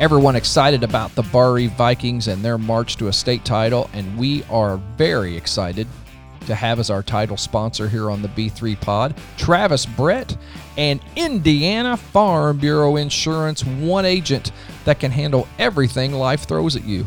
Everyone 0.00 0.34
excited 0.34 0.82
about 0.82 1.14
the 1.14 1.22
Barr-Reeve 1.24 1.72
Vikings 1.72 2.28
and 2.28 2.42
their 2.42 2.56
march 2.56 2.96
to 2.96 3.08
a 3.08 3.12
state 3.12 3.44
title, 3.44 3.90
and 3.92 4.18
we 4.18 4.42
are 4.44 4.78
very 4.96 5.36
excited 5.36 5.86
to 6.46 6.54
have 6.54 6.78
as 6.78 6.88
our 6.88 7.02
title 7.02 7.36
sponsor 7.36 7.86
here 7.86 8.10
on 8.10 8.22
the 8.22 8.28
B3 8.28 8.80
Pod, 8.80 9.14
Travis 9.36 9.84
Brett 9.84 10.38
and 10.78 11.02
Indiana 11.16 11.98
Farm 11.98 12.56
Bureau 12.56 12.96
Insurance, 12.96 13.62
one 13.62 14.06
agent 14.06 14.52
that 14.86 14.98
can 14.98 15.10
handle 15.10 15.46
everything 15.58 16.14
life 16.14 16.44
throws 16.44 16.76
at 16.76 16.86
you. 16.86 17.06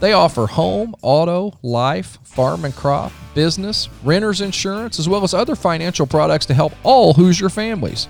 They 0.00 0.14
offer 0.14 0.48
home, 0.48 0.96
auto, 1.00 1.56
life, 1.62 2.18
farm 2.24 2.64
and 2.64 2.74
crop, 2.74 3.12
business, 3.36 3.88
renters 4.02 4.40
insurance, 4.40 4.98
as 4.98 5.08
well 5.08 5.22
as 5.22 5.32
other 5.32 5.54
financial 5.54 6.08
products 6.08 6.46
to 6.46 6.54
help 6.54 6.72
all 6.82 7.12
Hoosier 7.14 7.50
families. 7.50 8.08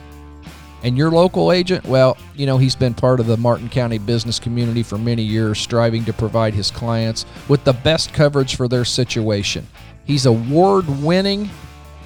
And 0.82 0.96
your 0.96 1.10
local 1.10 1.52
agent, 1.52 1.84
well, 1.86 2.16
you 2.34 2.46
know, 2.46 2.58
he's 2.58 2.76
been 2.76 2.94
part 2.94 3.18
of 3.18 3.26
the 3.26 3.36
Martin 3.36 3.68
County 3.68 3.98
business 3.98 4.38
community 4.38 4.82
for 4.82 4.98
many 4.98 5.22
years, 5.22 5.58
striving 5.58 6.04
to 6.04 6.12
provide 6.12 6.54
his 6.54 6.70
clients 6.70 7.24
with 7.48 7.64
the 7.64 7.72
best 7.72 8.12
coverage 8.12 8.56
for 8.56 8.68
their 8.68 8.84
situation. 8.84 9.66
He's 10.04 10.26
award 10.26 10.86
winning. 11.02 11.50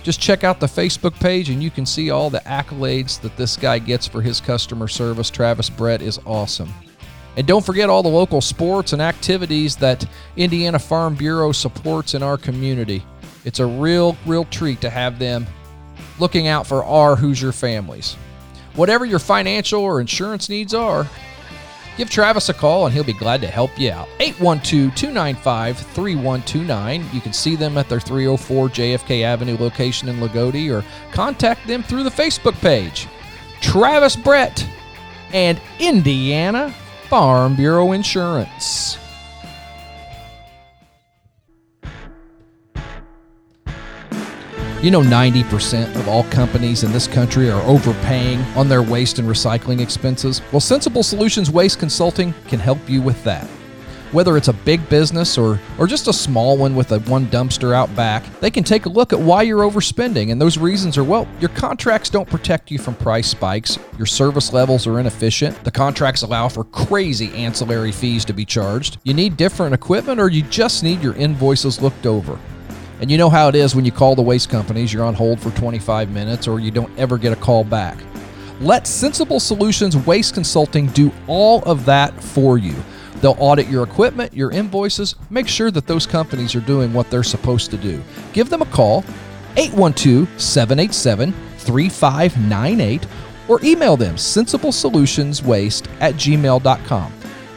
Just 0.03 0.21
check 0.21 0.45
out 0.45 0.61
the 0.61 0.67
Facebook 0.67 1.15
page 1.21 1.51
and 1.51 1.63
you 1.63 1.71
can 1.71 1.85
see 1.85 2.11
all 2.11 2.31
the 2.31 2.41
accolades 2.41 3.21
that 3.21 3.37
this 3.37 3.57
guy 3.57 3.79
gets 3.79 4.07
for 4.07 4.23
his 4.23 4.41
customer 4.41 4.89
service. 4.89 5.29
Travis 5.29 5.69
Brett 5.69 6.01
is 6.01 6.19
awesome. 6.25 6.73
And 7.37 7.47
don't 7.47 7.65
forget 7.65 7.91
all 7.91 8.03
the 8.03 8.09
local 8.09 8.41
sports 8.41 8.93
and 8.93 9.03
activities 9.03 9.77
that 9.77 10.05
Indiana 10.37 10.79
Farm 10.79 11.15
Bureau 11.15 11.53
supports 11.53 12.15
in 12.15 12.23
our 12.23 12.39
community. 12.39 13.05
It's 13.45 13.61
a 13.61 13.67
real, 13.67 14.17
real 14.27 14.45
treat 14.47 14.81
to 14.81 14.91
have 14.91 15.19
them 15.19 15.47
looking 16.19 16.49
out 16.49 16.67
for 16.67 16.85
our 16.85 17.17
Hoosier 17.17 17.53
families. 17.53 18.17
Whatever 18.81 19.05
your 19.05 19.19
financial 19.19 19.83
or 19.83 20.01
insurance 20.01 20.49
needs 20.49 20.73
are, 20.73 21.07
give 21.99 22.09
Travis 22.09 22.49
a 22.49 22.55
call 22.55 22.87
and 22.87 22.95
he'll 22.95 23.05
be 23.05 23.13
glad 23.13 23.43
to 23.43 23.47
help 23.47 23.79
you 23.79 23.91
out. 23.91 24.09
812 24.21 24.95
295 24.95 25.77
3129. 25.77 27.05
You 27.13 27.21
can 27.21 27.35
see 27.35 27.57
them 27.57 27.77
at 27.77 27.91
their 27.91 28.01
304 28.01 28.71
JFK 28.71 29.23
Avenue 29.23 29.59
location 29.59 30.09
in 30.09 30.17
Loogootee 30.17 30.73
or 30.73 30.83
contact 31.13 31.67
them 31.67 31.83
through 31.83 32.05
the 32.05 32.09
Facebook 32.09 32.59
page. 32.63 33.07
Travis 33.61 34.17
Brett 34.17 34.67
and 35.35 35.61
Indiana 35.79 36.75
Farm 37.11 37.57
Bureau 37.57 37.93
Insurance. 37.93 38.97
You 44.83 44.91
know, 44.91 45.03
90% 45.03 45.95
of 45.97 46.09
all 46.09 46.25
companies 46.25 46.85
in 46.85 46.93
this 46.93 47.07
country 47.07 47.51
are 47.51 47.61
overpaying 47.65 48.41
on 48.57 48.67
their 48.67 48.83
waste 48.83 49.19
and 49.19 49.29
recycling 49.29 49.79
expenses. 49.79 50.41
Well, 50.53 50.61
Sensible 50.61 51.03
Solutions 51.03 51.51
Waste 51.51 51.79
Consulting 51.79 52.33
can 52.49 52.61
help 52.61 52.79
you 52.89 53.03
with 53.03 53.23
that. 53.25 53.47
Whether 54.13 54.39
it's 54.39 54.49
a 54.49 54.55
big 54.55 54.89
business 54.89 55.37
or, 55.37 55.61
or 55.79 55.87
just 55.87 56.09
a 56.09 56.15
small 56.15 56.57
one 56.57 56.75
with 56.75 56.93
a 56.93 57.01
one 57.01 57.27
dumpster 57.27 57.75
out 57.75 57.95
back, 57.95 58.25
they 58.41 58.51
can 58.51 58.65
take 58.65 58.87
a 58.87 58.89
look 58.89 59.13
at 59.13 59.21
why 59.21 59.43
you're 59.43 59.71
overspending. 59.71 60.33
And 60.33 60.41
those 60.41 60.57
reasons 60.57 60.97
are 60.97 61.05
well, 61.05 61.29
your 61.41 61.51
contracts 61.51 62.09
don't 62.09 62.29
protect 62.29 62.71
you 62.71 62.79
from 62.79 62.95
price 62.95 63.29
spikes, 63.29 63.79
your 63.99 64.07
service 64.07 64.51
levels 64.51 64.87
are 64.87 64.99
inefficient, 64.99 65.63
the 65.63 65.71
contracts 65.71 66.23
allow 66.23 66.49
for 66.49 66.65
crazy 66.65 67.31
ancillary 67.35 67.93
fees 67.93 68.25
to 68.25 68.33
be 68.33 68.47
charged, 68.47 68.97
you 69.05 69.13
need 69.13 69.37
different 69.37 69.75
equipment, 69.75 70.19
or 70.19 70.31
you 70.31 70.43
just 70.45 70.83
need 70.83 71.03
your 71.03 71.15
invoices 71.17 71.83
looked 71.83 72.07
over. 72.07 72.39
And 73.01 73.11
you 73.11 73.17
know 73.17 73.31
how 73.31 73.49
it 73.49 73.55
is 73.55 73.75
when 73.75 73.87
you 73.87 73.93
call 73.93 74.15
the 74.15 74.23
waste 74.23 74.51
companies, 74.51 74.93
you're 74.93 75.05
on 75.05 75.15
hold 75.15 75.41
for 75.41 75.51
25 75.53 76.11
minutes 76.11 76.47
or 76.47 76.61
you 76.61 76.71
don't 76.71 76.97
ever 76.99 77.17
get 77.17 77.33
a 77.33 77.37
call 77.37 77.65
back. 77.65 77.97
Let 78.61 78.87
Sensible 78.87 79.41
Solutions 79.41 79.97
Waste 79.97 80.35
Consulting 80.35 80.89
do 80.89 81.11
all 81.27 81.63
of 81.63 81.87
that 81.87 82.13
for 82.23 82.59
you. 82.59 82.75
They'll 83.23 83.37
audit 83.39 83.69
your 83.69 83.85
equipment, 83.85 84.35
your 84.35 84.51
invoices, 84.51 85.15
make 85.31 85.49
sure 85.49 85.71
that 85.71 85.87
those 85.87 86.07
companies 86.07 86.55
are 86.55 86.61
doing 86.61 86.93
what 86.93 87.11
they're 87.11 87.23
supposed 87.23 87.71
to 87.71 87.79
do. 87.79 88.03
Give 88.35 88.51
them 88.51 88.61
a 88.61 88.67
call, 88.67 89.03
812 89.57 90.29
787 90.41 91.33
3598, 91.57 93.07
or 93.49 93.61
email 93.63 93.97
them 93.97 94.17
sensiblesolutionswaste 94.17 95.89
at 96.01 96.15
gmail.com. 96.15 97.13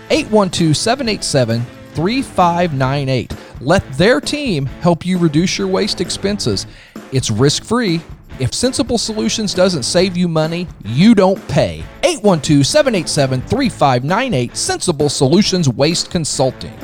812 0.10 0.78
787 0.78 1.66
3598. 1.94 3.34
Let 3.62 3.90
their 3.94 4.20
team 4.20 4.66
help 4.66 5.06
you 5.06 5.18
reduce 5.18 5.58
your 5.58 5.68
waste 5.68 6.02
expenses. 6.02 6.68
It's 7.12 7.32
risk 7.32 7.64
free. 7.64 8.02
If 8.40 8.54
Sensible 8.54 8.98
Solutions 8.98 9.54
doesn't 9.54 9.84
save 9.84 10.18
you 10.18 10.28
money, 10.28 10.68
you 10.84 11.14
don't 11.14 11.48
pay. 11.48 11.84
812 12.04 12.66
787 12.66 13.42
3598 13.42 14.58
Sensible 14.58 15.10
Solutions 15.10 15.70
Waste 15.70 16.10
Consulting. 16.10 16.78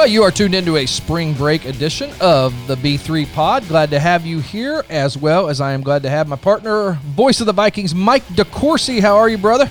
Well, 0.00 0.08
you 0.08 0.22
are 0.22 0.30
tuned 0.30 0.54
into 0.54 0.78
a 0.78 0.86
spring 0.86 1.34
break 1.34 1.66
edition 1.66 2.10
of 2.22 2.54
the 2.66 2.74
B3 2.74 3.30
Pod. 3.34 3.68
Glad 3.68 3.90
to 3.90 4.00
have 4.00 4.24
you 4.24 4.38
here, 4.40 4.82
as 4.88 5.18
well 5.18 5.50
as 5.50 5.60
I 5.60 5.72
am 5.72 5.82
glad 5.82 6.04
to 6.04 6.08
have 6.08 6.26
my 6.26 6.36
partner, 6.36 6.92
voice 6.92 7.40
of 7.40 7.46
the 7.46 7.52
Vikings, 7.52 7.94
Mike 7.94 8.24
DeCourcy. 8.28 9.02
How 9.02 9.16
are 9.16 9.28
you, 9.28 9.36
brother? 9.36 9.70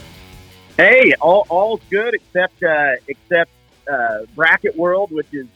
Hey, 0.78 1.16
all 1.20 1.48
all's 1.50 1.82
good 1.90 2.14
except 2.14 2.62
uh, 2.62 2.98
except 3.08 3.50
uh, 3.92 4.26
bracket 4.36 4.78
world, 4.78 5.10
which 5.12 5.34
is 5.34 5.48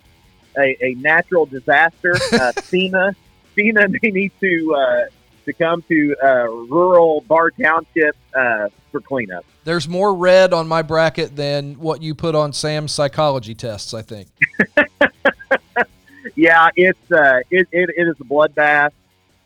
a, 0.57 0.75
a 0.83 0.95
natural 0.95 1.45
disaster. 1.45 2.15
Uh, 2.15 2.51
FEMA, 2.55 3.15
FEMA, 3.55 4.01
they 4.01 4.09
need 4.09 4.31
to 4.39 4.73
uh, 4.73 5.05
to 5.45 5.53
come 5.53 5.81
to 5.83 6.15
uh, 6.23 6.47
rural 6.47 7.21
Barr 7.27 7.51
Township 7.51 8.15
uh, 8.35 8.69
for 8.91 9.01
cleanup. 9.01 9.45
There's 9.63 9.87
more 9.87 10.13
red 10.13 10.53
on 10.53 10.67
my 10.67 10.81
bracket 10.81 11.35
than 11.35 11.75
what 11.75 12.01
you 12.01 12.15
put 12.15 12.35
on 12.35 12.53
Sam's 12.53 12.91
psychology 12.91 13.55
tests. 13.55 13.93
I 13.93 14.01
think. 14.01 14.29
yeah, 16.35 16.69
it's 16.75 17.11
uh, 17.11 17.39
it, 17.49 17.67
it, 17.71 17.89
it 17.95 18.07
is 18.07 18.15
a 18.19 18.23
bloodbath. 18.23 18.91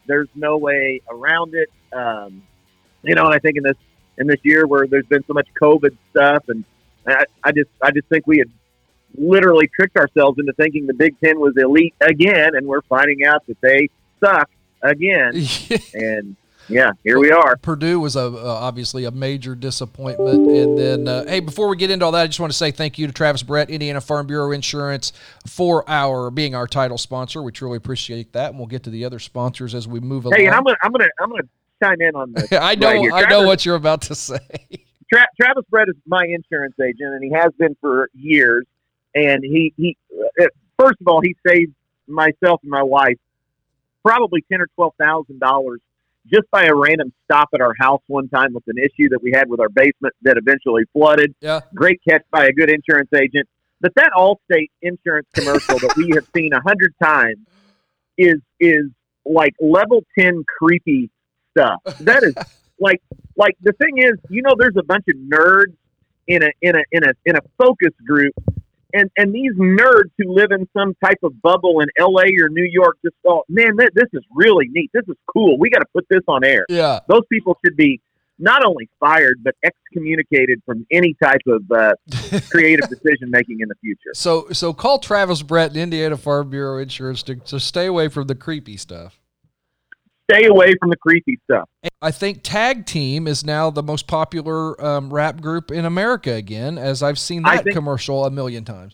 There's 0.06 0.30
no 0.36 0.58
way 0.58 1.02
around 1.10 1.54
it. 1.54 1.70
Um, 1.94 2.44
you 3.04 3.16
know, 3.16 3.26
and 3.26 3.34
I 3.34 3.40
think 3.40 3.58
in 3.58 3.64
this 3.64 3.78
in 4.18 4.28
this 4.28 4.40
year 4.44 4.66
where 4.66 4.88
there's 4.88 5.06
been 5.06 5.24
so 5.28 5.34
much 5.34 5.48
COVID 5.62 5.96
stuff, 6.12 6.50
and 6.50 6.64
I, 7.08 7.26
I 7.44 7.52
just 7.52 7.70
I 7.82 7.92
just 7.92 8.08
think 8.08 8.28
we 8.28 8.40
had 8.40 8.50
literally 9.18 9.68
tricked 9.68 9.98
ourselves 9.98 10.40
into 10.40 10.54
thinking 10.54 10.88
the 10.88 10.94
Big 10.94 11.20
Ten 11.20 11.40
was 11.40 11.56
elite 11.58 11.96
again, 12.02 12.56
and 12.56 12.68
we're 12.68 12.82
finding 12.84 13.26
out 13.26 13.46
that 13.48 13.60
they 13.62 13.90
suck 14.20 14.50
again. 14.82 15.34
and 15.94 16.36
yeah, 16.70 16.92
here 17.04 17.20
we 17.20 17.32
are. 17.32 17.56
Purdue 17.58 18.00
was 18.00 18.16
a 18.16 18.26
uh, 18.26 18.44
obviously 18.44 19.06
a 19.06 19.12
major 19.12 19.56
disappointment. 19.56 20.50
And 20.50 20.78
then, 20.78 21.08
uh, 21.08 21.26
hey, 21.26 21.40
before 21.40 21.70
we 21.70 21.78
get 21.78 21.90
into 21.90 22.06
all 22.06 22.12
that, 22.12 22.24
I 22.24 22.28
just 22.28 22.40
want 22.40 22.52
to 22.52 22.58
say 22.58 22.72
thank 22.72 22.98
you 22.98 23.08
to 23.08 23.14
Travis 23.14 23.44
Brett, 23.44 23.70
Indiana 23.70 24.02
Farm 24.02 24.28
Bureau 24.28 24.52
Insurance, 24.52 25.14
for 25.48 25.90
our 25.90 26.30
being 26.30 26.56
our 26.56 26.68
title 26.68 26.98
sponsor. 26.98 27.42
We 27.42 27.52
truly 27.52 27.78
appreciate 27.78 28.34
that, 28.34 28.50
and 28.50 28.58
we'll 28.58 28.68
get 28.68 28.84
to 28.84 28.90
the 28.90 29.06
other 29.06 29.20
sponsors 29.20 29.74
as 29.74 29.88
we 29.88 30.00
move 30.00 30.26
along. 30.26 30.40
Hey, 30.40 30.46
and 30.48 30.56
I'm 30.56 30.64
gonna 30.64 30.78
I'm 30.82 30.92
gonna 30.92 31.10
I'm 31.20 31.30
gonna 31.30 31.44
chime 31.82 32.02
in 32.02 32.16
on 32.16 32.34
this. 32.34 32.52
I 32.52 32.76
know 32.76 32.90
right 32.90 33.26
I 33.26 33.30
know 33.30 33.46
what 33.46 33.66
you're 33.66 33.76
about 33.76 34.02
to 34.04 34.16
say. 34.16 34.40
Tra- 35.12 35.28
Travis 35.40 35.64
Brett 35.70 35.88
is 35.88 35.96
my 36.06 36.26
insurance 36.26 36.76
agent, 36.82 37.14
and 37.14 37.24
he 37.24 37.32
has 37.32 37.54
been 37.58 37.78
for 37.80 38.10
years. 38.14 38.66
And 39.16 39.44
he 39.44 39.74
he 39.78 39.98
uh, 40.42 40.48
first 40.78 41.00
of 41.00 41.08
all, 41.08 41.22
he 41.22 41.36
saved 41.48 41.74
myself 42.08 42.62
and 42.62 42.72
my 42.72 42.84
wife 42.84 43.18
probably 44.08 44.44
ten 44.50 44.62
or 44.62 44.68
twelve 44.76 44.94
thousand 44.98 45.40
dollars 45.40 45.82
just 46.32 46.50
by 46.52 46.66
a 46.66 46.74
random 46.74 47.12
stop 47.26 47.50
at 47.54 47.62
our 47.62 47.74
house 47.80 48.02
one 48.08 48.28
time 48.30 48.54
with 48.54 48.64
an 48.68 48.78
issue 48.78 49.10
that 49.10 49.20
we 49.22 49.32
had 49.34 49.50
with 49.50 49.60
our 49.60 49.70
basement 49.70 50.14
that 50.22 50.38
eventually 50.38 50.84
flooded. 50.94 51.34
Yeah. 51.40 51.62
Great 51.74 52.02
catch 52.08 52.24
by 52.32 52.46
a 52.46 52.52
good 52.52 52.70
insurance 52.70 53.10
agent. 53.14 53.48
But 53.80 53.94
that 53.96 54.12
Allstate 54.16 54.70
insurance 54.82 55.28
commercial 55.34 55.80
that 55.80 55.94
we 55.96 56.12
have 56.16 56.26
seen 56.36 56.52
a 56.54 56.62
hundred 56.62 56.94
times 57.02 57.38
is 58.18 58.38
is 58.60 58.86
like 59.26 59.54
level 59.60 60.04
ten 60.18 60.44
creepy 60.58 61.10
stuff. 61.52 61.82
That 62.02 62.24
is 62.24 62.34
like 62.80 63.02
like 63.36 63.58
the 63.62 63.74
thing 63.74 63.98
is, 63.98 64.14
you 64.30 64.42
know, 64.42 64.54
there's 64.58 64.78
a 64.78 64.84
bunch 64.84 65.06
of 65.10 65.16
nerds 65.16 65.76
in 66.28 66.44
a 66.44 66.50
in 66.62 66.76
a 66.76 66.84
in 66.92 67.04
a 67.04 67.14
in 67.26 67.36
a 67.36 67.42
focus 67.58 67.94
group 68.06 68.34
and 68.94 69.10
and 69.18 69.34
these 69.34 69.54
nerds 69.56 70.12
who 70.18 70.34
live 70.34 70.52
in 70.52 70.68
some 70.78 70.96
type 71.04 71.20
of 71.24 71.42
bubble 71.42 71.82
in 71.82 71.88
L.A. 72.00 72.26
or 72.42 72.50
New 72.50 72.68
York 72.70 72.98
just 73.04 73.16
thought, 73.24 73.46
man, 73.50 73.78
th- 73.78 73.92
this 73.94 74.08
is 74.14 74.24
really 74.34 74.68
neat. 74.70 74.90
This 74.94 75.04
is 75.08 75.16
cool. 75.34 75.58
We 75.58 75.70
got 75.70 75.80
to 75.80 75.88
put 75.94 76.06
this 76.10 76.22
on 76.28 76.44
air. 76.44 76.66
Yeah, 76.70 77.00
those 77.08 77.24
people 77.32 77.58
should 77.66 77.76
be 77.76 78.02
not 78.40 78.64
only 78.64 78.90
fired 79.00 79.38
but 79.44 79.56
excommunicated 79.64 80.62
from 80.66 80.86
any 80.92 81.16
type 81.22 81.42
of 81.48 81.64
uh, 81.72 81.94
creative 82.50 82.88
decision 82.90 83.30
making 83.30 83.60
in 83.62 83.68
the 83.68 83.76
future. 83.82 84.12
So 84.14 84.48
so 84.52 84.74
call 84.74 85.00
Travis 85.00 85.42
Brett 85.42 85.76
Indiana 85.76 86.18
Farm 86.18 86.50
Bureau 86.50 86.80
Insurance 86.80 87.24
to, 87.24 87.36
to 87.36 87.60
stay 87.60 87.86
away 87.86 88.08
from 88.08 88.28
the 88.28 88.36
creepy 88.36 88.78
stuff. 88.78 89.20
Stay 90.30 90.46
away 90.46 90.76
from 90.80 90.90
the 90.90 90.98
creepy 90.98 91.40
stuff. 91.46 91.70
I 92.02 92.12
think 92.12 92.42
Tag 92.44 92.86
Team 92.86 93.28
is 93.28 93.44
now 93.44 93.70
the 93.72 93.82
most 93.84 94.06
popular 94.08 94.80
um, 94.84 95.12
rap 95.12 95.42
group 95.42 95.72
in 95.72 95.84
America 95.86 96.32
again, 96.34 96.78
as 96.78 97.02
I've 97.02 97.18
seen 97.18 97.42
that 97.44 97.66
commercial 97.66 98.26
a 98.26 98.30
million 98.32 98.64
times. 98.64 98.94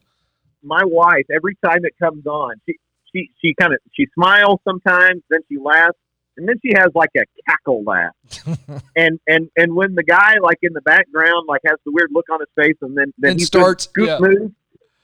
my 0.64 0.82
wife 0.86 1.26
every 1.36 1.58
time 1.66 1.80
it 1.84 1.94
comes 2.02 2.26
on 2.26 2.54
she 2.66 2.76
she 3.12 3.30
she 3.42 3.54
kind 3.60 3.74
of 3.74 3.80
she 3.94 4.08
smiles 4.14 4.60
sometimes 4.64 5.22
then 5.30 5.42
she 5.50 5.58
laughs 5.58 5.98
and 6.38 6.48
then 6.48 6.56
she 6.66 6.72
has 6.74 6.88
like 6.96 7.10
a 7.18 7.24
cackle 7.46 7.84
laugh 7.86 8.14
and 8.96 9.20
and 9.28 9.50
and 9.58 9.76
when 9.76 9.94
the 9.96 10.04
guy 10.04 10.36
like 10.42 10.58
in 10.62 10.72
the 10.72 10.82
background 10.82 11.46
like 11.50 11.60
has 11.66 11.76
the 11.86 11.92
weird 11.92 12.10
look 12.14 12.26
on 12.32 12.40
his 12.40 12.48
face 12.56 12.78
and 12.82 12.98
then 12.98 13.14
then 13.18 13.32
And 13.32 13.40
he 13.42 13.46
starts- 13.46 13.88
goose 13.88 14.08
yeah. 14.08 14.20
moves 14.22 14.54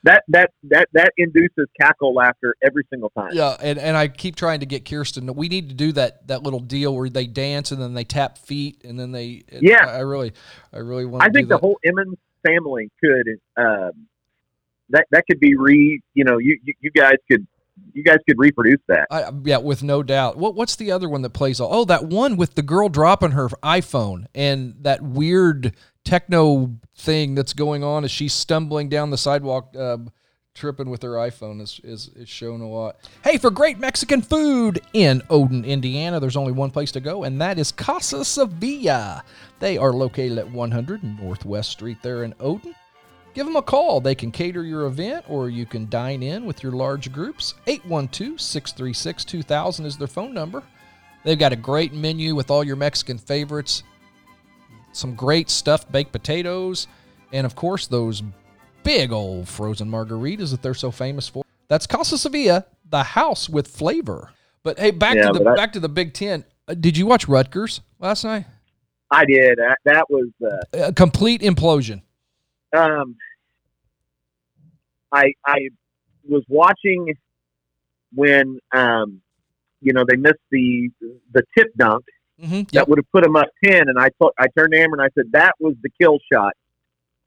that 0.04 0.24
that 0.30 0.52
that 0.64 0.88
that 0.94 1.12
induces 1.18 1.68
cackle 1.80 2.14
laughter 2.14 2.56
every 2.64 2.84
single 2.90 3.10
time 3.10 3.32
Yeah, 3.34 3.58
and, 3.62 3.78
and 3.78 3.98
I 3.98 4.08
keep 4.08 4.36
trying 4.36 4.62
to 4.62 4.66
get 4.66 4.86
Kirsten. 4.86 5.34
We 5.34 5.50
need 5.50 5.70
to 5.70 5.76
do 5.76 5.92
that 5.94 6.28
that 6.28 6.44
little 6.44 6.62
deal 6.62 6.96
where 6.96 7.10
they 7.10 7.28
dance 7.28 7.72
and 7.72 7.82
then 7.82 7.94
they 7.94 8.06
tap 8.06 8.38
feet 8.38 8.84
and 8.86 9.00
then 9.00 9.12
they. 9.12 9.44
Yeah. 9.52 9.86
I, 9.86 9.98
I 9.98 10.00
really, 10.00 10.34
I 10.74 10.78
really 10.78 11.06
want. 11.06 11.24
I 11.24 11.30
think 11.30 11.50
the 11.50 11.58
whole 11.58 11.78
Emmons 11.86 12.18
family 12.46 12.90
could 13.04 13.40
um, 13.58 14.08
that 14.90 15.06
that 15.12 15.26
could 15.28 15.40
be 15.40 15.56
re 15.56 16.02
you 16.14 16.24
know 16.24 16.38
you, 16.38 16.60
you 16.64 16.74
you 16.82 16.92
guys 16.92 17.16
could 17.30 17.46
you 17.94 18.04
guys 18.04 18.18
could 18.28 18.38
reproduce 18.38 18.82
that 18.88 19.08
I, 19.10 19.32
yeah, 19.44 19.58
with 19.58 19.84
no 19.84 20.04
doubt. 20.04 20.38
What 20.38 20.56
what's 20.56 20.76
the 20.76 20.92
other 20.92 21.10
one 21.10 21.22
that 21.22 21.32
plays? 21.32 21.60
all 21.60 21.70
Oh, 21.74 21.86
that 21.86 22.06
one 22.06 22.38
with 22.38 22.56
the 22.56 22.62
girl 22.62 22.90
dropping 22.90 23.32
her 23.32 23.50
iPhone 23.64 24.26
and 24.34 24.76
that 24.82 25.02
weird 25.02 25.74
techno 26.06 26.76
thing 26.96 27.36
that's 27.36 27.54
going 27.54 27.84
on 27.84 28.04
as 28.04 28.12
she's 28.12 28.34
stumbling 28.34 28.90
down 28.90 29.10
the 29.10 29.18
sidewalk, 29.18 29.76
uh, 29.78 29.98
tripping 30.54 30.90
with 30.90 31.02
her 31.04 31.12
iPhone 31.12 31.62
is, 31.62 31.80
is 31.84 32.10
is 32.16 32.28
shown 32.28 32.62
a 32.62 32.68
lot. 32.68 32.98
Hey, 33.24 33.38
for 33.38 33.50
great 33.50 33.80
Mexican 33.80 34.22
food 34.22 34.82
in 34.94 35.22
Odon, 35.30 35.64
Indiana, 35.64 36.20
there's 36.20 36.36
only 36.36 36.52
one 36.52 36.72
place 36.72 36.92
to 36.92 37.00
go, 37.00 37.24
and 37.24 37.40
that 37.42 37.58
is 37.58 37.72
Casa 37.72 38.26
Sevilla. 38.26 39.24
They 39.60 39.78
are 39.78 39.94
located 39.94 40.38
at 40.38 40.52
100 40.52 41.04
Northwest 41.04 41.72
Street 41.72 41.98
there 42.02 42.24
in 42.24 42.34
Odon. 42.40 42.76
Give 43.34 43.46
them 43.46 43.56
a 43.56 43.62
call. 43.62 44.02
They 44.02 44.16
can 44.16 44.32
cater 44.32 44.64
your 44.64 44.86
event 44.86 45.24
or 45.30 45.50
you 45.50 45.66
can 45.66 45.88
dine 45.90 46.24
in 46.24 46.46
with 46.46 46.64
your 46.64 46.72
large 46.72 47.12
groups. 47.12 47.54
812 47.68 48.42
636 48.42 49.24
2000 49.24 49.86
is 49.86 49.98
their 49.98 50.08
phone 50.08 50.34
number. 50.34 50.64
They've 51.24 51.38
got 51.38 51.54
a 51.54 51.58
great 51.58 51.94
menu 51.94 52.34
with 52.34 52.50
all 52.50 52.64
your 52.64 52.76
Mexican 52.76 53.18
favorites, 53.18 53.84
some 54.92 55.16
great 55.16 55.50
stuffed 55.50 55.92
baked 55.92 56.12
potatoes, 56.12 56.88
and 57.32 57.46
of 57.46 57.56
course, 57.56 57.88
those 57.88 58.24
big 58.84 59.12
old 59.12 59.48
frozen 59.48 59.90
margaritas 59.90 60.52
that 60.52 60.62
they're 60.62 60.74
so 60.74 60.92
famous 60.92 61.28
for. 61.28 61.44
That's 61.68 61.86
Casa 61.88 62.18
Sevilla, 62.18 62.66
the 62.90 63.04
house 63.04 63.48
with 63.50 63.68
flavor. 63.68 64.32
But 64.64 64.80
hey, 64.80 64.92
back 64.92 65.16
Yeah, 65.16 65.30
to 65.32 65.40
the 65.40 65.50
I- 65.50 65.56
back 65.56 65.74
to 65.74 65.80
the 65.80 65.90
Big 65.90 66.14
Ten. 66.14 66.44
Uh, 66.68 66.74
did 66.74 66.98
you 66.98 67.06
watch 67.06 67.28
Rutgers 67.28 67.82
last 68.00 68.24
night? 68.24 68.46
I 69.12 69.26
did 69.26 69.58
that, 69.58 69.78
that 69.86 70.06
was 70.10 70.28
uh, 70.46 70.88
A 70.88 70.94
complete 70.94 71.42
implosion. 71.42 72.02
um, 72.78 73.16
I 75.12 75.34
I 75.46 75.70
was 76.28 76.44
watching 76.48 77.16
when 78.14 78.60
um, 78.74 79.22
you 79.82 79.94
know 79.94 80.04
they 80.08 80.16
missed 80.16 80.36
the 80.52 80.90
the 81.34 81.44
tip 81.58 81.68
dunk 81.78 82.06
Mm-hmm. 82.42 82.62
that 82.74 82.88
would 82.88 82.98
have 83.00 83.12
put 83.12 83.26
him 83.26 83.36
up 83.36 83.48
ten, 83.64 83.90
and 83.90 84.00
I 84.00 84.10
thought 84.20 84.34
I 84.40 84.48
turned 84.58 84.72
to 84.74 84.80
Amber 84.80 84.96
and 84.96 85.02
I 85.04 85.10
said 85.16 85.32
that 85.34 85.56
was 85.60 85.76
the 85.84 85.90
kill 86.00 86.20
shot, 86.32 86.54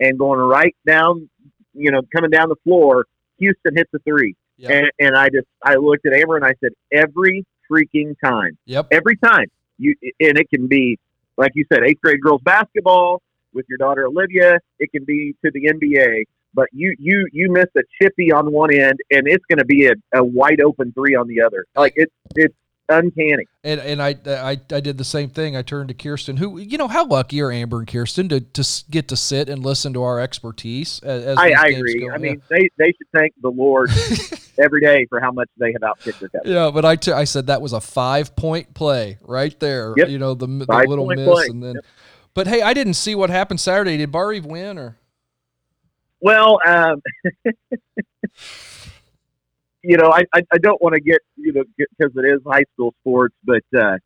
and 0.00 0.18
going 0.18 0.40
right 0.40 0.74
down, 0.86 1.28
you 1.74 1.90
know, 1.90 2.00
coming 2.14 2.30
down 2.30 2.48
the 2.48 2.56
floor, 2.64 3.06
Houston 3.38 3.76
hit 3.76 3.88
the 3.92 3.98
three, 4.00 4.34
Yep. 4.56 4.70
and 4.70 4.90
and 4.98 5.16
I 5.16 5.28
just 5.28 5.46
I 5.62 5.74
looked 5.74 6.06
at 6.06 6.12
Amber 6.14 6.36
and 6.36 6.44
I 6.44 6.54
said 6.60 6.72
every 6.92 7.44
freaking 7.70 8.14
time, 8.24 8.56
Yep. 8.66 8.88
every 8.90 9.16
time 9.16 9.46
you 9.78 9.94
and 10.20 10.38
it 10.38 10.48
can 10.50 10.66
be 10.66 10.98
like 11.36 11.52
you 11.54 11.64
said 11.72 11.82
eighth 11.84 12.00
grade 12.00 12.20
girls 12.20 12.40
basketball 12.42 13.20
with 13.52 13.66
your 13.68 13.78
daughter 13.78 14.06
Olivia. 14.06 14.58
It 14.78 14.90
can 14.92 15.04
be 15.04 15.34
to 15.44 15.50
the 15.52 15.66
NBA. 15.68 16.24
But 16.54 16.68
you 16.72 16.94
you 16.98 17.26
you 17.32 17.50
miss 17.50 17.66
a 17.76 17.80
chippy 18.00 18.30
on 18.30 18.52
one 18.52 18.74
end, 18.74 18.98
and 19.10 19.26
it's 19.26 19.44
going 19.46 19.58
to 19.58 19.64
be 19.64 19.86
a, 19.86 19.92
a 20.14 20.22
wide 20.22 20.60
open 20.60 20.92
three 20.92 21.14
on 21.14 21.26
the 21.26 21.40
other. 21.40 21.64
Like 21.74 21.94
it's 21.96 22.12
it's 22.36 22.54
uncanny. 22.88 23.44
And 23.64 23.80
and 23.80 24.02
I, 24.02 24.16
I 24.26 24.50
I 24.72 24.80
did 24.80 24.98
the 24.98 25.04
same 25.04 25.30
thing. 25.30 25.56
I 25.56 25.62
turned 25.62 25.88
to 25.88 25.94
Kirsten, 25.94 26.36
who 26.36 26.58
you 26.58 26.76
know 26.78 26.88
how 26.88 27.06
lucky 27.06 27.40
are 27.40 27.50
Amber 27.52 27.78
and 27.78 27.86
Kirsten 27.88 28.28
to 28.30 28.40
to 28.40 28.84
get 28.90 29.08
to 29.08 29.16
sit 29.16 29.48
and 29.48 29.64
listen 29.64 29.92
to 29.94 30.02
our 30.02 30.18
expertise. 30.20 31.00
As, 31.02 31.24
as 31.24 31.38
I, 31.38 31.50
I 31.56 31.66
agree. 31.68 32.00
go. 32.00 32.08
I 32.08 32.12
Yeah. 32.12 32.18
mean, 32.18 32.42
they 32.50 32.68
they 32.78 32.86
should 32.88 33.08
thank 33.14 33.32
the 33.40 33.50
Lord 33.50 33.90
every 34.58 34.80
day 34.80 35.06
for 35.08 35.20
how 35.20 35.30
much 35.32 35.48
they 35.56 35.72
have 35.72 35.82
outkicked 35.82 36.18
their 36.20 36.28
coverage. 36.28 36.52
Yeah, 36.52 36.70
but 36.72 36.84
I, 36.84 36.96
t- 36.96 37.12
I 37.12 37.24
said 37.24 37.46
that 37.46 37.62
was 37.62 37.72
a 37.72 37.80
five 37.80 38.34
point 38.36 38.74
play 38.74 39.18
right 39.22 39.58
there. 39.60 39.94
Yep. 39.96 40.08
You 40.08 40.18
know 40.18 40.34
the, 40.34 40.46
the 40.46 40.84
little 40.88 41.06
miss 41.06 41.26
play. 41.28 41.46
and 41.46 41.62
then. 41.62 41.74
Yep. 41.76 41.84
But 42.34 42.46
hey, 42.46 42.62
I 42.62 42.72
didn't 42.74 42.94
see 42.94 43.14
what 43.14 43.30
happened 43.30 43.60
Saturday. 43.60 43.96
Did 43.98 44.10
Barr-Reeve 44.10 44.46
win 44.46 44.78
or? 44.78 44.96
Well, 46.20 46.58
um, 46.66 47.02
you 49.82 49.96
know, 49.96 50.10
I, 50.12 50.22
I, 50.34 50.42
I 50.52 50.58
don't 50.58 50.80
want 50.82 50.94
to 50.94 51.00
get 51.00 51.18
you 51.36 51.52
know 51.52 51.64
because 51.76 52.12
it 52.16 52.26
is 52.26 52.40
high 52.46 52.64
school 52.74 52.94
sports, 53.00 53.34
but 53.44 53.62
uh, 53.76 53.98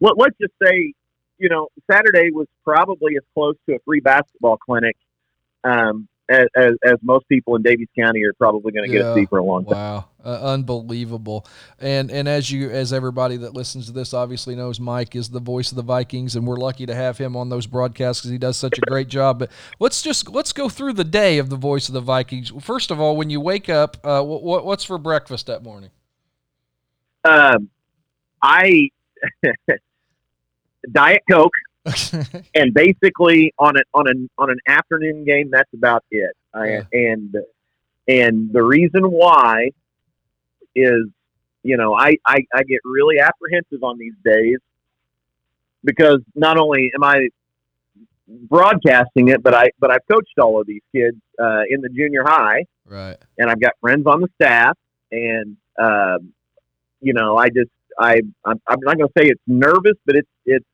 let, 0.00 0.16
let's 0.16 0.36
just 0.40 0.54
say, 0.62 0.94
you 1.38 1.48
know, 1.48 1.68
Saturday 1.90 2.30
was 2.30 2.46
probably 2.64 3.16
as 3.16 3.24
close 3.34 3.56
to 3.68 3.76
a 3.76 3.78
free 3.84 4.00
basketball 4.00 4.56
clinic 4.56 4.96
um, 5.64 6.08
as, 6.28 6.46
as, 6.56 6.72
as 6.84 6.94
most 7.02 7.28
people 7.28 7.54
in 7.56 7.62
Daviess 7.62 7.88
County 7.98 8.24
are 8.24 8.32
probably 8.32 8.72
going 8.72 8.88
to 8.88 8.90
get 8.90 9.02
Yeah. 9.02 9.08
to 9.08 9.14
see 9.14 9.26
for 9.26 9.38
a 9.38 9.42
long 9.44 9.64
time. 9.66 9.74
Wow, 9.76 10.04
uh, 10.24 10.52
unbelievable! 10.52 11.46
And 11.78 12.10
and 12.10 12.26
as 12.26 12.50
you 12.50 12.70
as 12.70 12.92
everybody 12.92 13.36
that 13.38 13.52
listens 13.54 13.86
to 13.86 13.92
this 13.92 14.14
obviously 14.14 14.56
knows, 14.56 14.80
Mike 14.80 15.14
is 15.14 15.28
the 15.28 15.40
voice 15.40 15.70
of 15.70 15.76
the 15.76 15.82
Vikings, 15.82 16.34
and 16.34 16.46
we're 16.46 16.56
lucky 16.56 16.86
to 16.86 16.94
have 16.94 17.18
him 17.18 17.36
on 17.36 17.50
those 17.50 17.66
broadcasts 17.66 18.22
because 18.22 18.30
he 18.30 18.38
does 18.38 18.56
such 18.56 18.78
a 18.78 18.80
great 18.82 19.08
job. 19.08 19.38
But 19.38 19.50
let's 19.80 20.00
just 20.02 20.30
let's 20.30 20.52
go 20.52 20.68
through 20.68 20.94
the 20.94 21.04
day 21.04 21.38
of 21.38 21.50
the 21.50 21.56
voice 21.56 21.88
of 21.88 21.94
the 21.94 22.00
Vikings. 22.00 22.52
First 22.60 22.90
of 22.90 23.00
all, 23.00 23.16
when 23.16 23.28
you 23.28 23.40
wake 23.40 23.68
up, 23.68 23.98
uh, 24.02 24.22
what, 24.22 24.64
what's 24.64 24.84
for 24.84 24.96
breakfast 24.98 25.46
that 25.48 25.62
morning? 25.62 25.90
Um, 27.24 27.68
I 28.42 28.88
Diet 30.92 31.22
Coke. 31.30 31.52
and 32.54 32.72
basically 32.72 33.52
on 33.58 33.76
an 33.76 33.82
on 33.92 34.08
an 34.08 34.30
on 34.38 34.50
an 34.50 34.58
afternoon 34.66 35.24
game, 35.24 35.50
that's 35.50 35.72
about 35.74 36.04
it. 36.10 36.32
I, 36.52 36.66
Yeah. 36.66 36.82
And 36.92 37.36
and 38.08 38.52
the 38.52 38.62
reason 38.62 39.10
why 39.10 39.70
is, 40.74 41.06
you 41.62 41.76
know, 41.76 41.94
I, 41.94 42.16
I 42.26 42.44
I 42.54 42.62
get 42.62 42.80
really 42.84 43.18
apprehensive 43.18 43.82
on 43.82 43.98
these 43.98 44.14
days 44.24 44.58
because 45.84 46.20
not 46.34 46.58
only 46.58 46.90
am 46.94 47.04
I 47.04 47.28
broadcasting 48.26 49.28
it, 49.28 49.42
but 49.42 49.54
I 49.54 49.70
but 49.78 49.90
I've 49.90 50.06
coached 50.10 50.38
all 50.38 50.60
of 50.60 50.66
these 50.66 50.82
kids 50.94 51.16
uh, 51.38 51.62
in 51.68 51.80
the 51.80 51.88
junior 51.90 52.24
high, 52.24 52.64
right. 52.86 53.16
and 53.38 53.50
I've 53.50 53.60
got 53.60 53.72
friends 53.80 54.06
on 54.06 54.20
the 54.20 54.28
staff, 54.34 54.76
and 55.12 55.56
um, 55.78 56.32
you 57.00 57.12
know, 57.12 57.36
I 57.36 57.48
just 57.48 57.70
I 57.98 58.22
I'm, 58.44 58.60
I'm 58.66 58.78
not 58.80 58.96
going 58.96 59.08
to 59.08 59.12
say 59.18 59.28
it's 59.28 59.42
nervous, 59.46 59.96
but 60.06 60.16
it's 60.16 60.28
it's 60.46 60.66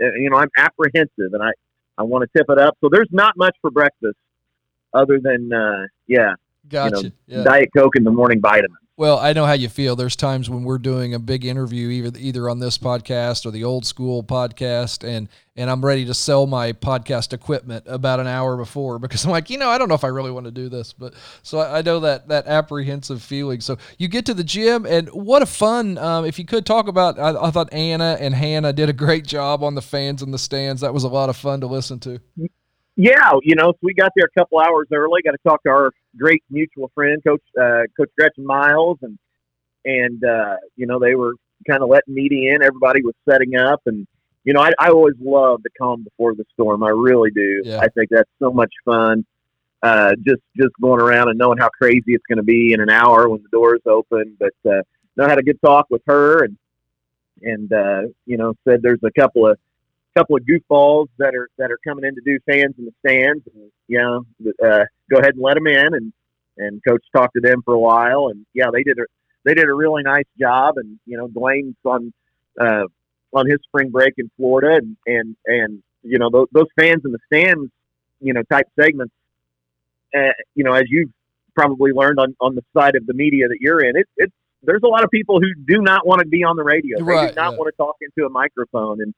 you 0.00 0.30
know 0.30 0.36
I'm 0.36 0.50
apprehensive, 0.56 1.32
and 1.32 1.42
I 1.42 1.50
I 1.98 2.02
want 2.02 2.22
to 2.22 2.38
tip 2.38 2.46
it 2.48 2.58
up. 2.58 2.76
So 2.80 2.88
there's 2.90 3.08
not 3.10 3.36
much 3.36 3.56
for 3.60 3.70
breakfast 3.70 4.16
other 4.92 5.18
than 5.20 5.52
uh, 5.52 5.86
yeah, 6.06 6.34
Gotcha. 6.68 7.04
know, 7.04 7.10
yeah. 7.26 7.44
diet 7.44 7.70
coke 7.76 7.96
and 7.96 8.06
the 8.06 8.10
morning 8.10 8.40
vitamin. 8.40 8.76
Well, 8.98 9.18
I 9.18 9.34
know 9.34 9.44
how 9.44 9.52
you 9.52 9.68
feel. 9.68 9.94
There's 9.94 10.16
times 10.16 10.48
when 10.48 10.64
we're 10.64 10.78
doing 10.78 11.12
a 11.12 11.18
big 11.18 11.44
interview, 11.44 11.90
either 11.90 12.18
either 12.18 12.48
on 12.48 12.60
this 12.60 12.78
podcast 12.78 13.44
or 13.44 13.50
the 13.50 13.62
old 13.62 13.84
school 13.84 14.24
podcast, 14.24 15.06
and 15.06 15.28
and 15.54 15.68
I'm 15.68 15.84
ready 15.84 16.06
to 16.06 16.14
sell 16.14 16.46
my 16.46 16.72
podcast 16.72 17.34
equipment 17.34 17.84
about 17.86 18.20
an 18.20 18.26
hour 18.26 18.56
before 18.56 18.98
because 18.98 19.26
I'm 19.26 19.30
like, 19.30 19.50
you 19.50 19.58
know, 19.58 19.68
I 19.68 19.76
don't 19.76 19.90
know 19.90 19.94
if 19.94 20.04
I 20.04 20.08
really 20.08 20.30
want 20.30 20.46
to 20.46 20.50
do 20.50 20.70
this, 20.70 20.94
but 20.94 21.12
so 21.42 21.58
I, 21.58 21.80
I 21.80 21.82
know 21.82 22.00
that 22.00 22.28
that 22.28 22.46
apprehensive 22.46 23.22
feeling. 23.22 23.60
So 23.60 23.76
you 23.98 24.08
get 24.08 24.24
to 24.26 24.34
the 24.34 24.44
gym, 24.44 24.86
and 24.86 25.10
what 25.10 25.42
a 25.42 25.46
fun! 25.46 25.98
Um, 25.98 26.24
if 26.24 26.38
you 26.38 26.46
could 26.46 26.64
talk 26.64 26.88
about, 26.88 27.18
I, 27.18 27.48
I 27.48 27.50
thought 27.50 27.70
Anna 27.74 28.16
and 28.18 28.34
Hannah 28.34 28.72
did 28.72 28.88
a 28.88 28.94
great 28.94 29.26
job 29.26 29.62
on 29.62 29.74
the 29.74 29.82
fans 29.82 30.22
in 30.22 30.30
the 30.30 30.38
stands. 30.38 30.80
That 30.80 30.94
was 30.94 31.04
a 31.04 31.08
lot 31.08 31.28
of 31.28 31.36
fun 31.36 31.60
to 31.60 31.66
listen 31.66 32.00
to. 32.00 32.18
Yeah, 32.96 33.32
you 33.42 33.56
know, 33.56 33.72
so 33.72 33.78
we 33.82 33.92
got 33.92 34.12
there 34.16 34.24
a 34.24 34.40
couple 34.40 34.58
hours 34.58 34.88
early. 34.90 35.20
Got 35.20 35.32
to 35.32 35.38
talk 35.46 35.62
to 35.64 35.68
our 35.68 35.92
great 36.16 36.42
mutual 36.50 36.90
friend, 36.94 37.22
Coach 37.24 37.42
uh, 37.60 37.82
Coach 37.96 38.10
Gretchen 38.18 38.44
Miles, 38.44 38.98
and 39.02 39.18
and 39.84 40.22
uh, 40.24 40.56
you 40.76 40.86
know 40.86 40.98
they 40.98 41.14
were 41.14 41.34
kind 41.68 41.82
of 41.82 41.88
letting 41.88 42.14
media 42.14 42.54
in. 42.54 42.62
Everybody 42.62 43.02
was 43.02 43.14
setting 43.28 43.56
up, 43.56 43.82
and 43.86 44.06
you 44.44 44.52
know 44.52 44.60
I, 44.60 44.72
I 44.78 44.88
always 44.88 45.14
love 45.20 45.62
the 45.62 45.70
calm 45.78 46.02
before 46.02 46.34
the 46.34 46.44
storm. 46.54 46.82
I 46.82 46.90
really 46.90 47.30
do. 47.30 47.62
Yeah. 47.64 47.78
I 47.78 47.88
think 47.88 48.10
that's 48.10 48.30
so 48.38 48.50
much 48.50 48.72
fun. 48.84 49.24
Uh, 49.82 50.12
just 50.26 50.42
just 50.56 50.72
going 50.80 51.00
around 51.00 51.28
and 51.28 51.38
knowing 51.38 51.58
how 51.58 51.68
crazy 51.68 52.02
it's 52.08 52.24
going 52.28 52.38
to 52.38 52.44
be 52.44 52.72
in 52.72 52.80
an 52.80 52.90
hour 52.90 53.28
when 53.28 53.42
the 53.42 53.48
doors 53.50 53.80
open. 53.86 54.36
But 54.38 54.54
uh, 54.68 54.82
no, 55.16 55.24
I 55.24 55.28
had 55.28 55.38
a 55.38 55.42
good 55.42 55.60
talk 55.64 55.86
with 55.90 56.02
her, 56.06 56.44
and 56.44 56.56
and 57.42 57.72
uh, 57.72 58.02
you 58.24 58.36
know 58.36 58.54
said 58.66 58.82
there's 58.82 59.02
a 59.04 59.12
couple 59.12 59.46
of 59.46 59.58
couple 60.16 60.36
of 60.36 60.42
goofballs 60.42 61.08
that 61.18 61.34
are 61.34 61.48
that 61.58 61.70
are 61.70 61.78
coming 61.86 62.04
in 62.04 62.14
to 62.14 62.20
do 62.24 62.38
fans 62.50 62.74
in 62.78 62.86
the 62.86 62.92
stands, 63.06 63.44
and 63.52 63.70
you 63.88 63.98
know, 63.98 64.24
uh, 64.64 64.84
go 65.10 65.18
ahead 65.18 65.34
and 65.34 65.42
let 65.42 65.54
them 65.54 65.66
in. 65.66 65.94
And 65.94 66.12
and 66.58 66.80
coach 66.86 67.04
talked 67.14 67.34
to 67.34 67.40
them 67.40 67.62
for 67.64 67.74
a 67.74 67.78
while, 67.78 68.28
and 68.28 68.46
yeah, 68.54 68.66
they 68.72 68.82
did 68.82 68.98
a 68.98 69.04
they 69.44 69.54
did 69.54 69.68
a 69.68 69.74
really 69.74 70.02
nice 70.02 70.24
job. 70.40 70.74
And 70.76 70.98
you 71.06 71.16
know, 71.16 71.28
Dwayne's 71.28 71.76
on 71.84 72.12
uh, 72.60 72.84
on 73.32 73.48
his 73.48 73.58
spring 73.64 73.90
break 73.90 74.14
in 74.16 74.30
Florida, 74.36 74.76
and 74.76 74.96
and 75.06 75.36
and 75.46 75.82
you 76.02 76.18
know 76.18 76.30
those, 76.30 76.46
those 76.52 76.68
fans 76.78 77.02
in 77.04 77.12
the 77.12 77.18
stands, 77.26 77.70
you 78.20 78.32
know, 78.32 78.42
type 78.50 78.66
segments. 78.80 79.14
Uh, 80.16 80.32
you 80.54 80.64
know, 80.64 80.72
as 80.72 80.84
you've 80.88 81.10
probably 81.54 81.92
learned 81.92 82.18
on 82.18 82.34
on 82.40 82.54
the 82.54 82.62
side 82.76 82.96
of 82.96 83.06
the 83.06 83.14
media 83.14 83.48
that 83.48 83.58
you're 83.60 83.80
in, 83.80 83.96
it, 83.96 84.06
it's 84.16 84.32
there's 84.62 84.82
a 84.82 84.88
lot 84.88 85.04
of 85.04 85.10
people 85.10 85.40
who 85.40 85.48
do 85.66 85.82
not 85.82 86.06
want 86.06 86.20
to 86.20 86.26
be 86.26 86.42
on 86.42 86.56
the 86.56 86.64
radio. 86.64 86.98
Right, 87.00 87.28
they 87.28 87.28
do 87.28 87.34
not 87.36 87.52
yeah. 87.52 87.58
want 87.58 87.72
to 87.72 87.76
talk 87.76 87.96
into 88.00 88.26
a 88.26 88.30
microphone, 88.30 89.00
and 89.02 89.14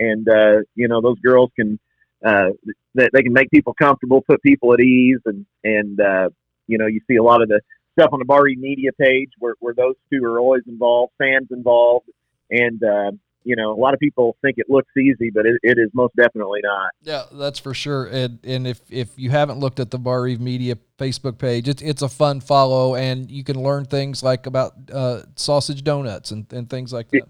and 0.00 0.28
uh, 0.28 0.62
you 0.74 0.88
know 0.88 1.00
those 1.00 1.18
girls 1.20 1.50
can 1.56 1.78
uh, 2.24 2.50
they, 2.94 3.08
they 3.12 3.22
can 3.22 3.32
make 3.32 3.50
people 3.50 3.74
comfortable, 3.74 4.22
put 4.22 4.42
people 4.42 4.72
at 4.72 4.80
ease, 4.80 5.20
and 5.24 5.46
and 5.64 6.00
uh, 6.00 6.28
you 6.66 6.78
know 6.78 6.86
you 6.86 7.00
see 7.08 7.16
a 7.16 7.22
lot 7.22 7.42
of 7.42 7.48
the 7.48 7.60
stuff 7.98 8.10
on 8.12 8.18
the 8.18 8.24
Bari 8.24 8.56
media 8.56 8.90
page 9.00 9.30
where 9.38 9.54
where 9.60 9.74
those 9.74 9.94
two 10.12 10.24
are 10.24 10.38
always 10.38 10.62
involved, 10.66 11.12
fans 11.18 11.48
involved, 11.50 12.06
and 12.50 12.82
uh, 12.82 13.12
you 13.44 13.56
know 13.56 13.72
a 13.72 13.78
lot 13.78 13.94
of 13.94 14.00
people 14.00 14.36
think 14.42 14.56
it 14.58 14.66
looks 14.68 14.90
easy, 14.96 15.30
but 15.30 15.46
it, 15.46 15.56
it 15.62 15.78
is 15.78 15.90
most 15.94 16.14
definitely 16.16 16.60
not. 16.62 16.90
Yeah, 17.02 17.24
that's 17.32 17.58
for 17.58 17.74
sure. 17.74 18.06
And 18.06 18.38
and 18.44 18.66
if 18.66 18.80
if 18.90 19.10
you 19.16 19.30
haven't 19.30 19.58
looked 19.60 19.80
at 19.80 19.90
the 19.90 19.98
Barr-Reeve 19.98 20.40
Media 20.40 20.76
Facebook 20.98 21.38
page, 21.38 21.68
it's 21.68 21.82
it's 21.82 22.02
a 22.02 22.08
fun 22.08 22.40
follow, 22.40 22.96
and 22.96 23.30
you 23.30 23.44
can 23.44 23.62
learn 23.62 23.84
things 23.84 24.22
like 24.22 24.46
about 24.46 24.74
uh, 24.92 25.22
sausage 25.36 25.84
donuts 25.84 26.30
and, 26.30 26.52
and 26.52 26.68
things 26.68 26.92
like 26.92 27.10
that. 27.10 27.28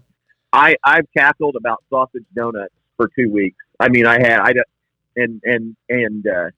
I 0.53 0.75
I've 0.83 1.05
cackled 1.15 1.55
about 1.55 1.83
sausage 1.89 2.25
donuts 2.35 2.73
for 2.97 3.09
two 3.17 3.29
weeks. 3.31 3.57
I 3.79 3.89
mean, 3.89 4.05
I 4.05 4.19
had 4.19 4.39
I 4.39 4.53
and 5.15 5.41
and 5.43 5.75
and 5.87 6.27
uh, 6.27 6.49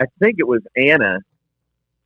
I 0.00 0.06
think 0.18 0.36
it 0.38 0.46
was 0.46 0.62
Anna 0.76 1.18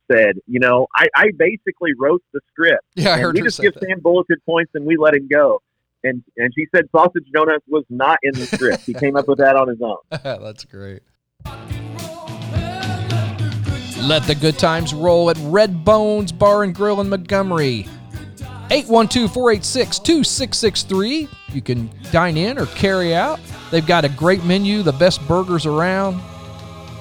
said, 0.09 0.37
you 0.47 0.59
know, 0.59 0.87
I, 0.95 1.07
I 1.15 1.31
basically 1.35 1.91
wrote 1.97 2.23
the 2.33 2.39
script. 2.51 2.85
Yeah, 2.95 3.13
I 3.13 3.19
heard 3.19 3.35
we 3.35 3.41
just 3.41 3.59
give 3.61 3.73
that. 3.73 3.83
Sam 3.83 3.99
bulleted 3.99 4.39
points 4.45 4.71
and 4.73 4.85
we 4.85 4.97
let 4.97 5.13
him 5.13 5.27
go. 5.27 5.61
And 6.03 6.23
and 6.37 6.53
she 6.55 6.67
said 6.73 6.85
sausage 6.91 7.25
donuts 7.33 7.65
was 7.67 7.83
not 7.89 8.19
in 8.23 8.33
the 8.33 8.45
script. 8.45 8.83
he 8.85 8.93
came 8.93 9.15
up 9.15 9.27
with 9.27 9.39
that 9.39 9.55
on 9.55 9.67
his 9.67 9.81
own. 9.81 9.97
That's 10.09 10.63
great. 10.65 11.01
Let 14.03 14.23
the 14.23 14.37
good 14.39 14.57
times 14.57 14.93
roll 14.93 15.29
at 15.29 15.37
Red 15.41 15.83
Bones 15.83 16.31
Bar 16.31 16.63
and 16.63 16.73
Grill 16.73 17.01
in 17.01 17.09
Montgomery. 17.09 17.87
812 18.69 19.31
486 19.31 19.99
2663. 19.99 21.29
You 21.53 21.61
can 21.61 21.89
dine 22.11 22.35
in 22.35 22.57
or 22.57 22.65
carry 22.67 23.15
out. 23.15 23.39
They've 23.71 23.85
got 23.85 24.03
a 24.03 24.09
great 24.09 24.43
menu, 24.43 24.83
the 24.83 24.91
best 24.91 25.25
burgers 25.27 25.65
around. 25.65 26.21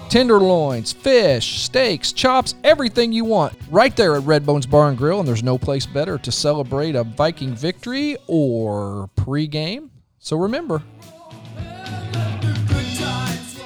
Tenderloins, 0.08 0.92
fish, 0.92 1.62
steaks, 1.62 2.12
chops, 2.12 2.54
everything 2.62 3.12
you 3.12 3.24
want 3.24 3.52
right 3.68 3.96
there 3.96 4.14
at 4.14 4.22
Red 4.22 4.46
Bones 4.46 4.64
Bar 4.64 4.90
and 4.90 4.96
Grill. 4.96 5.18
And 5.18 5.26
there's 5.26 5.42
no 5.42 5.58
place 5.58 5.86
better 5.86 6.16
to 6.18 6.30
celebrate 6.30 6.94
a 6.94 7.02
Viking 7.02 7.56
victory 7.56 8.16
or 8.28 9.10
pregame. 9.16 9.90
So 10.20 10.36
remember, 10.36 10.82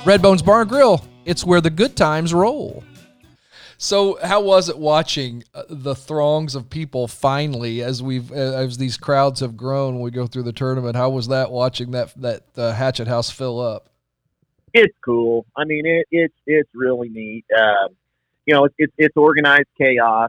Red 0.06 0.22
Bones 0.22 0.40
Bar 0.40 0.62
and 0.62 0.70
Grill, 0.70 1.04
it's 1.26 1.44
where 1.44 1.60
the 1.60 1.68
good 1.68 1.94
times 1.94 2.32
roll. 2.32 2.82
So, 3.82 4.18
how 4.22 4.42
was 4.42 4.68
it 4.68 4.76
watching 4.76 5.42
uh, 5.54 5.62
the 5.70 5.94
throngs 5.94 6.54
of 6.54 6.68
people 6.68 7.08
finally, 7.08 7.82
as 7.82 8.02
we've 8.02 8.30
uh, 8.30 8.34
as 8.34 8.76
these 8.76 8.98
crowds 8.98 9.40
have 9.40 9.56
grown 9.56 9.94
when 9.94 10.02
we 10.02 10.10
go 10.10 10.26
through 10.26 10.42
the 10.42 10.52
tournament? 10.52 10.96
How 10.96 11.08
was 11.08 11.28
that 11.28 11.50
watching 11.50 11.92
that 11.92 12.12
that 12.20 12.42
uh, 12.58 12.74
Hatchet 12.74 13.08
House 13.08 13.30
fill 13.30 13.58
up? 13.58 13.88
It's 14.74 14.94
cool. 15.02 15.46
I 15.56 15.64
mean, 15.64 15.86
it, 15.86 16.06
it's 16.10 16.34
it's 16.46 16.68
really 16.74 17.08
neat. 17.08 17.46
Um, 17.58 17.96
you 18.44 18.52
know, 18.52 18.66
it's 18.66 18.92
it's, 18.98 19.16
organized 19.16 19.68
chaos, 19.78 20.28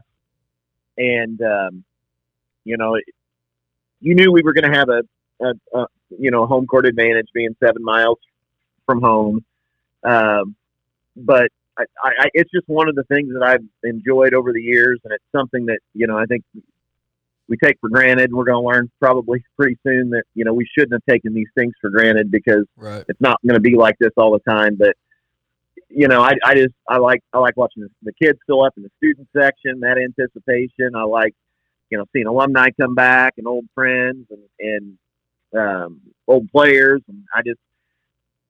and 0.96 1.38
um, 1.42 1.84
you 2.64 2.78
know, 2.78 2.94
it, 2.94 3.04
you 4.00 4.14
knew 4.14 4.32
we 4.32 4.40
were 4.40 4.54
going 4.54 4.72
to 4.72 4.78
have 4.78 4.88
a, 4.88 5.02
a, 5.44 5.78
a 5.78 5.86
you 6.08 6.30
know 6.30 6.46
home 6.46 6.66
court 6.66 6.86
advantage 6.86 7.28
being 7.34 7.54
seven 7.62 7.84
miles 7.84 8.18
from 8.86 9.02
home, 9.02 9.44
um, 10.04 10.56
but 11.14 11.50
I, 11.78 11.84
I, 12.04 12.28
it's 12.34 12.50
just 12.50 12.68
one 12.68 12.88
of 12.88 12.94
the 12.94 13.04
things 13.04 13.32
that 13.32 13.42
I've 13.42 13.64
enjoyed 13.82 14.34
over 14.34 14.52
the 14.52 14.60
years, 14.60 15.00
and 15.04 15.12
it's 15.12 15.24
something 15.34 15.66
that 15.66 15.78
you 15.94 16.06
know 16.06 16.18
I 16.18 16.26
think 16.26 16.44
we 17.48 17.56
take 17.62 17.78
for 17.80 17.88
granted. 17.88 18.24
And 18.24 18.34
we're 18.34 18.44
going 18.44 18.62
to 18.62 18.68
learn 18.68 18.90
probably 19.00 19.44
pretty 19.56 19.78
soon 19.86 20.10
that 20.10 20.24
you 20.34 20.44
know 20.44 20.52
we 20.52 20.66
shouldn't 20.76 20.92
have 20.92 21.04
taken 21.08 21.34
these 21.34 21.48
things 21.56 21.72
for 21.80 21.90
granted 21.90 22.30
because 22.30 22.66
Right. 22.76 23.04
it's 23.08 23.20
not 23.20 23.40
going 23.46 23.54
to 23.54 23.60
be 23.60 23.76
like 23.76 23.96
this 23.98 24.12
all 24.16 24.32
the 24.32 24.50
time. 24.50 24.76
But 24.76 24.96
you 25.88 26.08
know, 26.08 26.22
I, 26.22 26.32
I 26.44 26.54
just 26.54 26.74
I 26.88 26.98
like 26.98 27.22
I 27.32 27.38
like 27.38 27.56
watching 27.56 27.82
the, 27.82 27.90
the 28.02 28.12
kids 28.22 28.38
fill 28.46 28.64
up 28.64 28.74
in 28.76 28.82
the 28.82 28.90
student 28.98 29.28
section. 29.36 29.80
That 29.80 29.98
anticipation. 29.98 30.94
I 30.94 31.04
like 31.04 31.34
you 31.90 31.98
know 31.98 32.04
seeing 32.12 32.26
alumni 32.26 32.68
come 32.78 32.94
back 32.94 33.34
and 33.38 33.46
old 33.46 33.64
friends 33.74 34.26
and 34.30 34.98
and 35.54 35.58
um, 35.58 36.00
old 36.28 36.50
players. 36.50 37.00
And 37.08 37.24
I 37.34 37.40
just 37.46 37.60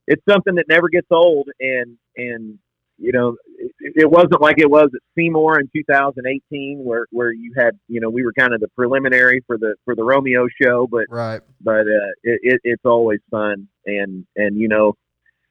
it's 0.09 0.23
something 0.29 0.57
that 0.57 0.67
never 0.69 0.89
gets 0.89 1.09
old. 1.11 1.49
And 1.61 1.97
and 2.17 2.59
you 3.03 3.11
know, 3.11 3.37
it, 3.59 3.93
it 3.97 4.11
wasn't 4.11 4.41
like 4.41 4.59
it 4.59 4.71
was 4.71 4.89
at 4.95 5.01
Seymour 5.17 5.59
in 5.59 5.69
2018, 5.75 6.85
where 6.85 7.07
where 7.11 7.33
you 7.33 7.53
had 7.57 7.79
you 7.89 8.01
know 8.01 8.09
we 8.09 8.23
were 8.23 8.33
kind 8.33 8.55
of 8.55 8.61
the 8.61 8.69
preliminary 8.69 9.43
for 9.47 9.59
the 9.59 9.75
for 9.85 9.97
the 9.97 10.05
Romeo 10.05 10.47
show, 10.63 10.87
but 10.87 11.07
Right. 11.09 11.41
but 11.61 11.81
uh, 11.81 12.13
it, 12.23 12.41
it, 12.43 12.61
it's 12.65 12.85
always 12.85 13.21
fun. 13.31 13.69
And 13.87 14.25
and 14.37 14.57
you 14.57 14.69
know, 14.69 14.95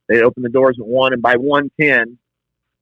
they 0.07 0.21
open 0.21 0.43
the 0.43 0.49
doors 0.49 0.77
at 0.79 0.87
one, 0.87 1.11
and 1.13 1.21
by 1.21 1.35
one 1.35 1.69
ten, 1.79 2.17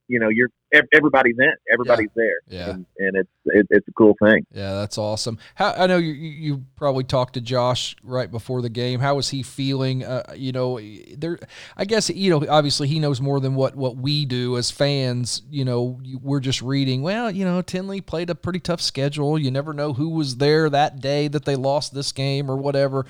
you 0.06 0.20
know, 0.20 0.28
you're 0.28 0.50
everybody's 0.92 1.36
in, 1.38 1.52
everybody's 1.72 2.10
there, 2.14 2.36
Yeah. 2.48 2.70
and, 2.70 2.86
and 2.98 3.16
it's 3.16 3.28
it, 3.46 3.66
it's 3.70 3.88
a 3.88 3.92
cool 3.92 4.14
thing. 4.22 4.46
Yeah, 4.52 4.74
that's 4.74 4.98
awesome. 4.98 5.38
How 5.54 5.72
I 5.76 5.86
know 5.86 5.96
you 5.96 6.12
you 6.12 6.30
you 6.30 6.64
probably 6.76 7.04
talked 7.04 7.34
to 7.34 7.40
Josh 7.40 7.96
right 8.02 8.30
before 8.30 8.62
the 8.62 8.68
game. 8.68 9.00
How 9.00 9.14
was 9.16 9.30
he 9.30 9.42
feeling? 9.42 10.04
Uh, 10.04 10.22
you 10.36 10.52
know, 10.52 10.78
there. 11.16 11.38
I 11.76 11.84
guess 11.84 12.08
you 12.10 12.30
know. 12.30 12.44
Obviously, 12.48 12.88
he 12.88 13.00
knows 13.00 13.20
more 13.20 13.40
than 13.40 13.54
what 13.54 13.74
what 13.76 13.96
we 13.96 14.24
do 14.24 14.56
as 14.56 14.70
fans. 14.70 15.42
You 15.50 15.64
know, 15.64 15.98
we're 16.22 16.40
just 16.40 16.62
reading. 16.62 17.02
Well, 17.02 17.30
you 17.30 17.44
know, 17.44 17.62
Tindley 17.62 18.00
played 18.00 18.30
a 18.30 18.34
pretty 18.34 18.60
tough 18.60 18.80
schedule. 18.80 19.38
You 19.38 19.50
never 19.50 19.72
know 19.72 19.92
who 19.92 20.08
was 20.10 20.36
there 20.36 20.70
that 20.70 21.00
day 21.00 21.28
that 21.28 21.44
they 21.44 21.56
lost 21.56 21.94
this 21.94 22.12
game 22.12 22.50
or 22.50 22.56
whatever. 22.56 23.06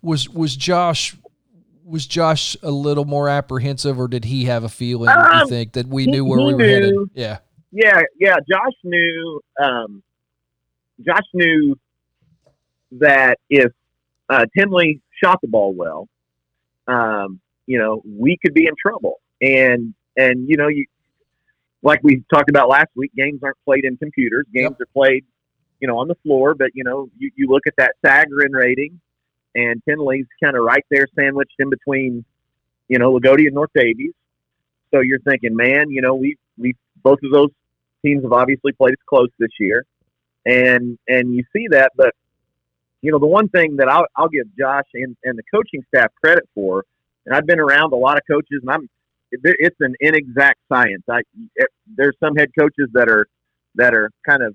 Was 0.00 0.28
was 0.28 0.56
Josh? 0.56 1.16
Was 1.84 2.06
Josh 2.06 2.56
a 2.62 2.70
little 2.70 3.04
more 3.04 3.28
apprehensive, 3.28 3.98
or 3.98 4.08
did 4.08 4.24
he 4.24 4.44
have 4.44 4.64
a 4.64 4.68
feeling? 4.68 5.10
you 5.10 5.40
Um, 5.42 5.48
think 5.48 5.72
that 5.72 5.86
we 5.88 6.06
knew 6.06 6.24
where 6.24 6.38
he 6.40 6.46
we 6.46 6.54
were 6.54 6.62
headed? 6.64 6.94
Yeah, 7.14 7.38
Yeah, 7.72 8.02
yeah. 8.18 8.36
Josh 8.48 8.74
knew. 8.84 9.40
Um, 9.60 10.02
Josh 11.04 11.26
knew 11.34 11.76
that 12.92 13.38
if 13.50 13.72
uh, 14.28 14.46
Tindley 14.56 15.00
shot 15.22 15.40
the 15.42 15.48
ball 15.48 15.72
well, 15.72 16.08
um, 16.86 17.40
you 17.66 17.78
know, 17.78 18.02
we 18.04 18.36
could 18.42 18.54
be 18.54 18.66
in 18.66 18.74
trouble. 18.80 19.20
And 19.40 19.94
and 20.16 20.48
you 20.48 20.56
know, 20.56 20.68
you 20.68 20.86
like 21.82 22.00
we 22.02 22.22
talked 22.32 22.48
about 22.48 22.68
last 22.68 22.88
week, 22.94 23.12
games 23.16 23.40
aren't 23.42 23.56
played 23.64 23.84
in 23.84 23.96
computers. 23.96 24.46
Games 24.54 24.76
are 24.80 24.86
played, 24.94 25.24
you 25.80 25.88
know, 25.88 25.98
on 25.98 26.06
the 26.06 26.14
floor. 26.22 26.54
But 26.54 26.70
you 26.74 26.84
know, 26.84 27.08
you, 27.18 27.30
you 27.34 27.48
look 27.48 27.66
at 27.66 27.74
that 27.78 27.94
Sagarin 28.04 28.52
rating, 28.52 29.00
and 29.54 29.82
Tindley's 29.88 30.26
kind 30.42 30.56
of 30.56 30.64
right 30.64 30.84
there, 30.90 31.06
sandwiched 31.18 31.54
in 31.58 31.70
between, 31.70 32.24
you 32.88 32.98
know, 32.98 33.12
Loogootee 33.12 33.46
and 33.46 33.54
North 33.54 33.70
Daviess. 33.76 34.14
So 34.92 35.00
you're 35.00 35.20
thinking, 35.20 35.56
man, 35.56 35.90
you 35.90 36.02
know, 36.02 36.14
we 36.14 36.36
we 36.58 36.74
both 37.02 37.18
of 37.22 37.32
those 37.32 37.50
teams 38.04 38.22
have 38.22 38.32
obviously 38.32 38.72
played 38.72 38.92
us 38.92 39.02
close 39.06 39.28
this 39.38 39.50
year, 39.58 39.84
and 40.44 40.98
and 41.08 41.34
you 41.34 41.44
see 41.54 41.68
that. 41.70 41.92
But 41.96 42.14
you 43.00 43.10
know, 43.10 43.18
the 43.18 43.26
one 43.26 43.48
thing 43.48 43.76
that 43.76 43.88
I'll, 43.88 44.06
I'll 44.16 44.28
give 44.28 44.46
Josh 44.58 44.86
and, 44.94 45.16
and 45.24 45.38
the 45.38 45.42
coaching 45.52 45.84
staff 45.88 46.12
credit 46.22 46.48
for, 46.54 46.84
and 47.26 47.34
I've 47.34 47.46
been 47.46 47.58
around 47.60 47.92
a 47.92 47.96
lot 47.96 48.16
of 48.16 48.22
coaches, 48.30 48.60
and 48.62 48.70
I'm 48.70 48.88
it's 49.32 49.80
an 49.80 49.94
inexact 50.00 50.58
science. 50.70 51.02
I 51.10 51.22
it, 51.56 51.68
there's 51.96 52.16
some 52.20 52.36
head 52.36 52.50
coaches 52.58 52.88
that 52.92 53.08
are 53.08 53.26
that 53.76 53.94
are 53.94 54.10
kind 54.28 54.42
of 54.42 54.54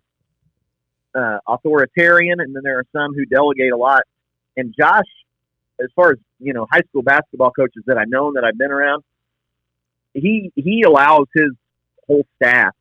uh, 1.16 1.40
authoritarian, 1.48 2.40
and 2.40 2.56
then 2.56 2.62
there 2.64 2.78
are 2.78 2.86
some 2.96 3.14
who 3.14 3.26
delegate 3.26 3.72
a 3.72 3.78
lot. 3.78 4.04
And 4.58 4.74
Josh, 4.78 5.06
as 5.82 5.88
far 5.96 6.12
as 6.12 6.18
you 6.40 6.54
know, 6.54 6.68
high 6.70 6.82
school 6.90 7.04
basketball 7.04 7.52
coaches 7.52 7.84
that 7.86 7.98
I 7.98 8.04
know 8.06 8.28
and 8.28 8.36
that 8.36 8.44
I've 8.44 8.58
been 8.58 8.72
around, 8.72 9.04
he 10.14 10.52
he 10.56 10.82
allows 10.82 11.28
his 11.34 11.52
whole 12.08 12.26
staff 12.36 12.74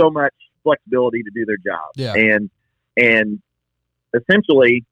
so 0.00 0.10
much 0.10 0.34
flexibility 0.62 1.22
to 1.22 1.30
do 1.34 1.44
their 1.44 1.58
job. 1.58 1.90
Yeah. 1.96 2.14
And 2.14 2.50
and 2.96 3.42
essentially 4.14 4.84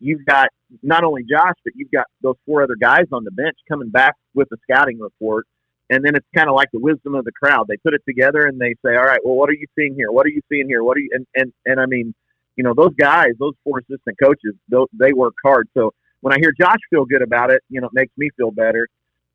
you've 0.00 0.24
got 0.24 0.48
not 0.82 1.04
only 1.04 1.22
Josh, 1.22 1.54
but 1.64 1.72
you've 1.76 1.90
got 1.90 2.06
those 2.22 2.36
four 2.46 2.62
other 2.62 2.76
guys 2.80 3.06
on 3.12 3.24
the 3.24 3.30
bench 3.30 3.56
coming 3.68 3.88
back 3.88 4.14
with 4.34 4.48
a 4.52 4.56
scouting 4.62 4.98
report. 4.98 5.46
And 5.90 6.04
then 6.04 6.14
it's 6.14 6.26
kind 6.36 6.48
of 6.48 6.54
like 6.54 6.68
the 6.72 6.78
wisdom 6.78 7.14
of 7.14 7.24
the 7.24 7.32
crowd. 7.32 7.66
They 7.66 7.78
put 7.78 7.94
it 7.94 8.02
together 8.06 8.46
and 8.46 8.60
they 8.60 8.74
say, 8.84 8.94
"All 8.94 9.06
right, 9.06 9.20
well, 9.24 9.36
what 9.36 9.48
are 9.48 9.54
you 9.54 9.66
seeing 9.74 9.94
here? 9.94 10.12
What 10.12 10.26
are 10.26 10.30
you 10.30 10.42
seeing 10.50 10.68
here? 10.68 10.84
What 10.84 10.98
are 10.98 11.00
you?" 11.00 11.10
And 11.14 11.26
and 11.34 11.52
and 11.64 11.80
I 11.80 11.86
mean, 11.86 12.14
you 12.58 12.64
know, 12.64 12.74
those 12.74 12.92
guys, 12.98 13.30
those 13.38 13.54
four 13.62 13.78
assistant 13.78 14.16
coaches, 14.20 14.52
they 14.92 15.12
work 15.12 15.34
hard. 15.44 15.68
So 15.74 15.94
when 16.20 16.34
I 16.34 16.38
hear 16.40 16.52
Josh 16.60 16.80
feel 16.90 17.04
good 17.04 17.22
about 17.22 17.52
it, 17.52 17.62
you 17.70 17.80
know, 17.80 17.86
it 17.86 17.92
makes 17.94 18.12
me 18.18 18.30
feel 18.36 18.50
better. 18.50 18.88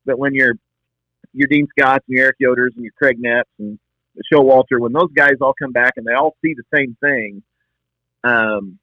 But 0.04 0.18
when 0.18 0.34
you're 0.34 0.56
your 1.32 1.48
Dean 1.48 1.66
Scotts 1.70 2.04
and 2.06 2.18
your 2.18 2.26
Eric 2.26 2.36
Yoders 2.40 2.76
and 2.76 2.84
your 2.84 2.92
Craig 2.98 3.16
Nepps 3.18 3.44
and 3.58 3.78
Showalter, 4.30 4.78
when 4.78 4.92
those 4.92 5.10
guys 5.16 5.36
all 5.40 5.54
come 5.58 5.72
back 5.72 5.94
and 5.96 6.06
they 6.06 6.12
all 6.12 6.36
see 6.44 6.52
the 6.52 6.64
same 6.76 6.98
thing, 7.00 7.42
um, 8.24 8.78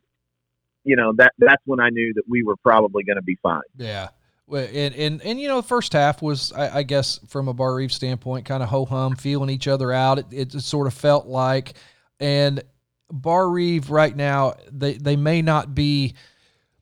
you 0.84 0.96
know 0.96 1.14
that 1.18 1.34
that's 1.38 1.62
when 1.66 1.80
I 1.80 1.90
knew 1.92 2.12
that 2.16 2.24
we 2.28 2.42
were 2.42 2.58
probably 2.58 3.04
going 3.04 3.18
to 3.18 3.22
be 3.22 3.38
fine. 3.44 3.62
Yeah. 3.78 4.10
Well, 4.48 4.68
and, 4.74 4.96
and 4.96 5.22
and 5.22 5.40
you 5.40 5.50
know 5.50 5.62
the 5.62 5.68
first 5.68 5.94
half 5.94 6.24
was 6.24 6.52
I, 6.52 6.80
I 6.80 6.84
guess 6.84 7.20
from 7.28 7.48
a 7.48 7.54
Barr-Reeve 7.54 7.94
standpoint 7.94 8.46
kind 8.46 8.64
of 8.64 8.70
ho 8.70 8.86
hum 8.86 9.16
feeling 9.16 9.52
each 9.52 9.68
other 9.68 9.94
out 9.94 10.18
it, 10.18 10.26
it 10.32 10.52
sort 10.64 10.88
of 10.88 10.96
felt 10.96 11.28
like 11.28 11.76
and 12.20 12.64
Barr-Reeve 13.12 13.90
right 13.90 14.16
now 14.16 14.56
they 14.72 14.94
they 14.94 15.16
may 15.16 15.42
not 15.42 15.76
be 15.76 16.14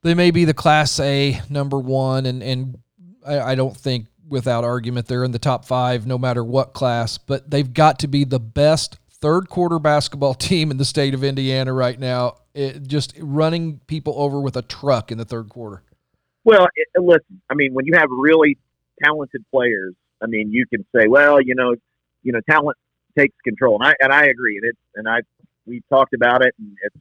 they 0.01 0.13
may 0.13 0.31
be 0.31 0.45
the 0.45 0.53
class 0.53 0.99
A 0.99 1.41
number 1.49 1.79
one 1.79 2.25
and 2.25 2.41
and 2.43 2.79
I, 3.25 3.39
I 3.39 3.55
don't 3.55 3.75
think 3.75 4.07
without 4.27 4.63
argument 4.63 5.07
they're 5.07 5.23
in 5.23 5.31
the 5.31 5.39
top 5.39 5.65
five 5.65 6.05
no 6.05 6.17
matter 6.17 6.43
what 6.43 6.73
class 6.73 7.17
but 7.17 7.49
they've 7.49 7.73
got 7.73 7.99
to 7.99 8.07
be 8.07 8.23
the 8.23 8.39
best 8.39 8.97
third 9.11 9.49
quarter 9.49 9.79
basketball 9.79 10.33
team 10.35 10.71
in 10.71 10.77
the 10.77 10.85
state 10.85 11.13
of 11.13 11.23
Indiana 11.23 11.73
right 11.73 11.99
now 11.99 12.35
it, 12.53 12.87
just 12.87 13.13
running 13.19 13.79
people 13.87 14.13
over 14.17 14.39
with 14.41 14.57
a 14.57 14.61
truck 14.61 15.11
in 15.11 15.17
the 15.17 15.25
third 15.25 15.49
quarter. 15.49 15.81
Well, 16.43 16.67
it, 16.75 16.87
listen, 17.01 17.41
I 17.49 17.53
mean, 17.53 17.73
when 17.73 17.85
you 17.85 17.93
have 17.95 18.09
really 18.11 18.57
talented 19.03 19.45
players, 19.51 19.93
I 20.21 20.27
mean, 20.27 20.51
you 20.51 20.65
can 20.67 20.85
say, 20.95 21.07
well, 21.07 21.41
you 21.41 21.55
know, 21.55 21.75
you 22.23 22.31
know, 22.33 22.41
talent 22.49 22.77
takes 23.17 23.35
control, 23.43 23.77
and 23.79 23.89
I 23.89 23.95
and 24.01 24.11
I 24.11 24.25
agree, 24.25 24.57
and 24.57 24.65
it 24.65 24.77
and 24.95 25.07
I 25.07 25.21
we've 25.69 25.87
talked 25.89 26.13
about 26.13 26.45
it, 26.45 26.53
and 26.59 26.75
it's 26.83 26.95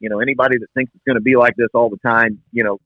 you 0.00 0.08
know 0.08 0.20
anybody 0.20 0.58
that 0.58 0.68
thinks 0.74 0.90
it's 0.94 1.04
going 1.04 1.16
to 1.16 1.22
be 1.22 1.36
like 1.36 1.54
this 1.56 1.68
all 1.74 1.90
the 1.90 1.98
time, 1.98 2.42
you 2.52 2.64
know, 2.64 2.78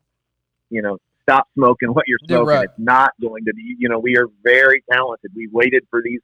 you 0.68 0.82
know, 0.82 0.99
stop 1.22 1.49
smoking 1.54 1.90
what 1.90 2.04
you're 2.06 2.18
smoking. 2.26 2.46
Right. 2.46 2.64
It's 2.64 2.78
not 2.78 3.12
going 3.20 3.44
to 3.44 3.54
be. 3.54 3.76
You 3.78 3.88
know, 3.88 3.99
we 3.99 4.16
are 4.16 4.26
very 4.42 4.82
talented. 4.90 5.30
We 5.34 5.49
waited 5.50 5.84
for 5.90 6.02
these, 6.02 6.20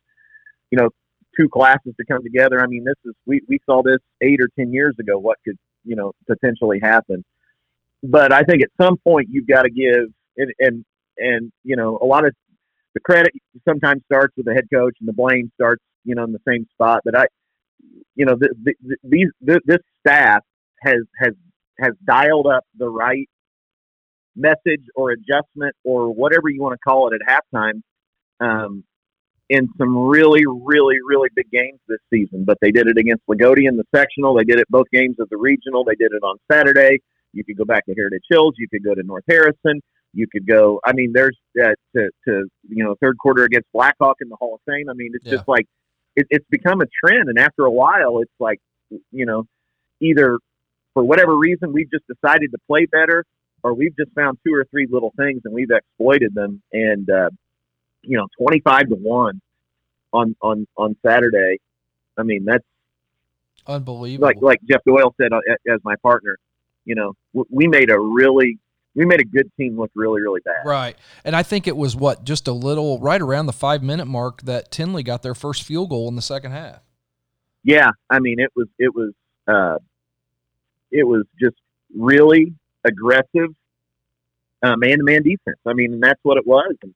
you 0.70 0.78
know, 0.78 0.90
two 1.38 1.48
classes 1.48 1.94
to 1.98 2.04
come 2.06 2.22
together. 2.22 2.60
I 2.60 2.66
mean, 2.66 2.84
this 2.84 2.96
is 3.04 3.14
we 3.26 3.40
we 3.48 3.58
saw 3.66 3.82
this 3.82 3.98
eight 4.22 4.40
or 4.40 4.48
ten 4.58 4.72
years 4.72 4.96
ago. 4.98 5.18
What 5.18 5.38
could 5.44 5.58
you 5.84 5.96
know 5.96 6.12
potentially 6.26 6.80
happen? 6.82 7.24
But 8.02 8.32
I 8.32 8.42
think 8.42 8.62
at 8.62 8.70
some 8.80 8.96
point 8.98 9.28
you've 9.30 9.46
got 9.46 9.62
to 9.62 9.70
give 9.70 10.12
and 10.36 10.52
and 10.58 10.84
and 11.18 11.52
you 11.64 11.76
know 11.76 11.98
a 12.02 12.06
lot 12.06 12.26
of 12.26 12.34
the 12.94 13.00
credit 13.00 13.32
sometimes 13.68 14.02
starts 14.06 14.34
with 14.36 14.46
the 14.46 14.54
head 14.54 14.68
coach 14.72 14.96
and 15.00 15.08
the 15.08 15.12
blame 15.12 15.50
starts 15.54 15.82
you 16.04 16.14
know 16.14 16.24
in 16.24 16.32
the 16.32 16.40
same 16.46 16.66
spot. 16.74 17.02
But 17.04 17.16
I, 17.16 17.26
you 18.14 18.24
know, 18.24 18.36
the, 18.38 18.54
the, 18.62 18.96
these 19.04 19.28
the, 19.40 19.60
this 19.64 19.80
staff 20.00 20.42
has 20.82 21.02
has 21.18 21.34
has 21.78 21.92
dialed 22.06 22.46
up 22.46 22.64
the 22.76 22.88
right 22.88 23.28
message 24.34 24.82
or 24.94 25.10
adjustment 25.10 25.74
or 25.84 26.12
whatever 26.12 26.48
you 26.48 26.62
want 26.62 26.74
to 26.74 26.78
call 26.78 27.10
it 27.10 27.14
at 27.14 27.42
halftime 27.54 27.82
um, 28.40 28.84
in 29.48 29.68
some 29.78 29.96
really, 29.96 30.42
really, 30.46 30.96
really 31.06 31.28
big 31.34 31.50
games 31.50 31.78
this 31.88 31.98
season. 32.12 32.44
But 32.44 32.58
they 32.60 32.70
did 32.70 32.86
it 32.86 32.98
against 32.98 33.22
Loogootee 33.28 33.68
in 33.68 33.76
the 33.76 33.84
sectional. 33.94 34.34
They 34.34 34.44
did 34.44 34.58
it 34.58 34.66
both 34.68 34.86
games 34.92 35.16
of 35.18 35.28
the 35.30 35.36
regional. 35.36 35.84
They 35.84 35.94
did 35.94 36.12
it 36.12 36.22
on 36.22 36.36
Saturday. 36.50 37.00
You 37.32 37.44
could 37.44 37.56
go 37.56 37.64
back 37.64 37.84
to 37.86 37.94
Heritage 37.94 38.24
Hills. 38.28 38.54
You 38.58 38.68
could 38.68 38.84
go 38.84 38.94
to 38.94 39.02
North 39.02 39.24
Harrison. 39.28 39.80
You 40.12 40.26
could 40.30 40.46
go. 40.46 40.80
I 40.84 40.92
mean, 40.92 41.12
there's 41.12 41.36
uh, 41.62 41.74
to 41.94 42.10
to 42.26 42.48
you 42.68 42.84
know 42.84 42.94
third 43.02 43.18
quarter 43.18 43.44
against 43.44 43.66
Blackhawk 43.74 44.16
in 44.20 44.28
the 44.28 44.36
Hall 44.36 44.54
of 44.54 44.60
Fame. 44.66 44.88
I 44.88 44.94
mean, 44.94 45.10
it's 45.12 45.26
yeah. 45.26 45.32
just 45.32 45.46
like 45.46 45.66
it, 46.16 46.26
it's 46.30 46.46
become 46.50 46.80
a 46.80 46.86
trend. 47.04 47.28
And 47.28 47.38
after 47.38 47.64
a 47.64 47.70
while, 47.70 48.20
it's 48.20 48.32
like 48.40 48.58
you 49.10 49.26
know 49.26 49.44
either 50.00 50.38
for 50.94 51.04
whatever 51.04 51.36
reason 51.36 51.72
we've 51.72 51.90
just 51.90 52.04
decided 52.06 52.50
to 52.52 52.58
play 52.66 52.86
better, 52.86 53.24
or 53.62 53.74
we've 53.74 53.96
just 53.96 54.12
found 54.14 54.38
two 54.46 54.54
or 54.54 54.64
three 54.70 54.86
little 54.90 55.12
things 55.16 55.42
and 55.44 55.54
we've 55.54 55.70
exploited 55.70 56.34
them. 56.34 56.62
And 56.72 57.08
uh, 57.10 57.30
you 58.06 58.16
know, 58.16 58.26
25 58.38 58.88
to 58.88 58.94
1 58.94 59.40
on, 60.12 60.36
on, 60.40 60.66
on 60.76 60.96
Saturday. 61.04 61.58
I 62.16 62.22
mean, 62.22 62.44
that's 62.44 62.64
unbelievable. 63.66 64.26
Like, 64.26 64.36
like 64.40 64.60
Jeff 64.68 64.82
Doyle 64.86 65.14
said 65.20 65.32
uh, 65.32 65.40
as 65.68 65.80
my 65.84 65.96
partner, 66.02 66.38
you 66.84 66.94
know, 66.94 67.14
we 67.50 67.66
made 67.66 67.90
a 67.90 67.98
really, 67.98 68.58
we 68.96 69.04
made 69.04 69.20
a 69.20 69.24
good 69.24 69.50
team 69.56 69.78
look 69.78 69.92
really, 69.94 70.20
really 70.20 70.40
bad. 70.44 70.68
Right. 70.68 70.96
And 71.24 71.36
I 71.36 71.42
think 71.44 71.68
it 71.68 71.76
was 71.76 71.94
what, 71.94 72.24
just 72.24 72.48
a 72.48 72.52
little 72.52 72.98
right 72.98 73.20
around 73.20 73.46
the 73.46 73.52
five 73.52 73.82
minute 73.82 74.06
mark 74.06 74.42
that 74.42 74.72
Tindley 74.72 75.04
got 75.04 75.22
their 75.22 75.34
first 75.34 75.62
field 75.62 75.90
goal 75.90 76.08
in 76.08 76.16
the 76.16 76.22
second 76.22 76.50
half. 76.50 76.80
Yeah. 77.62 77.90
I 78.10 78.18
mean, 78.18 78.40
it 78.40 78.50
was, 78.56 78.66
it 78.78 78.92
was, 78.94 79.12
uh, 79.46 79.78
it 80.90 81.06
was 81.06 81.24
just 81.40 81.56
really 81.96 82.54
aggressive 82.84 83.54
man 84.62 84.98
to 84.98 85.04
man 85.04 85.22
defense. 85.22 85.58
I 85.64 85.74
mean, 85.74 86.00
that's 86.00 86.18
what 86.24 86.38
it 86.38 86.46
was. 86.46 86.74
And, 86.82 86.94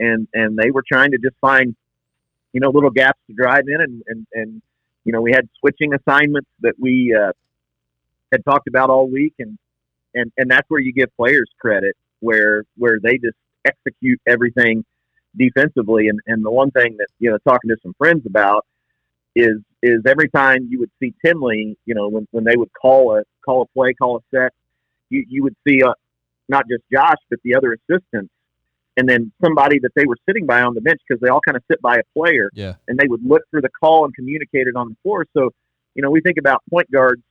and 0.00 0.28
and 0.32 0.58
they 0.58 0.70
were 0.70 0.82
trying 0.90 1.10
to 1.12 1.18
just 1.18 1.36
find 1.40 1.76
you 2.52 2.60
know 2.60 2.70
little 2.70 2.90
gaps 2.90 3.20
to 3.28 3.34
drive 3.34 3.64
in 3.68 3.80
and 3.80 4.02
and 4.06 4.26
and 4.32 4.62
you 5.04 5.12
know 5.12 5.20
we 5.20 5.30
had 5.32 5.48
switching 5.60 5.92
assignments 5.94 6.48
that 6.60 6.74
we 6.78 7.14
uh, 7.14 7.32
had 8.32 8.44
talked 8.44 8.66
about 8.66 8.90
all 8.90 9.08
week 9.08 9.34
and 9.38 9.58
and 10.14 10.32
and 10.36 10.50
that's 10.50 10.68
where 10.68 10.80
you 10.80 10.92
give 10.92 11.14
players 11.16 11.48
credit 11.60 11.96
where 12.20 12.64
where 12.76 12.98
they 13.02 13.18
just 13.18 13.36
execute 13.64 14.20
everything 14.26 14.84
defensively 15.36 16.08
and 16.08 16.20
and 16.26 16.44
the 16.44 16.50
one 16.50 16.70
thing 16.70 16.96
that 16.98 17.08
you 17.18 17.30
know 17.30 17.38
talking 17.46 17.68
to 17.68 17.76
some 17.82 17.94
friends 17.98 18.24
about 18.26 18.66
is 19.36 19.58
is 19.82 20.00
every 20.06 20.28
time 20.28 20.66
you 20.70 20.78
would 20.78 20.90
see 21.00 21.14
Tindley 21.24 21.76
you 21.86 21.94
know 21.94 22.08
when 22.08 22.26
when 22.30 22.44
they 22.44 22.56
would 22.56 22.70
call 22.72 23.16
a 23.16 23.22
call 23.44 23.62
a 23.62 23.66
play 23.66 23.94
call 23.94 24.16
a 24.16 24.20
set 24.34 24.52
you 25.08 25.24
you 25.28 25.42
would 25.42 25.56
see 25.66 25.82
uh, 25.82 25.92
not 26.48 26.64
just 26.68 26.82
Josh 26.92 27.18
but 27.28 27.38
the 27.44 27.54
other 27.54 27.74
assistants 27.74 28.32
and 28.96 29.08
then 29.08 29.32
somebody 29.42 29.78
that 29.78 29.92
they 29.94 30.04
were 30.04 30.16
sitting 30.28 30.46
by 30.46 30.60
on 30.60 30.74
the 30.74 30.80
bench 30.80 31.00
because 31.06 31.20
they 31.20 31.28
all 31.28 31.40
kind 31.40 31.56
of 31.56 31.62
sit 31.70 31.80
by 31.80 31.96
a 31.96 32.02
player. 32.14 32.50
Yeah. 32.52 32.74
And 32.86 32.98
they 32.98 33.06
would 33.06 33.24
look 33.24 33.42
for 33.50 33.60
the 33.60 33.68
call 33.68 34.04
and 34.04 34.14
communicate 34.14 34.66
it 34.66 34.76
on 34.76 34.90
the 34.90 34.96
floor. 35.02 35.26
So, 35.34 35.50
you 35.94 36.02
know, 36.02 36.10
we 36.10 36.20
think 36.20 36.36
about 36.38 36.62
point 36.68 36.90
guards, 36.90 37.22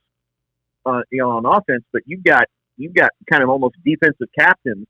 uh, 0.84 1.02
you 1.12 1.18
know, 1.18 1.30
on 1.30 1.46
offense, 1.46 1.84
but 1.92 2.02
you've 2.06 2.24
got 2.24 2.46
you've 2.80 2.94
got 2.94 3.10
kind 3.30 3.42
of 3.42 3.50
almost 3.50 3.76
defensive 3.84 4.28
captains 4.36 4.86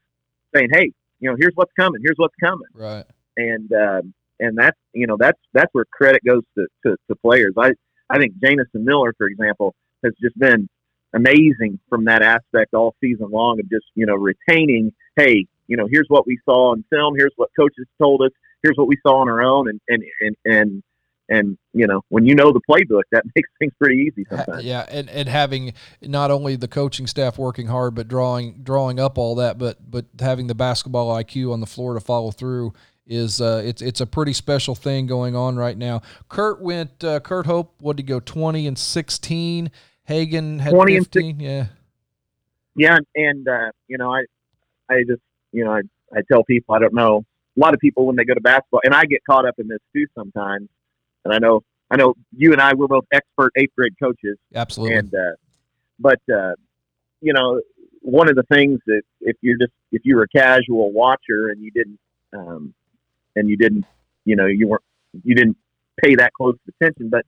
saying, 0.55 0.69
"Hey, 0.73 0.93
you 1.19 1.31
know, 1.31 1.37
here's 1.39 1.53
what's 1.55 1.73
coming. 1.79 2.01
Here's 2.03 2.17
what's 2.17 2.35
coming." 2.43 2.69
Right. 2.75 3.05
And 3.37 3.73
um, 3.73 4.15
and 4.39 4.57
that's 4.57 4.79
you 4.93 5.07
know 5.07 5.17
that's 5.19 5.39
that's 5.53 5.73
where 5.73 5.85
credit 5.93 6.23
goes 6.27 6.43
to, 6.57 6.67
to, 6.87 6.97
to 7.09 7.17
players. 7.17 7.55
I 7.59 7.73
I 8.09 8.19
think 8.19 8.35
Janison 8.43 8.85
Miller, 8.85 9.15
for 9.17 9.27
example, 9.27 9.75
has 10.05 10.13
just 10.21 10.39
been 10.39 10.69
amazing 11.13 11.79
from 11.89 12.05
that 12.05 12.23
aspect 12.23 12.75
all 12.75 12.95
season 13.01 13.29
long 13.31 13.61
of 13.61 13.69
just 13.71 13.87
you 13.95 14.07
know 14.07 14.15
retaining. 14.15 14.93
Hey, 15.17 15.47
you 15.67 15.77
know, 15.77 15.87
here's 15.91 16.07
what 16.09 16.27
we 16.27 16.39
saw 16.45 16.75
in 16.75 16.85
film, 16.91 17.15
here's 17.17 17.33
what 17.37 17.51
coaches 17.59 17.87
told 18.01 18.23
us, 18.23 18.31
here's 18.63 18.77
what 18.77 18.89
we 18.89 18.97
saw 19.07 19.21
on 19.21 19.29
our 19.29 19.43
own, 19.43 19.69
and 19.69 19.81
and 19.89 20.03
and 20.21 20.37
and 20.45 20.83
and 21.31 21.57
you 21.73 21.87
know 21.87 22.03
when 22.09 22.27
you 22.27 22.35
know 22.35 22.53
the 22.53 22.61
playbook 22.69 23.03
that 23.13 23.25
makes 23.37 23.49
things 23.59 23.73
pretty 23.79 23.97
easy 23.97 24.27
sometimes 24.29 24.65
yeah 24.65 24.85
and 24.91 25.09
and 25.11 25.29
having 25.29 25.73
not 26.03 26.31
only 26.31 26.57
the 26.57 26.69
coaching 26.69 27.07
staff 27.07 27.39
working 27.39 27.69
hard 27.69 27.95
but 27.95 28.09
drawing 28.09 28.61
drawing 28.63 29.01
up 29.01 29.17
all 29.17 29.35
that 29.35 29.59
but 29.59 29.79
but 29.91 30.05
having 30.21 30.47
the 30.47 30.55
basketball 30.55 31.15
IQ 31.17 31.53
on 31.53 31.61
the 31.61 31.67
floor 31.67 31.95
to 31.95 32.01
follow 32.01 32.31
through 32.31 32.73
is 33.07 33.41
uh, 33.41 33.63
it's 33.65 33.83
it's 33.83 34.01
a 34.01 34.07
pretty 34.07 34.33
special 34.33 34.77
thing 34.77 35.07
going 35.07 35.35
on 35.35 35.57
right 35.57 35.77
now. 35.77 36.01
Kurt 36.29 36.61
went 36.63 37.03
uh, 37.03 37.19
Kurt 37.21 37.47
Hope 37.47 37.75
what 37.81 37.97
did 37.97 38.05
he 38.05 38.07
go 38.07 38.21
20 38.21 38.69
and 38.69 38.79
16 38.79 39.71
Hagen 40.05 40.59
had 40.61 40.73
20 40.73 40.99
15 40.99 41.31
and 41.31 41.41
yeah 41.41 41.67
yeah 42.77 42.99
and 43.17 43.49
uh, 43.49 43.71
you 43.89 43.99
know 43.99 44.15
I 44.15 44.25
I 44.89 45.03
just 45.09 45.23
you 45.53 45.65
know, 45.65 45.73
I, 45.73 45.81
I 46.15 46.21
tell 46.31 46.45
people, 46.45 46.75
I 46.75 46.79
don't 46.79 46.95
know, 46.95 47.25
a 47.57 47.61
lot 47.61 47.75
of 47.75 47.81
people 47.81 48.07
when 48.07 48.17
they 48.17 48.25
go 48.25 48.35
to 48.35 48.41
basketball, 48.41 48.81
and 48.85 48.95
I 48.95 49.05
get 49.05 49.25
caught 49.29 49.47
up 49.47 49.55
in 49.59 49.69
this 49.69 49.81
too 49.95 50.07
sometimes. 50.15 50.69
And 51.25 51.35
I 51.35 51.39
know, 51.39 51.63
I 51.91 51.97
know 51.97 52.15
you 52.37 52.53
and 52.53 52.61
I, 52.61 52.75
we're 52.75 52.87
both 52.87 53.07
expert 53.13 53.53
eighth 53.57 53.75
grade 53.77 53.95
coaches. 54.03 54.39
Absolutely. 54.55 54.97
And, 54.97 55.15
uh, 55.15 55.37
but, 55.99 56.21
uh, 56.33 56.53
you 57.21 57.33
know, 57.33 57.61
one 58.01 58.29
of 58.29 58.37
the 58.37 58.45
things 58.45 58.81
that 58.87 59.03
if 59.21 59.37
you're 59.43 59.59
just, 59.59 59.73
if 59.93 60.03
you're 60.05 60.23
a 60.23 60.29
casual 60.29 60.93
watcher 60.93 61.49
and 61.49 61.63
you 61.63 61.71
didn't, 61.71 61.99
um, 62.33 62.75
and 63.37 63.49
you 63.49 63.57
didn't, 63.57 63.85
you 64.25 64.37
know, 64.37 64.47
you 64.47 64.69
weren't, 64.69 64.83
you 65.25 65.35
didn't 65.35 65.57
pay 66.03 66.15
that 66.15 66.33
close 66.33 66.57
attention, 66.69 67.11
but, 67.11 67.27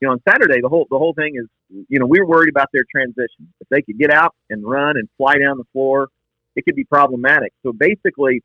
you 0.00 0.08
know, 0.08 0.12
on 0.12 0.22
Saturday, 0.28 0.60
the 0.60 0.68
whole, 0.68 0.86
the 0.90 0.98
whole 0.98 1.12
thing 1.12 1.34
is, 1.36 1.46
you 1.88 1.98
know, 1.98 2.06
we 2.06 2.20
were 2.20 2.26
worried 2.26 2.48
about 2.48 2.68
their 2.72 2.84
transition. 2.90 3.52
If 3.60 3.68
they 3.68 3.82
could 3.82 3.98
get 3.98 4.10
out 4.10 4.34
and 4.48 4.64
run 4.64 4.96
and 4.96 5.08
fly 5.16 5.34
down 5.38 5.58
the 5.58 5.64
floor, 5.72 6.08
it 6.56 6.64
could 6.64 6.76
be 6.76 6.84
problematic. 6.84 7.52
So 7.62 7.72
basically, 7.72 8.42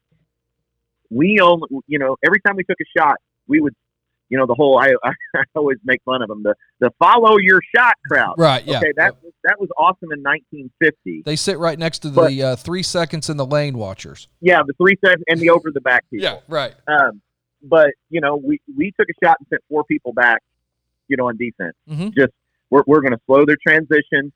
we 1.10 1.40
only, 1.42 1.68
you 1.88 2.00
know, 2.00 2.18
every 2.26 2.40
time 2.42 2.56
we 2.56 2.64
took 2.64 2.78
a 2.82 3.00
shot, 3.00 3.18
we 3.48 3.60
would, 3.62 3.76
you 4.30 4.38
know, 4.38 4.46
the 4.46 4.56
whole 4.56 4.80
I, 4.80 4.94
I 5.36 5.44
always 5.56 5.78
make 5.84 6.02
fun 6.04 6.22
of 6.22 6.30
them 6.30 6.44
the 6.44 6.56
the 6.80 6.92
follow 7.00 7.38
your 7.38 7.62
shot 7.76 7.96
crowd. 8.08 8.36
Right. 8.38 8.64
Yeah. 8.66 8.78
Okay. 8.78 8.94
That 8.96 9.16
yep. 9.24 9.34
that 9.44 9.60
was 9.60 9.70
awesome 9.78 10.12
in 10.12 10.22
1950. 10.24 11.24
They 11.26 11.36
sit 11.36 11.58
right 11.60 11.78
next 11.78 12.00
to 12.00 12.10
the 12.10 12.16
but, 12.16 12.40
uh, 12.40 12.56
three 12.56 12.84
seconds 12.84 13.30
in 13.30 13.38
the 13.38 13.46
lane 13.46 13.78
watchers. 13.78 14.28
Yeah, 14.42 14.62
the 14.66 14.74
three 14.74 14.98
seconds 15.04 15.24
and 15.28 15.40
the 15.40 15.50
over 15.50 15.72
the 15.72 15.82
back 15.82 16.06
people. 16.10 16.24
yeah. 16.24 16.40
Right. 16.48 16.74
Um, 16.88 17.22
but 17.64 17.92
you 18.10 18.22
know, 18.22 18.36
we 18.36 18.62
we 18.76 18.92
took 18.92 19.08
a 19.10 19.26
shot 19.26 19.38
and 19.40 19.48
sent 19.50 19.62
four 19.70 19.84
people 19.84 20.14
back. 20.14 20.42
You 21.08 21.18
know, 21.18 21.28
on 21.28 21.38
defense, 21.38 21.76
mm-hmm. 21.90 22.10
just 22.10 22.34
we're 22.70 22.84
we're 22.86 23.02
going 23.02 23.14
to 23.14 23.22
slow 23.26 23.46
their 23.46 23.58
transition. 23.66 24.32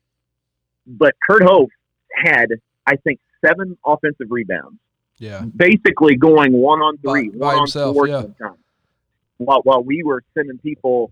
But 0.86 1.14
Kurt 1.26 1.42
Hope 1.42 1.70
had, 2.12 2.48
I 2.86 2.96
think, 2.96 3.20
seven 3.44 3.78
offensive 3.86 4.26
rebounds. 4.30 4.78
Yeah. 5.18 5.42
Basically 5.56 6.16
going 6.16 6.52
one 6.52 6.80
on 6.80 6.98
three, 6.98 7.28
by, 7.30 7.36
one 7.36 7.54
by 7.54 7.58
himself, 7.58 7.88
on 7.88 7.94
four 7.94 8.08
yeah. 8.08 8.22
sometimes. 8.22 8.58
While 9.38 9.60
while 9.64 9.82
we 9.82 10.02
were 10.04 10.22
sending 10.36 10.58
people, 10.58 11.10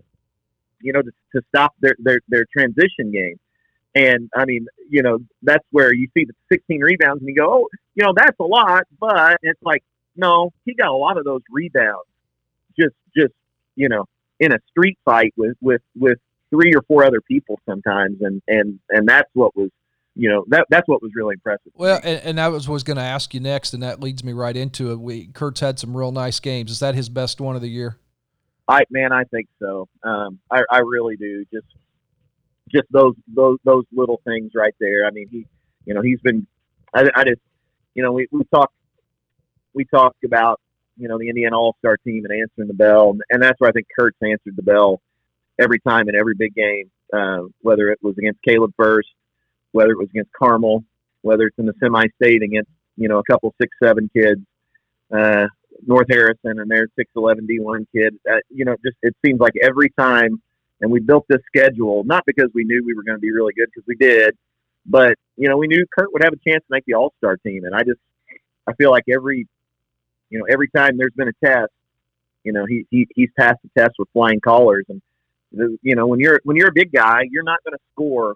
you 0.81 0.93
know, 0.93 1.01
to, 1.01 1.11
to 1.35 1.41
stop 1.49 1.73
their, 1.79 1.95
their, 1.99 2.19
their 2.27 2.45
transition 2.55 3.11
game. 3.11 3.39
And 3.95 4.29
I 4.35 4.45
mean, 4.45 4.67
you 4.89 5.01
know, 5.01 5.19
that's 5.41 5.65
where 5.71 5.93
you 5.93 6.07
see 6.15 6.25
the 6.25 6.33
16 6.51 6.81
rebounds 6.81 7.21
and 7.21 7.29
you 7.29 7.35
go, 7.35 7.47
oh, 7.47 7.67
you 7.95 8.03
know, 8.03 8.13
that's 8.15 8.37
a 8.39 8.43
lot, 8.43 8.83
but 8.99 9.37
it's 9.41 9.61
like, 9.61 9.83
no, 10.15 10.51
he 10.65 10.73
got 10.73 10.89
a 10.89 10.95
lot 10.95 11.17
of 11.17 11.25
those 11.25 11.41
rebounds 11.49 12.07
just, 12.79 12.95
just, 13.15 13.33
you 13.75 13.89
know, 13.89 14.05
in 14.39 14.51
a 14.51 14.57
street 14.69 14.97
fight 15.05 15.33
with, 15.37 15.55
with, 15.61 15.81
with 15.95 16.17
three 16.49 16.73
or 16.75 16.81
four 16.83 17.05
other 17.05 17.21
people 17.21 17.59
sometimes. 17.67 18.17
And, 18.21 18.41
and, 18.47 18.79
and 18.89 19.07
that's 19.07 19.29
what 19.33 19.55
was, 19.55 19.69
you 20.15 20.29
know, 20.29 20.43
that, 20.49 20.65
that's 20.69 20.87
what 20.87 21.01
was 21.01 21.11
really 21.15 21.33
impressive. 21.33 21.71
Well, 21.75 21.99
and, 22.03 22.19
and 22.23 22.41
I 22.41 22.47
was, 22.47 22.67
was 22.67 22.83
going 22.83 22.97
to 22.97 23.03
ask 23.03 23.33
you 23.33 23.39
next, 23.39 23.73
and 23.73 23.83
that 23.83 23.99
leads 23.99 24.23
me 24.23 24.33
right 24.33 24.55
into 24.55 24.91
it. 24.91 24.99
We, 24.99 25.27
Kurt's 25.27 25.59
had 25.59 25.79
some 25.79 25.95
real 25.95 26.11
nice 26.11 26.39
games. 26.39 26.71
Is 26.71 26.79
that 26.79 26.95
his 26.95 27.09
best 27.09 27.39
one 27.39 27.55
of 27.55 27.61
the 27.61 27.69
year? 27.69 27.97
I, 28.67 28.83
man, 28.89 29.11
I 29.11 29.23
think 29.25 29.47
so. 29.59 29.87
Um, 30.03 30.39
I, 30.51 30.61
I 30.69 30.79
really 30.79 31.17
do. 31.17 31.45
Just, 31.53 31.67
just 32.71 32.85
those 32.91 33.13
those 33.27 33.57
those 33.65 33.83
little 33.91 34.21
things 34.25 34.51
right 34.55 34.73
there. 34.79 35.05
I 35.05 35.11
mean, 35.11 35.27
he, 35.29 35.45
you 35.85 35.93
know, 35.93 36.01
he's 36.01 36.19
been. 36.21 36.47
I, 36.93 37.09
I 37.15 37.23
just, 37.23 37.41
you 37.93 38.03
know, 38.03 38.13
we 38.13 38.27
we 38.31 38.43
talked 38.45 38.73
we 39.73 39.85
talked 39.85 40.23
about 40.23 40.59
you 40.97 41.07
know 41.07 41.17
the 41.17 41.29
Indiana 41.29 41.57
All 41.57 41.75
Star 41.79 41.97
team 41.97 42.25
and 42.25 42.33
answering 42.33 42.67
the 42.67 42.73
bell, 42.73 43.11
and, 43.11 43.21
and 43.29 43.43
that's 43.43 43.59
where 43.59 43.69
I 43.69 43.73
think 43.73 43.87
Kurt's 43.97 44.17
answered 44.21 44.55
the 44.55 44.63
bell 44.63 45.01
every 45.59 45.79
time 45.79 46.09
in 46.09 46.15
every 46.15 46.33
big 46.35 46.55
game, 46.55 46.89
uh, 47.11 47.41
whether 47.61 47.89
it 47.89 47.99
was 48.01 48.17
against 48.17 48.41
Caleb 48.43 48.73
Furst, 48.77 49.09
whether 49.71 49.91
it 49.91 49.97
was 49.97 50.09
against 50.09 50.31
Carmel, 50.33 50.83
whether 51.21 51.45
it's 51.45 51.59
in 51.59 51.65
the 51.65 51.73
semi-state 51.79 52.41
against 52.43 52.69
you 52.95 53.09
know 53.09 53.19
a 53.19 53.23
couple 53.23 53.53
six 53.59 53.75
seven 53.83 54.09
kids, 54.15 54.41
uh, 55.11 55.47
North 55.85 56.07
Harrison 56.09 56.59
and 56.59 56.69
their 56.69 56.87
six 56.95 57.11
eleven 57.15 57.45
D 57.45 57.59
one 57.59 57.87
kid. 57.93 58.15
Uh, 58.29 58.37
you 58.49 58.65
know, 58.65 58.75
just 58.83 58.97
it 59.01 59.15
seems 59.25 59.39
like 59.39 59.53
every 59.61 59.89
time 59.97 60.41
and 60.83 60.91
we 60.91 60.99
built 60.99 61.25
this 61.29 61.41
schedule 61.47 62.03
not 62.03 62.23
because 62.25 62.49
we 62.53 62.63
knew 62.65 62.83
we 62.85 62.93
were 62.93 63.03
going 63.03 63.17
to 63.17 63.21
be 63.21 63.31
really 63.31 63.53
good 63.53 63.67
because 63.73 63.87
we 63.87 63.95
did, 63.95 64.35
but 64.85 65.15
you 65.37 65.49
know 65.49 65.57
we 65.57 65.67
knew 65.67 65.85
Kurt 65.97 66.11
would 66.13 66.23
have 66.23 66.33
a 66.33 66.49
chance 66.49 66.61
to 66.63 66.69
make 66.69 66.83
the 66.85 66.93
All 66.93 67.13
Star 67.17 67.37
team, 67.37 67.63
and 67.63 67.73
I 67.73 67.83
just 67.83 67.99
I 68.67 68.73
feel 68.73 68.91
like 68.91 69.05
every 69.11 69.47
you 70.29 70.39
know 70.39 70.45
every 70.49 70.69
time 70.69 70.97
there's 70.97 71.13
been 71.15 71.29
a 71.29 71.45
test, 71.45 71.71
you 72.43 72.51
know 72.51 72.65
he, 72.65 72.85
he 72.91 73.07
he's 73.15 73.29
passed 73.37 73.59
the 73.63 73.81
test 73.81 73.95
with 73.97 74.09
flying 74.13 74.41
colors, 74.41 74.85
and 74.89 75.01
you 75.81 75.95
know 75.95 76.05
when 76.07 76.19
you're 76.19 76.41
when 76.43 76.57
you're 76.57 76.69
a 76.69 76.73
big 76.73 76.91
guy, 76.91 77.21
you're 77.29 77.43
not 77.43 77.59
going 77.63 77.73
to 77.73 77.83
score. 77.93 78.35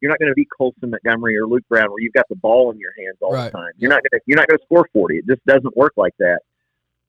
You're 0.00 0.10
not 0.10 0.20
going 0.20 0.30
to 0.30 0.34
be 0.34 0.46
Colson 0.56 0.90
Montgomery 0.90 1.36
or 1.36 1.46
Luke 1.46 1.64
Brown, 1.68 1.90
where 1.90 1.98
you've 1.98 2.12
got 2.12 2.28
the 2.28 2.36
ball 2.36 2.70
in 2.70 2.78
your 2.78 2.92
hands 2.96 3.18
all 3.20 3.32
right. 3.32 3.50
the 3.50 3.58
time. 3.58 3.72
You're 3.78 3.90
not 3.90 4.00
going 4.02 4.10
to 4.12 4.20
you're 4.26 4.36
not 4.38 4.46
going 4.46 4.58
to 4.58 4.64
score 4.64 4.88
40. 4.92 5.16
It 5.16 5.26
just 5.26 5.44
doesn't 5.44 5.76
work 5.76 5.94
like 5.96 6.14
that. 6.20 6.38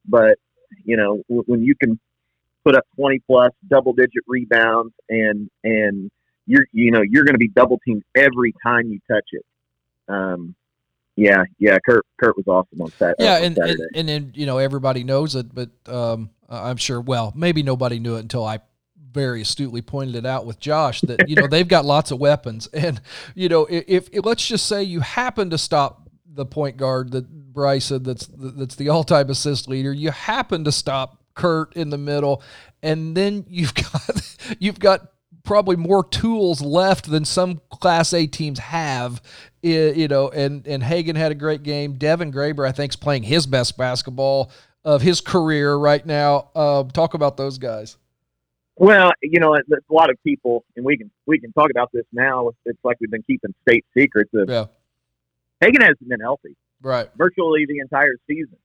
But 0.06 0.38
you 0.84 0.98
know 0.98 1.24
when 1.28 1.64
you 1.64 1.76
can 1.76 2.00
put 2.64 2.76
up 2.76 2.86
20 2.96 3.20
plus 3.28 3.52
double 3.68 3.94
digit 3.94 4.24
rebounds 4.28 4.94
and 5.10 5.50
and 5.64 6.12
you're 6.46 6.66
you 6.72 6.92
know 6.92 7.02
you're 7.02 7.24
going 7.24 7.36
to 7.36 7.40
be 7.40 7.48
double 7.48 7.80
teamed 7.86 8.04
every 8.16 8.54
time 8.64 8.88
you 8.90 9.00
touch 9.10 9.26
it 9.32 9.46
um 10.08 10.56
yeah 11.16 11.44
yeah 11.58 11.78
kurt 11.86 12.06
kurt 12.20 12.36
was 12.36 12.48
awesome 12.48 12.82
on, 12.82 12.92
that 13.00 13.16
yeah 13.20 13.38
and, 13.38 13.56
Saturday. 13.56 13.82
and 13.82 13.96
and 13.96 14.10
then 14.10 14.32
you 14.36 14.46
know 14.46 14.58
everybody 14.58 15.04
knows 15.04 15.36
it 15.36 15.54
but 15.54 15.70
um 15.88 16.30
i'm 16.50 16.78
sure 16.78 17.00
well 17.00 17.32
maybe 17.36 17.64
nobody 17.64 18.00
knew 18.00 18.16
it 18.16 18.20
until 18.20 18.46
i 18.46 18.60
very 19.12 19.42
astutely 19.42 19.82
pointed 19.82 20.16
it 20.16 20.26
out 20.26 20.46
with 20.46 20.60
Josh 20.60 21.02
that 21.02 21.28
you 21.28 21.36
know 21.36 21.48
they've 21.48 21.68
got 21.68 21.84
lots 21.84 22.12
of 22.12 22.20
weapons 22.20 22.68
and 22.74 23.02
you 23.36 23.50
know 23.50 23.66
if, 23.66 24.08
if, 24.12 24.26
let's 24.26 24.46
just 24.46 24.68
say 24.68 24.84
you 24.84 25.00
happen 25.00 25.50
to 25.50 25.58
stop 25.58 26.09
the 26.32 26.46
point 26.46 26.78
guard 26.78 27.12
that 27.12 27.28
Bryce 27.30 27.86
said 27.86 28.04
that's 28.04 28.28
that's 28.28 28.76
the 28.76 28.90
all-time 28.90 29.30
assist 29.30 29.68
leader 29.68 29.92
you 29.92 30.12
happen 30.12 30.64
to 30.64 30.72
stop 30.72 31.20
Kurt 31.40 31.76
in 31.76 31.90
the 31.90 31.98
middle, 31.98 32.44
and 32.84 33.16
then 33.16 33.46
you've 33.48 33.74
got 33.74 34.38
you've 34.60 34.80
got 34.80 35.12
probably 35.44 35.78
more 35.78 36.04
tools 36.04 36.62
left 36.62 37.10
than 37.10 37.26
some 37.26 37.62
Class 37.72 38.14
A 38.14 38.28
teams 38.28 38.60
have. 38.60 39.22
You 39.62 40.08
know, 40.08 40.30
and 40.30 40.66
and 40.68 40.84
Hagan 40.84 41.16
had 41.16 41.32
a 41.32 41.36
great 41.36 41.64
game. 41.64 41.94
Devin 41.94 42.32
Graber, 42.32 42.68
I 42.68 42.72
think, 42.72 42.92
is 42.92 42.96
playing 42.96 43.24
his 43.24 43.46
best 43.46 43.78
basketball 43.78 44.52
of 44.86 45.02
his 45.02 45.22
career 45.22 45.76
right 45.76 46.06
now. 46.06 46.50
Uh, 46.56 46.84
talk 46.84 47.14
about 47.14 47.36
those 47.38 47.58
guys. 47.58 47.98
Well, 48.76 49.12
you 49.22 49.42
know, 49.42 49.56
a 49.56 49.62
lot 49.90 50.10
of 50.10 50.16
people, 50.24 50.64
and 50.78 50.86
we 50.86 50.98
can 50.98 51.12
we 51.26 51.40
can 51.40 51.52
talk 51.52 51.70
about 51.72 51.90
this 51.94 52.06
now. 52.14 52.52
It's 52.66 52.80
like 52.84 52.98
we've 53.02 53.12
been 53.12 53.24
keeping 53.24 53.54
state 53.68 53.86
secrets. 53.98 54.30
Of, 54.34 54.50
yeah. 54.50 54.66
Hagan 55.62 55.82
hasn't 55.82 56.08
been 56.08 56.20
healthy, 56.20 56.56
right? 56.82 57.10
Virtually 57.18 57.66
the 57.68 57.80
entire 57.80 58.16
season 58.28 58.58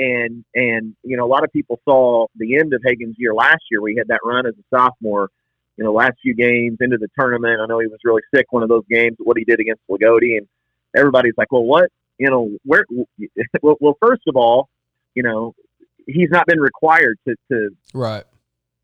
and 0.00 0.44
and 0.54 0.96
you 1.02 1.16
know 1.16 1.24
a 1.24 1.28
lot 1.28 1.44
of 1.44 1.52
people 1.52 1.78
saw 1.84 2.26
the 2.36 2.56
end 2.56 2.72
of 2.72 2.80
Hagan's 2.84 3.16
year 3.18 3.34
last 3.34 3.62
year. 3.70 3.82
We 3.82 3.96
had 3.96 4.08
that 4.08 4.20
run 4.24 4.46
as 4.46 4.54
a 4.54 4.76
sophomore, 4.76 5.28
you 5.76 5.84
know, 5.84 5.92
last 5.92 6.14
few 6.22 6.34
games 6.34 6.78
into 6.80 6.96
the 6.96 7.08
tournament. 7.18 7.60
I 7.60 7.66
know 7.66 7.78
he 7.78 7.86
was 7.86 7.98
really 8.04 8.22
sick 8.34 8.46
one 8.50 8.62
of 8.62 8.68
those 8.68 8.84
games. 8.90 9.16
What 9.18 9.36
he 9.36 9.44
did 9.44 9.60
against 9.60 9.82
Loogootee, 9.90 10.38
and 10.38 10.48
everybody's 10.96 11.34
like, 11.36 11.52
well, 11.52 11.64
what? 11.64 11.90
You 12.18 12.30
know, 12.30 12.50
where? 12.64 12.84
Well, 13.62 13.76
well, 13.80 13.96
first 14.00 14.22
of 14.26 14.36
all, 14.36 14.68
you 15.14 15.22
know, 15.22 15.54
he's 16.06 16.30
not 16.30 16.46
been 16.46 16.60
required 16.60 17.18
to 17.28 17.34
to 17.50 17.70
right, 17.92 18.24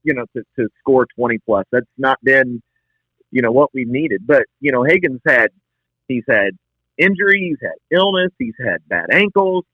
you 0.02 0.12
know, 0.12 0.26
to 0.36 0.42
to 0.58 0.68
score 0.80 1.06
twenty 1.16 1.38
plus. 1.38 1.64
That's 1.72 1.86
not 1.96 2.18
been, 2.22 2.62
you 3.30 3.40
know, 3.40 3.52
what 3.52 3.70
we've 3.72 3.88
needed. 3.88 4.26
But 4.26 4.44
you 4.60 4.70
know, 4.70 4.82
Hagan's 4.82 5.22
had 5.26 5.48
he's 6.08 6.24
had 6.28 6.50
injuries, 6.98 7.56
he's 7.60 7.68
had 7.68 7.96
illness, 7.96 8.30
he's 8.38 8.54
had 8.58 8.86
bad 8.88 9.06
ankles 9.12 9.64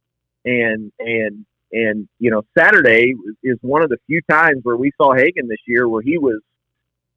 and 0.44 0.92
and 0.98 1.44
and 1.72 2.08
you 2.18 2.30
know 2.30 2.42
Saturday 2.56 3.14
is 3.42 3.58
one 3.62 3.82
of 3.82 3.88
the 3.88 3.98
few 4.06 4.20
times 4.30 4.60
where 4.62 4.76
we 4.76 4.92
saw 5.00 5.14
Hagan 5.14 5.48
this 5.48 5.58
year 5.66 5.88
where 5.88 6.02
he 6.02 6.18
was 6.18 6.40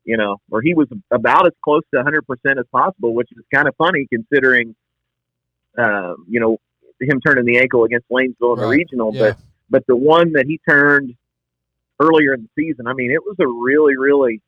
you 0.04 0.18
know 0.18 0.38
where 0.50 0.62
he 0.62 0.74
was 0.74 0.88
about 1.12 1.46
as 1.46 1.54
close 1.64 1.82
to 1.94 2.02
100% 2.02 2.60
as 2.60 2.66
possible 2.72 3.14
which 3.14 3.30
is 3.32 3.44
kind 3.54 3.68
of 3.68 3.76
funny 3.78 4.08
considering 4.12 4.76
um, 5.78 6.26
you 6.30 6.40
know 6.40 6.58
him 7.02 7.20
turning 7.26 7.46
the 7.46 7.58
ankle 7.58 7.84
against 7.84 8.08
Lanesville 8.10 8.56
in 8.56 8.60
right. 8.60 8.62
the 8.62 8.68
regional 8.68 9.14
yeah. 9.14 9.22
but 9.22 9.38
but 9.70 9.84
the 9.88 9.96
one 9.96 10.34
that 10.34 10.46
he 10.46 10.60
turned 10.70 11.16
earlier 12.00 12.34
in 12.34 12.44
the 12.44 12.64
season 12.64 12.88
I 12.88 12.94
mean 12.94 13.12
it 13.12 13.24
was 13.24 13.36
a 13.40 13.48
really 13.48 13.98
really 13.98 14.42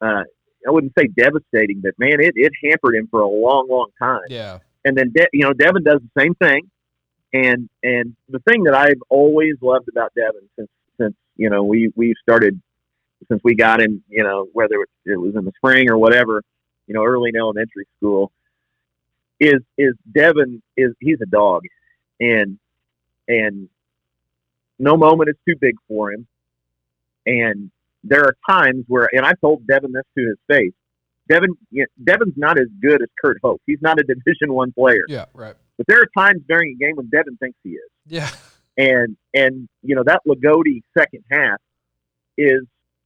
uh, 0.00 0.24
I 0.66 0.70
wouldn't 0.70 0.92
say 0.98 1.06
devastating 1.06 1.80
but 1.80 1.92
man 1.98 2.20
it, 2.20 2.32
it 2.34 2.52
hampered 2.64 2.96
him 2.96 3.06
for 3.10 3.20
a 3.20 3.28
long 3.28 3.68
long 3.70 3.90
time 3.98 4.20
yeah 4.28 4.58
and 4.88 4.96
then 4.96 5.12
De- 5.14 5.28
you 5.32 5.44
know 5.44 5.52
Devin 5.52 5.84
does 5.84 6.00
the 6.00 6.20
same 6.20 6.34
thing. 6.34 6.70
And 7.32 7.68
and 7.82 8.16
the 8.28 8.40
thing 8.40 8.64
that 8.64 8.74
I've 8.74 9.02
always 9.10 9.56
loved 9.60 9.88
about 9.88 10.12
Devin 10.14 10.48
since 10.56 10.70
since 10.98 11.14
you 11.36 11.50
know 11.50 11.62
we 11.62 11.92
we 11.94 12.14
started 12.22 12.60
since 13.28 13.40
we 13.44 13.54
got 13.54 13.82
in 13.82 14.02
you 14.08 14.24
know 14.24 14.48
whether 14.52 14.76
it 15.04 15.16
was 15.16 15.34
in 15.36 15.44
the 15.44 15.52
spring 15.56 15.90
or 15.90 15.98
whatever 15.98 16.42
you 16.86 16.94
know 16.94 17.04
early 17.04 17.30
in 17.32 17.36
elementary 17.36 17.86
school 17.98 18.32
is 19.38 19.60
is 19.76 19.94
Devin 20.10 20.62
is 20.76 20.94
he's 21.00 21.20
a 21.22 21.26
dog. 21.26 21.62
And 22.20 22.58
and 23.28 23.68
no 24.78 24.96
moment 24.96 25.28
is 25.28 25.36
too 25.46 25.56
big 25.60 25.74
for 25.86 26.12
him. 26.12 26.26
And 27.26 27.70
there 28.04 28.22
are 28.24 28.36
times 28.48 28.84
where 28.88 29.08
and 29.12 29.26
I 29.26 29.34
told 29.34 29.66
Devin 29.66 29.92
this 29.92 30.04
to 30.16 30.26
his 30.28 30.38
face 30.48 30.72
Devin 31.28 31.50
you 31.70 31.82
know, 31.82 31.86
Devin's 32.12 32.34
not 32.36 32.58
as 32.58 32.68
good 32.80 33.02
as 33.02 33.08
Kurt 33.22 33.38
Hope. 33.42 33.60
he's 33.66 33.82
not 33.82 33.98
a 33.98 34.02
division 34.14 34.52
one 34.52 34.72
player 34.72 35.04
yeah 35.08 35.26
right 35.34 35.54
but 35.78 35.86
there 35.86 36.00
are 36.00 36.08
times 36.18 36.42
during 36.48 36.72
a 36.74 36.84
game 36.84 36.96
when 36.96 37.06
Devin 37.06 37.36
thinks 37.38 37.56
he 37.62 37.70
is. 37.70 37.90
Yeah. 38.06 38.28
And 38.76 39.16
and 39.32 39.68
you 39.82 39.94
know 39.94 40.02
that 40.04 40.20
Loogootee 40.28 40.82
second 40.96 41.24
half 41.30 41.58
is 42.36 42.62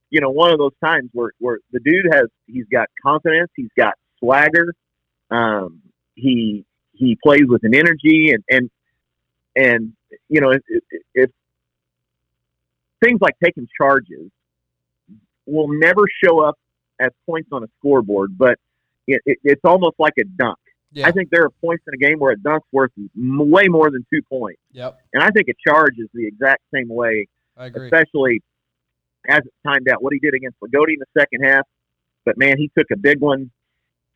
you 0.09 0.19
know 0.19 0.29
one 0.29 0.51
of 0.51 0.57
those 0.57 0.73
times 0.83 1.09
where 1.13 1.31
where 1.39 1.59
the 1.71 1.79
dude 1.79 2.07
has 2.11 2.25
he's 2.47 2.65
got 2.71 2.89
confidence, 3.05 3.51
he's 3.55 3.71
got 3.77 3.93
swagger, 4.19 4.73
um, 5.31 5.81
he 6.15 6.65
he 6.91 7.17
plays 7.23 7.43
with 7.47 7.63
an 7.63 7.75
energy 7.75 8.33
and 8.33 8.43
and 8.49 8.69
and 9.55 9.93
you 10.29 10.41
know 10.41 10.51
if, 10.51 10.61
if, 10.67 11.01
if 11.13 11.29
things 13.03 13.19
like 13.21 13.35
taking 13.43 13.67
charges 13.79 14.29
will 15.45 15.67
never 15.69 16.03
show 16.23 16.43
up 16.43 16.55
as 17.03 17.11
points 17.25 17.49
on 17.51 17.61
a 17.63 17.67
scoreboard, 17.79 18.37
but 18.37 18.55
it, 19.07 19.21
it, 19.25 19.37
it's 19.43 19.65
almost 19.71 19.95
like 19.99 20.13
a 20.19 20.23
dunk. 20.23 20.57
Yeah. 20.91 21.07
I 21.07 21.11
think 21.11 21.29
there 21.31 21.43
are 21.43 21.49
points 21.49 21.83
in 21.87 21.93
a 21.93 21.97
game 21.97 22.19
where 22.19 22.31
a 22.31 22.37
dunk's 22.37 22.67
worth 22.71 22.91
way 23.15 23.67
more 23.67 23.89
than 23.89 24.05
two 24.13 24.21
points. 24.29 24.61
Yep. 24.73 24.91
And 25.13 25.23
I 25.23 25.31
think 25.31 25.47
a 25.49 25.57
charge 25.67 25.95
is 25.97 26.07
the 26.13 26.25
exact 26.27 26.61
same 26.73 26.87
way, 26.87 27.27
especially 27.57 28.41
as 29.27 29.39
it 29.39 29.53
timed 29.65 29.89
out. 29.89 30.03
What 30.03 30.13
he 30.13 30.19
did 30.19 30.33
against 30.35 30.57
Loogootee 30.61 30.93
in 30.97 30.99
the 30.99 31.19
second 31.19 31.41
half, 31.43 31.65
but 32.25 32.37
man, 32.37 32.57
he 32.57 32.69
took 32.77 32.87
a 32.91 32.97
big 32.97 33.19
one, 33.19 33.49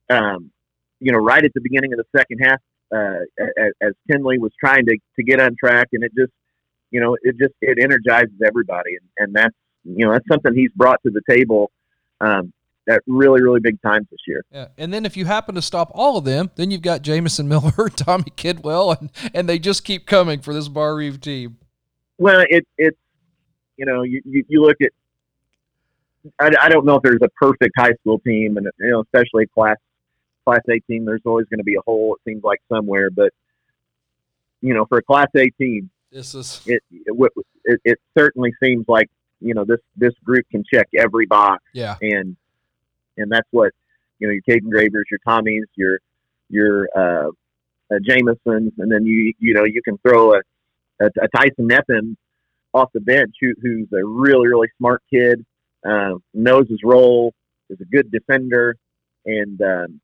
um, 0.10 0.52
you 1.00 1.12
know, 1.12 1.18
right 1.18 1.44
at 1.44 1.52
the 1.56 1.62
beginning 1.62 1.94
of 1.94 1.98
the 1.98 2.10
second 2.16 2.40
half 2.46 2.60
uh, 2.96 3.22
as, 3.40 3.72
as 3.82 3.94
Tindley 4.10 4.38
was 4.38 4.52
trying 4.60 4.86
to, 4.86 4.98
to 5.16 5.24
get 5.24 5.42
on 5.42 5.56
track. 5.60 5.88
And 5.94 6.04
it 6.04 6.12
just, 6.16 6.32
you 6.92 7.02
know, 7.02 7.18
it 7.24 7.36
just, 7.40 7.56
it 7.62 7.80
energizes 7.82 8.40
everybody. 8.46 8.92
And, 9.00 9.08
and 9.18 9.36
that's, 9.36 9.56
you 9.84 10.06
know, 10.06 10.12
that's 10.14 10.28
something 10.32 10.54
he's 10.54 10.72
brought 10.76 11.02
to 11.04 11.12
the 11.12 11.22
table 11.30 11.72
um, 12.22 12.54
at 12.88 13.02
really, 13.08 13.42
really 13.42 13.60
big 13.60 13.82
times 13.82 14.08
this 14.10 14.20
year. 14.28 14.44
Yeah. 14.52 14.68
And 14.78 14.94
then 14.94 15.06
if 15.06 15.18
you 15.18 15.26
happen 15.26 15.56
to 15.56 15.62
stop 15.62 15.92
all 15.94 16.18
of 16.18 16.26
them, 16.26 16.52
then 16.56 16.72
you've 16.72 16.82
got 16.82 17.02
Jamison 17.02 17.48
Miller, 17.48 17.90
Tommy 17.96 18.32
Kidwell, 18.36 18.98
and, 19.00 19.12
and 19.34 19.48
they 19.50 19.60
just 19.60 19.84
keep 19.84 20.06
coming 20.06 20.40
for 20.42 20.54
this 20.54 20.68
Barr-Reeve 20.68 21.20
team. 21.20 21.58
Well, 22.18 22.46
it, 22.50 22.68
it's, 22.78 22.98
you 23.78 23.86
know, 23.86 24.04
you, 24.04 24.22
you, 24.26 24.44
you 24.48 24.62
look 24.62 24.78
at, 24.82 24.92
I, 26.40 26.52
I 26.66 26.70
don't 26.70 26.86
know 26.86 26.96
if 26.96 27.04
there's 27.04 27.22
a 27.22 27.30
perfect 27.30 27.74
high 27.78 27.94
school 28.02 28.20
team, 28.20 28.58
and, 28.58 28.68
you 28.80 28.92
know, 28.92 29.02
especially 29.02 29.48
class 29.48 29.78
Class 30.48 30.62
A 30.70 30.80
team, 30.90 31.04
there's 31.04 31.22
always 31.26 31.46
going 31.48 31.58
to 31.58 31.66
be 31.66 31.76
a 31.76 31.82
hole. 31.86 32.16
It 32.16 32.30
seems 32.30 32.42
like 32.42 32.62
somewhere, 32.72 33.10
but 33.10 33.34
you 34.62 34.74
know, 34.74 34.86
for 34.86 34.98
a 35.00 35.04
Class 35.04 35.28
A 35.36 35.50
team, 35.50 35.90
this 36.10 36.34
is 36.34 36.62
it 36.66 36.82
it, 36.92 37.32
it, 37.66 37.82
it 37.84 38.00
certainly 38.18 38.54
seems 38.64 38.86
like 38.88 39.10
you 39.42 39.54
know 39.54 39.66
this 39.66 39.80
this 39.98 40.14
group 40.24 40.46
can 40.50 40.64
check 40.72 40.88
every 40.98 41.26
box. 41.26 41.64
Yeah, 41.74 41.98
and 42.02 42.38
and 43.18 43.32
that's 43.32 43.48
what 43.52 43.72
you 44.20 44.28
know 44.28 44.34
your 44.34 44.42
Caden 44.44 44.70
Gravers, 44.70 45.06
your 45.12 45.20
Tommies, 45.28 45.66
your 45.76 46.00
your 46.50 46.88
uh, 46.96 47.30
uh, 47.92 48.00
Jamesons, 48.08 48.74
and 48.78 48.92
then 48.92 49.06
you 49.06 49.34
you 49.40 49.54
know 49.54 49.64
you 49.66 49.82
can 49.84 49.98
throw 50.00 50.34
a, 50.34 50.42
a, 51.02 51.06
a 51.06 51.28
Tyson 51.36 51.68
Neffen 51.70 52.16
off 52.74 52.90
the 52.94 53.00
bench 53.00 53.36
who, 53.42 53.54
who's 53.62 53.88
a 53.94 54.06
really 54.06 54.48
really 54.48 54.70
smart 54.78 55.02
kid, 55.12 55.46
uh, 55.88 56.14
knows 56.34 56.68
his 56.70 56.80
role, 56.84 57.34
is 57.70 57.80
a 57.82 57.86
good 57.86 58.12
defender, 58.12 58.76
and 59.26 59.62
um, 59.62 60.02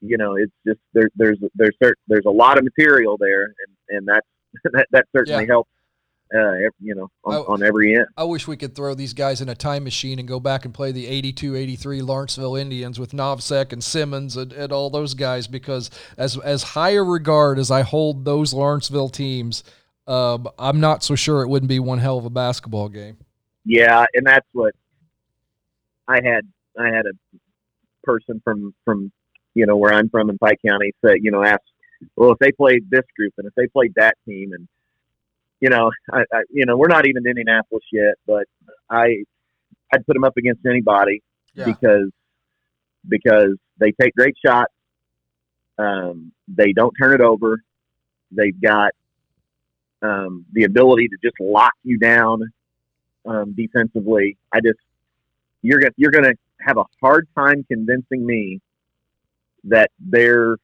you 0.00 0.16
know 0.16 0.34
it's 0.34 0.52
just 0.66 0.80
there, 0.92 1.08
there's 1.16 1.38
there's 1.54 1.74
there's 2.08 2.26
a 2.26 2.30
lot 2.30 2.58
of 2.58 2.64
material 2.64 3.16
there, 3.18 3.44
and 3.44 3.98
and 3.98 4.08
that's 4.08 4.26
that 4.72 4.86
that 4.90 5.06
certainly 5.14 5.44
yeah. 5.44 5.52
helps 5.52 5.70
uh, 6.34 6.54
you 6.80 6.94
know, 6.94 7.08
on, 7.24 7.34
I, 7.34 7.38
on, 7.38 7.62
every 7.62 7.96
end. 7.96 8.06
I 8.16 8.24
wish 8.24 8.48
we 8.48 8.56
could 8.56 8.74
throw 8.74 8.94
these 8.94 9.12
guys 9.12 9.40
in 9.40 9.48
a 9.48 9.54
time 9.54 9.84
machine 9.84 10.18
and 10.18 10.26
go 10.26 10.40
back 10.40 10.64
and 10.64 10.74
play 10.74 10.92
the 10.92 11.06
82 11.06 11.54
83 11.56 12.02
Lawrenceville 12.02 12.56
Indians 12.56 12.98
with 12.98 13.12
Novsek 13.12 13.72
and 13.72 13.82
Simmons 13.82 14.36
and, 14.36 14.52
and 14.52 14.72
all 14.72 14.90
those 14.90 15.14
guys 15.14 15.46
because, 15.46 15.90
as, 16.16 16.36
as 16.38 16.62
high 16.62 16.90
a 16.90 17.02
regard 17.02 17.58
as 17.58 17.70
I 17.70 17.82
hold 17.82 18.24
those 18.24 18.52
Lawrenceville 18.52 19.08
teams, 19.08 19.62
um, 20.06 20.48
I'm 20.58 20.80
not 20.80 21.02
so 21.02 21.14
sure 21.14 21.42
it 21.42 21.48
wouldn't 21.48 21.68
be 21.68 21.78
one 21.78 21.98
hell 21.98 22.18
of 22.18 22.24
a 22.24 22.30
basketball 22.30 22.88
game. 22.88 23.18
Yeah, 23.64 24.06
and 24.14 24.26
that's 24.26 24.46
what 24.52 24.74
I 26.06 26.20
had. 26.22 26.46
I 26.78 26.88
had 26.88 27.06
a 27.06 27.12
person 28.04 28.40
from 28.44 28.74
from 28.84 29.10
you 29.54 29.66
know 29.66 29.76
where 29.76 29.92
I'm 29.92 30.08
from 30.08 30.30
in 30.30 30.38
Pike 30.38 30.60
County 30.64 30.92
say 31.04 31.16
you 31.20 31.30
know 31.30 31.42
ask 31.42 31.60
well 32.14 32.30
if 32.30 32.38
they 32.38 32.52
played 32.52 32.88
this 32.90 33.04
group 33.16 33.34
and 33.38 33.46
if 33.46 33.54
they 33.54 33.66
played 33.66 33.94
that 33.96 34.14
team 34.26 34.52
and 34.52 34.68
you 35.60 35.70
know, 35.70 35.90
I, 36.12 36.24
I, 36.32 36.42
you 36.50 36.66
know, 36.66 36.76
we're 36.76 36.88
not 36.88 37.06
even 37.06 37.22
in 37.24 37.30
Indianapolis 37.30 37.84
yet, 37.92 38.14
but 38.26 38.46
I, 38.90 39.24
I'd 39.92 40.06
put 40.06 40.14
them 40.14 40.24
up 40.24 40.36
against 40.36 40.64
anybody 40.66 41.22
yeah. 41.54 41.64
because, 41.64 42.10
because 43.08 43.56
they 43.78 43.92
take 44.00 44.14
great 44.14 44.36
shots. 44.44 44.72
Um, 45.78 46.32
they 46.48 46.72
don't 46.72 46.92
turn 47.00 47.14
it 47.14 47.20
over. 47.20 47.62
They've 48.30 48.60
got 48.60 48.92
um, 50.02 50.44
the 50.52 50.64
ability 50.64 51.08
to 51.08 51.16
just 51.22 51.38
lock 51.40 51.74
you 51.84 51.98
down 51.98 52.42
um, 53.26 53.54
defensively. 53.54 54.36
I 54.52 54.60
just 54.60 54.78
you're 55.62 55.80
gonna 55.80 55.92
you're 55.96 56.10
gonna 56.10 56.34
have 56.60 56.76
a 56.76 56.84
hard 57.02 57.28
time 57.36 57.64
convincing 57.68 58.24
me 58.24 58.60
that 59.64 59.90
they're 59.98 60.56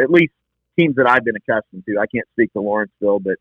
at 0.00 0.10
least 0.10 0.32
teams 0.78 0.96
that 0.96 1.08
I've 1.08 1.24
been 1.24 1.36
accustomed 1.36 1.84
to. 1.88 1.98
I 1.98 2.06
can't 2.06 2.26
speak 2.32 2.52
to 2.52 2.60
Lawrenceville, 2.60 3.20
but 3.20 3.36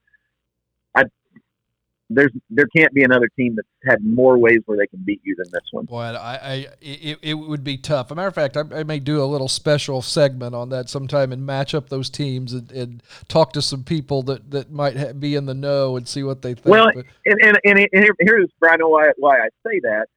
there's 2.10 2.32
there 2.50 2.68
can't 2.76 2.94
be 2.94 3.04
another 3.04 3.30
team 3.38 3.56
that's 3.56 3.68
had 3.86 4.04
more 4.06 4.38
ways 4.38 4.60
where 4.66 4.78
they 4.78 4.88
can 4.88 5.00
beat 5.04 5.22
you 5.24 5.36
than 5.36 5.48
this 5.52 5.63
one. 5.72 5.86
Boy, 5.86 6.02
I, 6.02 6.36
I 6.36 6.68
it, 6.82 7.20
it 7.22 7.34
would 7.34 7.63
be 7.63 7.78
tough. 7.78 8.08
As 8.08 8.12
a 8.12 8.16
matter 8.16 8.28
of 8.28 8.36
fact, 8.36 8.58
I, 8.58 8.63
I, 8.80 8.84
may 8.84 9.00
do 9.00 9.22
a 9.22 9.26
little 9.26 9.48
special 9.48 10.02
segment 10.02 10.54
on 10.56 10.70
that 10.70 10.89
sometime 10.89 11.32
and 11.32 11.46
match 11.46 11.74
up 11.74 11.89
those 11.89 12.10
teams 12.10 12.54
and, 12.54 12.72
and 12.72 13.04
talk 13.28 13.54
to 13.54 13.62
some 13.62 13.84
people 13.84 14.22
that, 14.24 14.52
that 14.52 14.72
might 14.72 14.98
ha- 14.98 15.13
be 15.13 15.36
in 15.36 15.46
the 15.46 15.54
know 15.54 15.98
and 15.98 16.08
see 16.08 16.24
what 16.24 16.42
they 16.42 16.54
think. 16.54 16.68
Well, 16.68 16.92
but, 16.94 17.06
and, 17.26 17.58
and, 17.63 17.80
and, 17.94 18.04
here, 18.04 18.16
here's 18.20 18.50
Brian, 18.60 18.80
why 18.82 19.12
why 19.18 19.38
I 19.38 19.50
say 19.66 19.80
that 19.84 20.08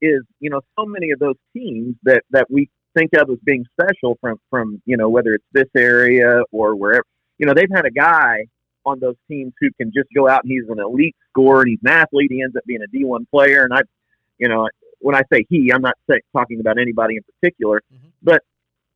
is 0.00 0.22
you 0.40 0.50
know 0.50 0.60
so 0.78 0.84
many 0.84 1.10
of 1.10 1.18
those 1.18 1.36
teams 1.54 1.96
that 2.02 2.22
that 2.30 2.46
we 2.50 2.68
think 2.96 3.10
of 3.14 3.30
as 3.30 3.38
being 3.44 3.64
special 3.78 4.16
from 4.20 4.38
from 4.50 4.80
you 4.84 4.96
know 4.96 5.08
whether 5.08 5.34
it's 5.34 5.44
this 5.52 5.68
area 5.76 6.42
or 6.52 6.76
wherever 6.76 7.04
you 7.38 7.46
know 7.46 7.54
they've 7.54 7.70
had 7.74 7.86
a 7.86 7.90
guy 7.90 8.44
on 8.86 9.00
those 9.00 9.16
teams 9.28 9.52
who 9.60 9.70
can 9.78 9.92
just 9.94 10.08
go 10.14 10.28
out 10.28 10.44
and 10.44 10.52
he's 10.52 10.68
an 10.68 10.78
elite 10.78 11.16
scorer 11.30 11.62
and 11.62 11.70
he's 11.70 11.78
an 11.82 11.90
athlete. 11.90 12.30
He 12.30 12.42
ends 12.42 12.56
up 12.56 12.64
being 12.66 12.80
a 12.82 12.96
D1 12.96 13.28
player. 13.30 13.62
And 13.62 13.72
I, 13.74 13.80
you 14.38 14.48
know, 14.48 14.68
when 15.00 15.14
I 15.14 15.22
say 15.32 15.44
he, 15.48 15.70
I'm 15.72 15.82
not 15.82 15.96
say, 16.10 16.20
talking 16.32 16.60
about 16.60 16.78
anybody 16.78 17.16
in 17.16 17.22
particular, 17.22 17.82
mm-hmm. 17.92 18.08
but 18.22 18.42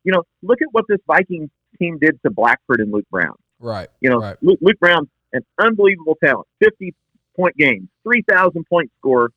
you 0.05 0.13
know, 0.13 0.23
look 0.43 0.63
at 0.63 0.69
what 0.73 0.87
this 0.89 0.99
Viking 1.07 1.51
team 1.79 1.99
did 2.01 2.21
to 2.23 2.31
Blackford 2.31 2.81
and 2.81 2.93
Luke 2.93 3.07
Brown. 3.11 3.35
Right. 3.61 3.89
You 4.01 4.11
know, 4.11 4.19
right. 4.19 4.37
Luke, 4.43 4.59
Luke 4.63 4.79
Brown, 4.79 5.09
an 5.33 5.43
unbelievable 5.59 6.17
talent, 6.23 6.47
50 6.63 6.95
point 7.37 7.57
game, 7.57 7.89
3,000 8.05 8.65
point 8.69 8.91
score, 8.99 9.31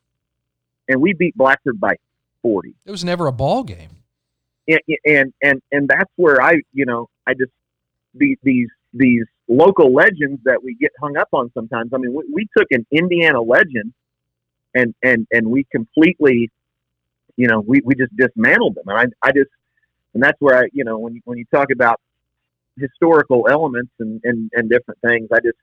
and 0.88 1.00
we 1.00 1.12
beat 1.12 1.36
Blackford 1.36 1.80
by 1.80 1.96
40. 2.42 2.74
It 2.84 2.90
was 2.90 3.04
never 3.04 3.26
a 3.26 3.32
ball 3.32 3.64
game. 3.64 3.90
And, 4.68 4.80
and, 5.04 5.34
and, 5.42 5.62
and 5.72 5.88
that's 5.88 6.10
where 6.16 6.40
I, 6.40 6.60
you 6.72 6.86
know, 6.86 7.08
I 7.26 7.34
just, 7.34 7.52
these, 8.14 8.36
these, 8.42 8.68
these 8.92 9.24
local 9.48 9.92
legends 9.92 10.40
that 10.44 10.62
we 10.62 10.74
get 10.74 10.90
hung 11.00 11.16
up 11.16 11.28
on 11.32 11.50
sometimes. 11.54 11.90
I 11.94 11.98
mean, 11.98 12.14
we, 12.14 12.24
we 12.32 12.46
took 12.56 12.68
an 12.70 12.86
Indiana 12.90 13.40
legend 13.40 13.92
and 14.74 14.94
and 15.02 15.26
and 15.32 15.46
we 15.46 15.66
completely, 15.70 16.50
you 17.36 17.48
know, 17.48 17.60
we, 17.60 17.80
we 17.84 17.94
just 17.94 18.14
dismantled 18.16 18.76
them. 18.76 18.84
And 18.88 18.98
I 18.98 19.28
I 19.28 19.32
just 19.32 19.50
and 20.14 20.22
that's 20.22 20.40
where 20.40 20.58
I 20.58 20.68
you 20.72 20.84
know 20.84 20.98
when 20.98 21.14
you, 21.14 21.20
when 21.24 21.38
you 21.38 21.44
talk 21.52 21.68
about 21.72 22.00
historical 22.78 23.48
elements 23.50 23.92
and, 23.98 24.20
and 24.24 24.50
and 24.54 24.70
different 24.70 25.00
things, 25.06 25.28
I 25.32 25.40
just 25.40 25.58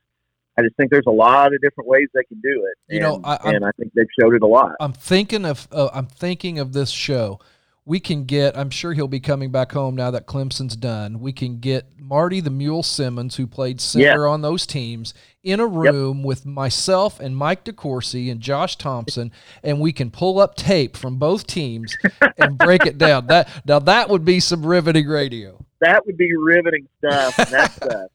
I 0.58 0.62
just 0.62 0.76
think 0.76 0.90
there's 0.90 1.04
a 1.06 1.12
lot 1.12 1.54
of 1.54 1.60
different 1.60 1.88
ways 1.88 2.08
they 2.14 2.24
can 2.24 2.40
do 2.40 2.66
it. 2.66 2.94
You 2.94 3.04
and, 3.04 3.22
know, 3.22 3.28
I, 3.28 3.36
and 3.52 3.64
I 3.64 3.70
think 3.78 3.92
they've 3.94 4.06
showed 4.20 4.34
it 4.34 4.42
a 4.42 4.46
lot. 4.46 4.72
I'm 4.80 4.92
thinking 4.92 5.44
of 5.44 5.68
uh, 5.72 5.90
I'm 5.92 6.06
thinking 6.06 6.58
of 6.58 6.72
this 6.72 6.90
show 6.90 7.40
we 7.84 7.98
can 7.98 8.24
get, 8.24 8.56
I'm 8.56 8.70
sure 8.70 8.92
he'll 8.92 9.08
be 9.08 9.20
coming 9.20 9.50
back 9.50 9.72
home 9.72 9.96
now 9.96 10.10
that 10.10 10.26
Clemson's 10.26 10.76
done. 10.76 11.20
We 11.20 11.32
can 11.32 11.60
get 11.60 11.86
Marty 11.98 12.40
the 12.40 12.50
Mule 12.50 12.82
Simmons, 12.82 13.36
who 13.36 13.46
played 13.46 13.80
center 13.80 14.24
yeah. 14.24 14.30
on 14.30 14.42
those 14.42 14.66
teams, 14.66 15.14
in 15.42 15.60
a 15.60 15.66
room 15.66 16.18
yep. 16.18 16.26
with 16.26 16.46
myself 16.46 17.20
and 17.20 17.36
Mike 17.36 17.64
DeCourcy 17.64 18.30
and 18.30 18.40
Josh 18.40 18.76
Thompson, 18.76 19.32
and 19.62 19.80
we 19.80 19.92
can 19.92 20.10
pull 20.10 20.38
up 20.38 20.56
tape 20.56 20.96
from 20.96 21.16
both 21.16 21.46
teams 21.46 21.96
and 22.38 22.58
break 22.58 22.84
it 22.84 22.98
down. 22.98 23.26
That 23.28 23.48
Now, 23.64 23.78
that 23.78 24.10
would 24.10 24.24
be 24.24 24.40
some 24.40 24.64
riveting 24.64 25.08
radio. 25.08 25.64
That 25.80 26.04
would 26.04 26.18
be 26.18 26.34
riveting 26.36 26.86
stuff. 26.98 27.36
that's, 27.36 27.80
uh, 27.82 28.08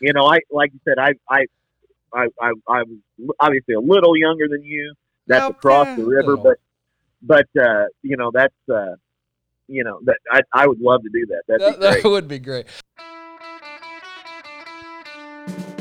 you 0.00 0.12
know, 0.12 0.26
I 0.26 0.40
like 0.50 0.72
you 0.74 0.80
said, 0.84 0.98
I, 0.98 1.14
I, 1.28 1.46
I, 2.12 2.26
I, 2.40 2.52
I 2.68 2.82
was 2.82 2.98
obviously 3.40 3.74
a 3.74 3.80
little 3.80 4.16
younger 4.16 4.46
than 4.48 4.62
you. 4.62 4.94
That's 5.26 5.50
across 5.50 5.96
the 5.96 6.04
river, 6.04 6.36
but 6.36 6.58
but 7.22 7.46
uh, 7.60 7.84
you 8.02 8.16
know 8.16 8.30
that's 8.32 8.54
uh, 8.72 8.94
you 9.66 9.84
know 9.84 10.00
that 10.04 10.18
I, 10.30 10.40
I 10.52 10.66
would 10.66 10.80
love 10.80 11.02
to 11.02 11.10
do 11.12 11.26
that. 11.26 11.42
That'd 11.48 11.80
that, 11.80 12.02
that 12.02 12.08
would 12.08 12.28
be 12.28 12.38
great. 12.38 12.66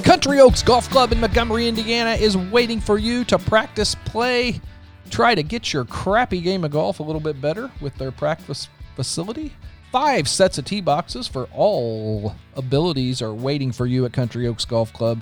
Country 0.03 0.39
Oaks 0.39 0.63
Golf 0.63 0.89
Club 0.89 1.11
in 1.11 1.19
Montgomery, 1.19 1.67
Indiana 1.67 2.11
is 2.11 2.37
waiting 2.37 2.79
for 2.79 2.97
you 2.97 3.25
to 3.25 3.37
practice, 3.37 3.93
play, 4.05 4.61
try 5.09 5.35
to 5.35 5.43
get 5.43 5.73
your 5.73 5.83
crappy 5.83 6.39
game 6.39 6.63
of 6.63 6.71
golf 6.71 7.01
a 7.01 7.03
little 7.03 7.19
bit 7.19 7.41
better 7.41 7.69
with 7.81 7.93
their 7.95 8.11
practice 8.11 8.69
facility. 8.95 9.51
Five 9.91 10.29
sets 10.29 10.57
of 10.57 10.65
tee 10.65 10.79
boxes 10.79 11.27
for 11.27 11.49
all 11.53 12.35
abilities 12.55 13.21
are 13.21 13.33
waiting 13.33 13.73
for 13.73 13.85
you 13.85 14.05
at 14.05 14.13
Country 14.13 14.47
Oaks 14.47 14.63
Golf 14.63 14.93
Club. 14.93 15.21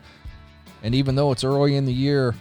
And 0.83 0.93
even 0.93 1.15
though 1.15 1.31
it's 1.31 1.43
early 1.43 1.75
in 1.75 1.85
the 1.85 1.93
year, 1.93 2.35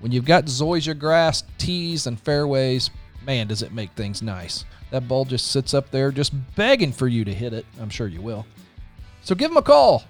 when 0.00 0.12
you've 0.12 0.24
got 0.24 0.46
zoysia 0.46 0.98
grass, 0.98 1.44
tees, 1.58 2.06
and 2.06 2.18
fairways, 2.18 2.90
man, 3.26 3.46
does 3.46 3.62
it 3.62 3.72
make 3.72 3.90
things 3.92 4.22
nice. 4.22 4.64
That 4.90 5.08
ball 5.08 5.24
just 5.24 5.50
sits 5.50 5.74
up 5.74 5.90
there 5.90 6.10
just 6.10 6.32
begging 6.54 6.92
for 6.92 7.08
you 7.08 7.24
to 7.24 7.34
hit 7.34 7.52
it. 7.52 7.66
I'm 7.80 7.90
sure 7.90 8.06
you 8.08 8.20
will. 8.20 8.46
So 9.22 9.34
give 9.34 9.50
them 9.50 9.56
a 9.56 9.62
call. 9.62 10.04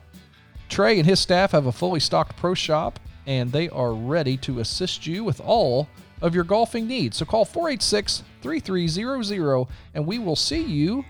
Trey 0.68 0.98
and 0.98 1.06
his 1.06 1.20
staff 1.20 1.52
have 1.52 1.66
a 1.66 1.72
fully 1.72 2.00
stocked 2.00 2.36
pro 2.36 2.54
shop, 2.54 2.98
and 3.26 3.52
they 3.52 3.68
are 3.68 3.92
ready 3.92 4.36
to 4.38 4.60
assist 4.60 5.06
you 5.06 5.22
with 5.22 5.40
all 5.40 5.88
of 6.22 6.34
your 6.34 6.44
golfing 6.44 6.86
needs. 6.86 7.18
So 7.18 7.26
call 7.26 7.44
486 7.44 8.22
3300 8.40 9.66
and 9.94 10.06
we 10.06 10.18
will 10.18 10.36
see 10.36 10.62
you 10.62 11.04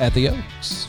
at 0.00 0.14
the 0.14 0.28
Oaks. 0.28 0.88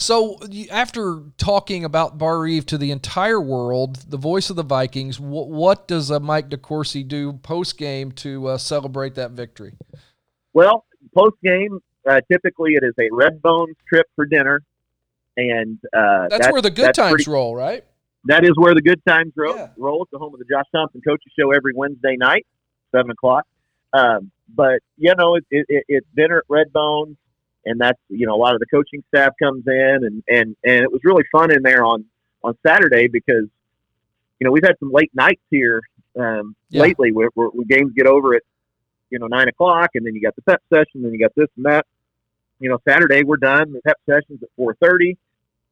So 0.00 0.38
after 0.70 1.20
talking 1.36 1.84
about 1.84 2.16
Barr-Reeve 2.16 2.64
to 2.66 2.78
the 2.78 2.90
entire 2.90 3.38
world, 3.38 3.96
the 4.08 4.16
voice 4.16 4.48
of 4.48 4.56
the 4.56 4.62
Vikings, 4.62 5.20
what, 5.20 5.48
what 5.48 5.86
does 5.86 6.10
uh, 6.10 6.18
Mike 6.18 6.48
DeCourcy 6.48 7.06
do 7.06 7.34
post 7.34 7.76
game 7.76 8.10
to 8.12 8.48
uh, 8.48 8.58
celebrate 8.58 9.14
that 9.16 9.32
victory? 9.32 9.74
Well, 10.54 10.86
post 11.14 11.36
game, 11.44 11.80
uh, 12.08 12.22
typically 12.32 12.76
it 12.76 12.82
is 12.82 12.94
a 12.98 13.10
Red 13.12 13.42
Bones 13.42 13.76
trip 13.86 14.06
for 14.16 14.24
dinner, 14.24 14.62
and 15.36 15.78
uh, 15.94 16.28
that's, 16.30 16.46
that's, 16.46 16.52
where 16.52 16.62
the 16.62 16.70
good 16.70 16.94
times 16.94 17.16
pretty, 17.16 17.30
roll, 17.30 17.54
right? 17.54 17.84
That 18.24 18.44
is 18.44 18.52
where 18.54 18.74
the 18.74 18.80
good 18.80 19.04
times 19.06 19.34
roll. 19.36 19.54
Yeah. 19.54 19.68
Roll. 19.76 20.02
It's 20.04 20.12
the 20.12 20.18
home 20.18 20.32
of 20.32 20.38
the 20.38 20.46
Josh 20.50 20.66
Thompson 20.74 21.02
Coaches 21.06 21.30
Show 21.38 21.52
every 21.52 21.74
Wednesday 21.74 22.16
night, 22.16 22.46
seven 22.90 23.10
o'clock. 23.10 23.44
Um, 23.92 24.30
but 24.48 24.80
you 24.96 25.14
know, 25.14 25.34
it, 25.34 25.44
it, 25.50 25.84
it's 25.88 26.06
dinner 26.16 26.38
at 26.38 26.44
Red 26.48 26.72
Bones 26.72 27.18
and 27.64 27.80
that's 27.80 27.98
you 28.08 28.26
know 28.26 28.34
a 28.34 28.36
lot 28.36 28.54
of 28.54 28.60
the 28.60 28.66
coaching 28.66 29.02
staff 29.08 29.32
comes 29.42 29.64
in 29.66 29.98
and 30.04 30.22
and 30.28 30.56
and 30.64 30.82
it 30.82 30.90
was 30.90 31.00
really 31.04 31.24
fun 31.30 31.50
in 31.50 31.62
there 31.62 31.84
on 31.84 32.04
on 32.42 32.56
Saturday 32.66 33.08
because 33.08 33.46
you 34.38 34.44
know 34.44 34.50
we've 34.50 34.64
had 34.64 34.76
some 34.78 34.90
late 34.92 35.10
nights 35.14 35.42
here 35.50 35.82
um, 36.18 36.56
yeah. 36.70 36.82
lately 36.82 37.12
where, 37.12 37.28
where, 37.34 37.50
games 37.68 37.92
get 37.96 38.06
over 38.06 38.34
at 38.34 38.42
you 39.10 39.18
know 39.18 39.26
nine 39.26 39.48
o'clock, 39.48 39.90
and 39.94 40.04
then 40.06 40.14
you 40.14 40.20
got 40.20 40.34
the 40.36 40.42
pep 40.42 40.62
session, 40.72 41.02
then 41.02 41.12
you 41.12 41.18
got 41.18 41.34
this 41.34 41.48
and 41.56 41.66
that. 41.66 41.86
You 42.58 42.68
know, 42.68 42.78
Saturday 42.86 43.24
we're 43.24 43.36
done. 43.36 43.72
The 43.72 43.80
pep 43.82 43.98
sessions 44.08 44.42
at 44.42 44.48
four 44.56 44.74
thirty, 44.82 45.16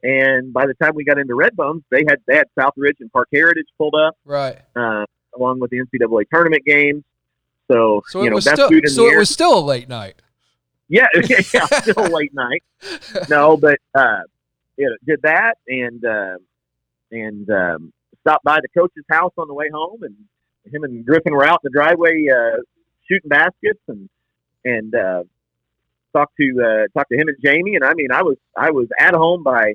and 0.02 0.52
by 0.52 0.66
the 0.66 0.74
time 0.74 0.94
we 0.94 1.04
got 1.04 1.18
into 1.18 1.34
Redbones, 1.34 1.82
they 1.90 2.04
had 2.08 2.20
they 2.26 2.36
had 2.36 2.46
Southridge 2.58 3.00
and 3.00 3.12
Park 3.12 3.28
Heritage 3.32 3.66
pulled 3.76 3.94
up, 3.94 4.16
right, 4.24 4.58
uh, 4.76 5.04
along 5.36 5.60
with 5.60 5.70
the 5.70 5.78
NCAA 5.78 6.24
tournament 6.32 6.64
games. 6.64 7.04
So, 7.70 8.02
so 8.08 8.22
you 8.22 8.30
know, 8.30 8.36
was 8.36 8.46
best 8.46 8.56
still, 8.56 8.68
food 8.70 8.84
in 8.84 8.90
so 8.90 9.06
it 9.06 9.12
air. 9.12 9.18
was 9.18 9.28
still 9.28 9.58
a 9.58 9.60
late 9.60 9.88
night. 9.88 10.22
Yeah, 10.90 11.06
yeah, 11.28 11.66
still 11.66 12.04
late 12.04 12.32
night. 12.32 12.62
No, 13.28 13.56
but 13.58 13.78
uh, 13.94 14.20
you 14.78 14.88
know, 14.88 14.96
did 15.06 15.20
that 15.22 15.54
and 15.66 16.02
uh, 16.04 16.36
and 17.12 17.50
um, 17.50 17.92
stopped 18.20 18.44
by 18.44 18.58
the 18.62 18.68
coach's 18.68 19.04
house 19.10 19.32
on 19.36 19.48
the 19.48 19.54
way 19.54 19.68
home, 19.72 20.02
and 20.02 20.14
him 20.72 20.84
and 20.84 21.04
Griffin 21.04 21.32
were 21.34 21.44
out 21.46 21.60
in 21.62 21.70
the 21.70 21.78
driveway 21.78 22.24
uh, 22.34 22.62
shooting 23.06 23.28
baskets 23.28 23.80
and 23.88 24.08
and 24.64 24.94
uh, 24.94 25.24
talked 26.14 26.32
to 26.40 26.62
uh, 26.62 26.98
talked 26.98 27.10
to 27.10 27.16
him 27.18 27.28
and 27.28 27.36
Jamie, 27.44 27.74
and 27.74 27.84
I 27.84 27.92
mean, 27.94 28.10
I 28.10 28.22
was 28.22 28.36
I 28.56 28.70
was 28.70 28.88
at 28.98 29.12
home 29.14 29.42
by 29.42 29.74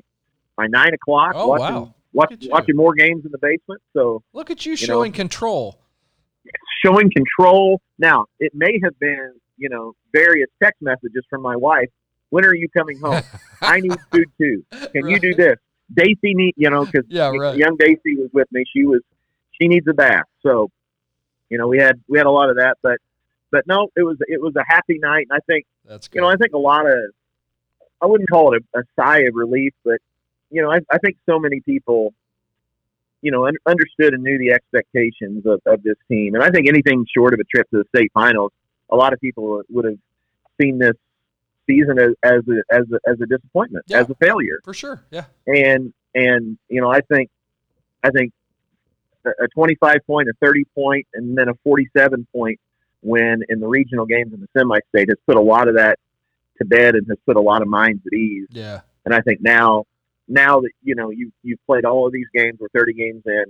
by 0.56 0.66
nine 0.66 0.94
o'clock 0.94 1.34
Oh, 1.36 1.46
watching 1.48 1.74
wow. 1.76 1.94
watch, 2.12 2.34
you. 2.40 2.50
watching 2.50 2.74
more 2.76 2.94
games 2.94 3.24
in 3.24 3.30
the 3.30 3.38
basement. 3.38 3.82
So 3.92 4.22
Look 4.32 4.50
at 4.50 4.66
you 4.66 4.72
know- 4.72 4.76
showing 4.76 5.12
control. 5.12 5.78
showing 6.84 7.10
control. 7.10 7.80
Now, 7.98 8.26
it 8.40 8.52
may 8.54 8.80
have 8.82 8.98
been, 8.98 9.34
you 9.56 9.68
know, 9.68 9.94
various 10.12 10.48
text 10.62 10.80
messages 10.82 11.24
from 11.30 11.42
my 11.42 11.56
wife. 11.56 11.88
When 12.30 12.44
are 12.44 12.54
you 12.54 12.68
coming 12.68 12.98
home? 13.00 13.22
I 13.62 13.80
need 13.80 13.96
food 14.10 14.26
too. 14.38 14.64
Can 14.92 15.08
you 15.08 15.20
do 15.20 15.34
this? 15.34 15.56
Daisy 15.94 16.34
need, 16.34 16.54
you 16.56 16.70
know, 16.70 16.84
because 16.84 17.04
Yeah, 17.08 17.30
right. 17.30 17.56
young 17.56 17.76
Daisy 17.76 18.16
was 18.16 18.30
with 18.32 18.48
me. 18.50 18.64
She 18.74 18.84
was, 18.84 19.00
she 19.60 19.68
needs 19.68 19.86
a 19.88 19.92
bath. 19.94 20.24
So, 20.42 20.70
you 21.50 21.58
know, 21.58 21.68
we 21.68 21.78
had 21.78 22.00
we 22.08 22.18
had 22.18 22.26
a 22.26 22.30
lot 22.30 22.50
of 22.50 22.56
that, 22.56 22.76
but 22.82 22.98
but 23.54 23.66
no, 23.68 23.88
it 23.94 24.02
was 24.02 24.16
it 24.26 24.40
was 24.40 24.56
a 24.56 24.64
happy 24.66 24.98
night, 24.98 25.28
and 25.30 25.36
I 25.36 25.40
think 25.46 25.66
That's 25.84 26.08
good. 26.08 26.16
you 26.16 26.22
know 26.22 26.28
I 26.28 26.36
think 26.36 26.54
a 26.54 26.58
lot 26.58 26.86
of 26.86 26.98
I 28.02 28.06
wouldn't 28.06 28.28
call 28.28 28.54
it 28.54 28.64
a, 28.74 28.80
a 28.80 28.82
sigh 28.98 29.20
of 29.20 29.34
relief, 29.34 29.72
but 29.84 29.98
you 30.50 30.60
know 30.60 30.72
I, 30.72 30.78
I 30.90 30.98
think 30.98 31.18
so 31.28 31.38
many 31.38 31.60
people 31.60 32.12
you 33.22 33.30
know 33.30 33.46
un- 33.46 33.56
understood 33.66 34.12
and 34.12 34.24
knew 34.24 34.38
the 34.38 34.50
expectations 34.50 35.46
of, 35.46 35.60
of 35.66 35.84
this 35.84 35.94
team, 36.08 36.34
and 36.34 36.42
I 36.42 36.50
think 36.50 36.68
anything 36.68 37.06
short 37.16 37.32
of 37.32 37.38
a 37.38 37.44
trip 37.44 37.70
to 37.70 37.78
the 37.78 37.84
state 37.96 38.10
finals, 38.12 38.50
a 38.90 38.96
lot 38.96 39.12
of 39.12 39.20
people 39.20 39.62
would 39.70 39.84
have 39.84 39.98
seen 40.60 40.78
this 40.78 40.94
season 41.66 41.98
as 41.98 42.12
as 42.22 42.42
a, 42.48 42.62
as 42.74 42.84
a, 42.92 43.10
as 43.10 43.20
a 43.20 43.26
disappointment, 43.26 43.84
Yeah. 43.88 44.00
as 44.00 44.10
a 44.10 44.14
failure 44.16 44.60
For 44.64 44.74
sure. 44.74 45.02
Yeah. 45.10 45.24
and 45.46 45.92
and 46.14 46.58
you 46.68 46.80
know 46.80 46.90
I 46.90 47.00
think 47.00 47.30
I 48.02 48.10
think 48.10 48.32
a- 49.24 49.44
a 49.44 49.48
25 49.48 49.98
point, 50.06 50.28
a 50.28 50.34
30 50.40 50.64
point, 50.74 51.06
and 51.14 51.36
then 51.36 51.48
a 51.48 51.54
47 51.64 52.26
point 52.32 52.60
win 53.02 53.42
in 53.48 53.60
the 53.60 53.66
regional 53.66 54.04
games 54.06 54.32
in 54.34 54.40
the 54.40 54.48
semi-state 54.56 55.08
has 55.08 55.18
put 55.26 55.36
a 55.36 55.40
lot 55.40 55.68
of 55.68 55.74
that 55.76 55.98
to 56.58 56.64
bed 56.64 56.94
and 56.94 57.06
has 57.08 57.18
put 57.26 57.36
a 57.36 57.40
lot 57.40 57.62
of 57.62 57.68
minds 57.68 58.02
at 58.06 58.12
ease. 58.12 58.46
Yeah. 58.50 58.80
And 59.04 59.14
I 59.14 59.20
think 59.22 59.40
now 59.42 59.84
now 60.28 60.60
that 60.60 60.70
you 60.82 60.94
know 60.94 61.10
you 61.10 61.32
you've 61.42 61.64
played 61.66 61.84
all 61.84 62.06
of 62.06 62.12
these 62.12 62.26
games, 62.34 62.58
we're 62.60 62.68
30 62.74 62.92
games 62.94 63.22
in, 63.26 63.44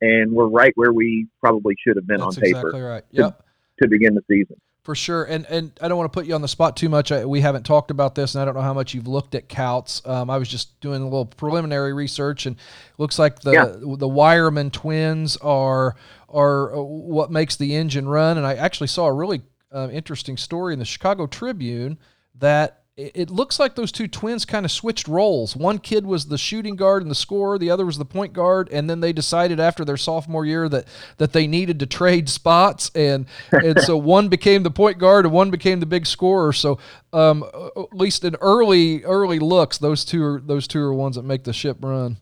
and 0.00 0.32
we're 0.32 0.48
right 0.48 0.72
where 0.76 0.92
we 0.92 1.26
probably 1.40 1.74
should 1.82 1.96
have 1.96 2.06
been 2.06 2.20
That's 2.20 2.36
on 2.36 2.42
paper 2.42 2.58
exactly 2.60 2.80
right. 2.82 3.04
Yep. 3.10 3.38
to 3.38 3.44
begin 3.88 4.14
the 4.14 4.22
season. 4.28 4.56
For 4.82 4.94
sure, 4.94 5.24
and 5.24 5.46
and 5.46 5.72
I 5.80 5.88
don't 5.88 5.96
want 5.96 6.12
to 6.12 6.14
put 6.14 6.26
you 6.26 6.34
on 6.34 6.42
the 6.42 6.48
spot 6.48 6.76
too 6.76 6.90
much. 6.90 7.10
I, 7.10 7.24
we 7.24 7.40
haven't 7.40 7.62
talked 7.64 7.90
about 7.90 8.14
this, 8.14 8.34
and 8.34 8.42
I 8.42 8.44
don't 8.44 8.54
know 8.54 8.60
how 8.60 8.74
much 8.74 8.92
you've 8.92 9.08
looked 9.08 9.34
at 9.34 9.48
Kouts. 9.48 10.06
Um, 10.06 10.28
I 10.28 10.36
was 10.36 10.46
just 10.46 10.78
doing 10.80 11.00
a 11.00 11.04
little 11.04 11.24
preliminary 11.24 11.94
research, 11.94 12.44
and 12.44 12.56
it 12.56 12.98
looks 12.98 13.18
like 13.18 13.40
the 13.40 13.52
Yeah. 13.52 13.64
the 13.64 14.08
Wireman 14.08 14.70
twins 14.72 15.38
are 15.38 15.96
are 16.28 16.76
uh, 16.76 16.82
what 16.82 17.30
makes 17.30 17.56
the 17.56 17.74
engine 17.74 18.06
run. 18.08 18.36
And 18.36 18.46
I 18.46 18.54
actually 18.56 18.88
saw 18.88 19.06
a 19.06 19.12
really 19.12 19.40
uh, 19.72 19.88
interesting 19.90 20.36
story 20.36 20.74
in 20.74 20.78
the 20.78 20.84
Chicago 20.84 21.26
Tribune 21.26 21.98
that 22.34 22.83
it, 22.96 23.30
looks 23.30 23.58
like 23.58 23.74
those 23.74 23.90
two 23.90 24.06
twins 24.06 24.44
kind 24.44 24.64
of 24.64 24.70
switched 24.70 25.08
roles. 25.08 25.56
One 25.56 25.78
kid 25.78 26.06
was 26.06 26.26
the 26.26 26.38
shooting 26.38 26.76
guard 26.76 27.02
and 27.02 27.10
the 27.10 27.16
scorer, 27.16 27.58
the 27.58 27.70
other 27.70 27.84
was 27.84 27.98
the 27.98 28.04
point 28.04 28.32
guard, 28.32 28.68
and 28.70 28.88
then 28.88 29.00
they 29.00 29.12
decided 29.12 29.58
after 29.58 29.84
their 29.84 29.96
sophomore 29.96 30.46
year 30.46 30.68
that 30.68 30.86
that 31.16 31.32
they 31.32 31.48
needed 31.48 31.80
to 31.80 31.86
trade 31.86 32.28
spots, 32.28 32.92
and 32.94 33.26
and 33.50 33.80
so 33.80 33.96
one 33.96 34.28
became 34.28 34.62
the 34.62 34.70
point 34.70 34.98
guard 34.98 35.24
and 35.24 35.34
one 35.34 35.50
became 35.50 35.80
the 35.80 35.86
big 35.86 36.06
scorer. 36.06 36.52
So 36.52 36.78
um, 37.12 37.44
at 37.76 37.92
least 37.92 38.24
in 38.24 38.36
early 38.36 39.02
early 39.02 39.40
looks, 39.40 39.78
those 39.78 40.04
two 40.04 40.24
are 40.24 40.40
those 40.40 40.68
two 40.68 40.80
are 40.80 40.94
ones 40.94 41.16
that 41.16 41.24
make 41.24 41.42
the 41.42 41.52
ship 41.52 41.78
run. 41.80 42.18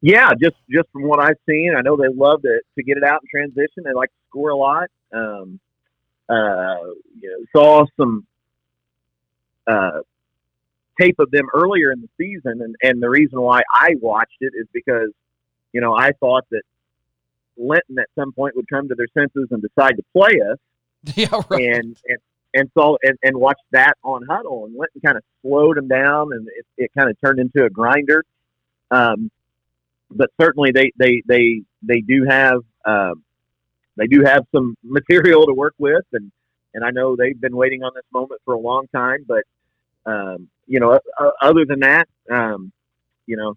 Yeah, 0.00 0.30
just 0.40 0.56
just 0.70 0.88
from 0.90 1.02
what 1.02 1.20
I've 1.20 1.38
seen, 1.46 1.74
I 1.76 1.82
know 1.82 1.96
they 1.96 2.08
love 2.08 2.40
to 2.42 2.60
to 2.76 2.82
get 2.82 2.96
it 2.96 3.04
out 3.04 3.20
in 3.22 3.28
transition. 3.28 3.82
They 3.84 3.92
like 3.92 4.10
to 4.10 4.28
score 4.30 4.50
a 4.50 4.56
lot. 4.56 4.88
Um, 5.12 5.60
uh, 6.30 6.92
you 7.20 7.30
know, 7.30 7.44
saw 7.54 7.86
some 7.98 8.26
uh, 9.68 10.00
tape 11.00 11.18
of 11.18 11.30
them 11.30 11.46
earlier 11.54 11.92
in 11.92 12.00
the 12.00 12.08
season, 12.16 12.62
and 12.62 12.74
and 12.82 13.02
the 13.02 13.08
reason 13.08 13.40
why 13.40 13.62
I 13.72 13.94
watched 14.00 14.38
it 14.40 14.52
is 14.54 14.66
because 14.72 15.10
you 15.72 15.80
know 15.80 15.94
I 15.94 16.12
thought 16.12 16.44
that 16.50 16.62
Linton 17.56 17.98
at 17.98 18.08
some 18.18 18.32
point 18.32 18.56
would 18.56 18.68
come 18.68 18.88
to 18.88 18.94
their 18.94 19.08
senses 19.14 19.48
and 19.50 19.62
decide 19.62 19.96
to 19.96 20.02
play 20.12 20.40
us, 20.50 20.58
yeah, 21.16 21.42
right. 21.50 21.74
and 21.74 21.96
and 22.06 22.18
and 22.54 22.70
saw 22.74 22.96
and, 23.02 23.18
and 23.22 23.36
watched 23.36 23.64
that 23.72 23.96
on 24.02 24.26
Hudl 24.26 24.66
and 24.66 24.74
Linton 24.76 25.00
kind 25.04 25.16
of 25.16 25.22
slowed 25.42 25.76
him 25.76 25.88
down 25.88 26.32
and 26.32 26.48
it, 26.48 26.66
it 26.76 26.90
kind 26.96 27.10
of 27.10 27.20
turned 27.20 27.38
into 27.38 27.64
a 27.64 27.70
grinder. 27.70 28.24
Um, 28.90 29.30
but 30.10 30.30
certainly 30.40 30.72
they 30.72 30.92
they 30.96 31.22
they 31.26 31.62
they 31.82 32.00
do 32.00 32.24
have 32.24 32.62
um, 32.86 33.22
they 33.96 34.06
do 34.06 34.24
have 34.24 34.46
some 34.54 34.76
material 34.82 35.46
to 35.46 35.52
work 35.52 35.74
with 35.78 36.04
and 36.12 36.32
and 36.74 36.84
I 36.84 36.90
know 36.90 37.16
they've 37.16 37.38
been 37.38 37.56
waiting 37.56 37.82
on 37.82 37.92
this 37.94 38.04
moment 38.12 38.40
for 38.44 38.54
a 38.54 38.58
long 38.58 38.86
time. 38.94 39.24
But 39.26 39.44
um, 40.08 40.48
you 40.66 40.80
know, 40.80 40.98
uh, 41.20 41.30
other 41.42 41.64
than 41.66 41.80
that, 41.80 42.06
um, 42.30 42.72
you 43.26 43.36
know, 43.36 43.54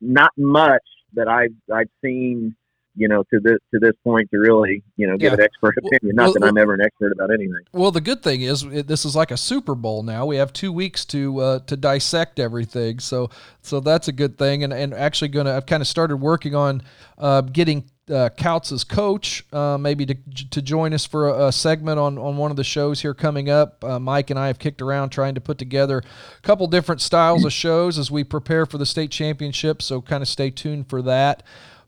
not 0.00 0.32
much 0.36 0.82
that 1.14 1.28
I've 1.28 1.54
I've 1.72 1.90
seen. 2.04 2.54
You 3.00 3.06
know, 3.06 3.22
to 3.32 3.38
this 3.38 3.58
to 3.72 3.78
this 3.78 3.92
point, 4.02 4.28
to 4.32 4.38
really 4.40 4.82
you 4.96 5.06
know 5.06 5.16
give 5.16 5.30
Yeah. 5.30 5.34
an 5.34 5.40
expert 5.42 5.74
Well- 5.80 5.88
opinion. 5.94 6.16
Not 6.16 6.22
well- 6.24 6.32
that 6.34 6.42
I'm 6.44 6.58
ever 6.58 6.74
an 6.74 6.80
expert 6.80 7.12
about 7.12 7.30
anything. 7.30 7.62
Well, 7.72 7.92
the 7.92 8.00
good 8.00 8.24
thing 8.24 8.40
is 8.40 8.64
it, 8.64 8.88
this 8.88 9.04
is 9.04 9.14
like 9.14 9.30
a 9.30 9.36
Super 9.36 9.76
Bowl 9.76 10.02
now. 10.02 10.26
We 10.26 10.34
have 10.34 10.52
two 10.52 10.72
weeks 10.72 11.04
to 11.14 11.38
uh, 11.38 11.58
to 11.60 11.76
dissect 11.76 12.40
everything, 12.40 12.98
so 12.98 13.30
so 13.62 13.78
that's 13.78 14.08
a 14.08 14.12
good 14.12 14.36
thing. 14.36 14.64
And 14.64 14.72
and 14.72 14.92
actually, 14.92 15.28
gonna 15.28 15.52
I've 15.54 15.66
kind 15.66 15.80
of 15.80 15.86
started 15.86 16.16
working 16.16 16.56
on 16.56 16.82
uh, 17.18 17.42
getting 17.42 17.84
uh, 18.10 18.30
as 18.72 18.84
coach, 18.84 19.44
uh, 19.52 19.78
maybe 19.78 20.06
to 20.06 20.14
to 20.50 20.62
join 20.62 20.92
us 20.92 21.06
for 21.06 21.28
a, 21.28 21.46
a 21.46 21.52
segment 21.52 21.98
on 21.98 22.18
on 22.18 22.36
one 22.36 22.50
of 22.50 22.56
the 22.56 22.64
shows 22.64 23.00
here 23.00 23.14
coming 23.14 23.50
up. 23.50 23.82
Uh, 23.84 23.98
Mike 23.98 24.30
and 24.30 24.38
I 24.38 24.46
have 24.48 24.58
kicked 24.58 24.82
around 24.82 25.10
trying 25.10 25.34
to 25.34 25.40
put 25.40 25.58
together 25.58 25.98
a 25.98 26.40
couple 26.42 26.66
different 26.66 27.00
styles 27.00 27.44
of 27.44 27.52
shows 27.52 27.98
as 27.98 28.10
we 28.10 28.24
prepare 28.24 28.66
for 28.66 28.78
the 28.78 28.86
state 28.86 29.10
championship. 29.10 29.82
So 29.82 30.00
kind 30.00 30.22
of 30.22 30.28
stay 30.28 30.50
tuned 30.50 30.88
for 30.88 31.02
that. 31.02 31.42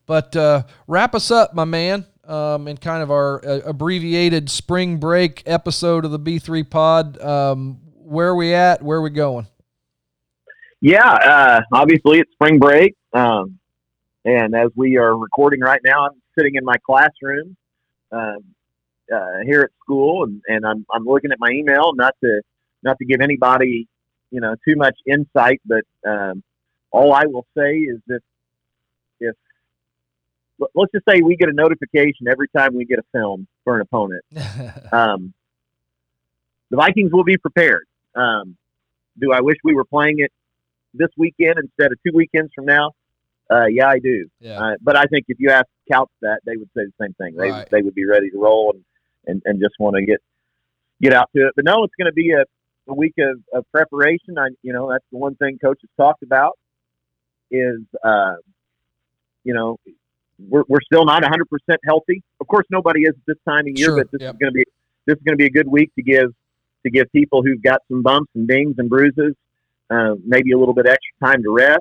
But 0.07 0.35
uh, 0.35 0.65
wrap 0.89 1.15
us 1.15 1.31
up, 1.31 1.55
my 1.55 1.65
man, 1.65 2.05
um, 2.25 2.67
in 2.67 2.77
kind 2.77 3.03
of 3.03 3.13
our 3.13 3.45
uh, 3.47 3.61
abbreviated 3.65 4.51
spring 4.51 4.97
break 4.99 5.45
episode 5.47 6.05
of 6.05 6.11
the 6.11 6.19
B3 6.19 6.69
Pod. 6.69 7.21
Um, 7.21 7.79
where 7.95 8.31
are 8.31 8.35
we 8.35 8.53
at? 8.53 8.83
Where 8.83 8.99
are 8.99 9.03
we 9.03 9.11
going? 9.11 9.47
Yeah, 10.81 11.09
uh, 11.09 11.61
obviously 11.73 12.19
it's 12.19 12.33
spring 12.33 12.59
break, 12.59 12.97
um, 13.13 13.60
and 14.25 14.55
as 14.55 14.71
we 14.75 14.97
are 14.97 15.17
recording 15.17 15.61
right 15.61 15.81
now, 15.85 16.07
I'm 16.07 16.23
sitting 16.39 16.55
in 16.55 16.65
my 16.65 16.77
classroom 16.85 17.57
um, 18.13 18.45
uh, 19.13 19.39
here 19.45 19.63
at 19.63 19.71
school, 19.83 20.25
and, 20.25 20.43
and 20.47 20.67
I'm 20.67 20.87
I'm 20.93 21.05
looking 21.05 21.33
at 21.33 21.39
my 21.41 21.51
email. 21.51 21.93
Not 21.95 22.15
to 22.23 22.43
not 22.83 22.99
to 22.99 23.05
give 23.05 23.21
anybody 23.21 23.89
you 24.31 24.41
know 24.41 24.55
too 24.67 24.77
much 24.77 24.97
insight, 25.07 25.61
but 25.65 25.85
um, 26.07 26.43
all 26.91 27.13
I 27.13 27.25
will 27.27 27.47
say 27.57 27.77
is 27.79 27.99
that 28.09 28.21
if 29.21 29.37
let- 30.59 30.71
let's 30.75 30.93
just 30.93 31.05
say 31.09 31.23
we 31.23 31.37
get 31.37 31.49
a 31.49 31.53
notification 31.53 32.29
every 32.29 32.49
time 32.49 32.75
we 32.75 32.85
get 32.85 32.99
a 32.99 33.05
film 33.13 33.47
for 33.65 33.77
an 33.77 33.83
opponent, 33.83 34.25
um, 34.93 35.33
the 36.71 36.77
Vikings 36.77 37.13
will 37.13 37.25
be 37.25 37.37
prepared. 37.37 37.87
Um, 38.15 38.57
do 39.19 39.33
I 39.33 39.41
wish 39.41 39.57
we 39.65 39.75
were 39.75 39.85
playing 39.85 40.17
it 40.19 40.33
this 40.95 41.11
weekend 41.17 41.57
instead 41.59 41.93
of 41.93 41.99
two 42.07 42.13
weekends 42.15 42.53
from 42.55 42.67
now? 42.67 42.93
Uh, 43.51 43.67
yeah, 43.67 43.89
I 43.89 43.99
do. 43.99 44.29
yeah. 44.41 44.61
Uh, 44.63 44.75
but 44.81 44.97
I 44.97 45.05
think 45.07 45.25
if 45.29 45.39
you 45.41 45.51
ask 45.51 45.67
Kouts 45.93 46.07
that, 46.23 46.41
they 46.47 46.57
would 46.57 46.69
say 46.77 46.85
the 46.85 46.93
same 47.01 47.15
thing. 47.15 47.35
They 47.37 47.51
Right. 47.51 47.69
they 47.71 47.83
would 47.83 47.95
be 47.95 48.05
ready 48.07 48.31
to 48.31 48.39
roll 48.39 48.73
and, 48.75 48.85
and, 49.27 49.43
and 49.45 49.61
just 49.61 49.75
want 49.81 49.97
to 49.97 50.05
get 50.05 50.21
get 51.01 51.13
out 51.13 51.29
to 51.35 51.47
it. 51.49 51.53
But 51.57 51.65
no, 51.65 51.83
it's 51.85 51.95
going 51.99 52.07
to 52.07 52.13
be 52.13 52.31
a, 52.33 52.45
a 52.89 52.95
week 52.95 53.15
of, 53.19 53.41
of 53.53 53.65
preparation. 53.73 54.39
I 54.39 54.49
you 54.63 54.73
know 54.73 54.91
that's 54.91 55.05
the 55.11 55.19
one 55.19 55.35
thing 55.37 55.59
Coach 55.59 55.79
has 55.83 55.91
talked 55.97 56.23
about 56.23 56.59
is 57.51 57.81
uh, 58.05 58.35
you 59.45 59.55
know 59.55 59.79
we're, 60.49 60.65
we're 60.69 60.81
still 60.83 61.05
not 61.05 61.23
100 61.23 61.49
percent 61.49 61.81
healthy. 61.85 62.23
Of 62.41 62.47
course, 62.47 62.67
nobody 62.71 63.03
is 63.03 63.11
at 63.11 63.27
this 63.27 63.37
time 63.49 63.67
of 63.67 63.73
year, 63.79 63.87
Sure, 63.89 63.97
but 63.97 64.11
this 64.13 64.21
yep. 64.23 64.35
is 64.35 64.39
going 64.39 64.53
to 64.53 64.55
be 64.55 64.65
this 65.07 65.17
is 65.17 65.23
going 65.25 65.37
to 65.37 65.43
be 65.43 65.47
a 65.47 65.51
good 65.51 65.67
week 65.69 65.91
to 65.97 66.03
give 66.03 66.33
to 66.85 66.91
give 66.91 67.11
people 67.13 67.43
who've 67.43 67.63
got 67.63 67.81
some 67.89 68.03
bumps 68.03 68.31
and 68.35 68.47
dings 68.49 68.77
and 68.79 68.89
bruises 68.89 69.35
uh, 69.91 70.15
maybe 70.25 70.53
a 70.53 70.59
little 70.59 70.73
bit 70.75 70.87
extra 70.87 71.13
time 71.29 71.43
to 71.43 71.51
rest. 71.53 71.81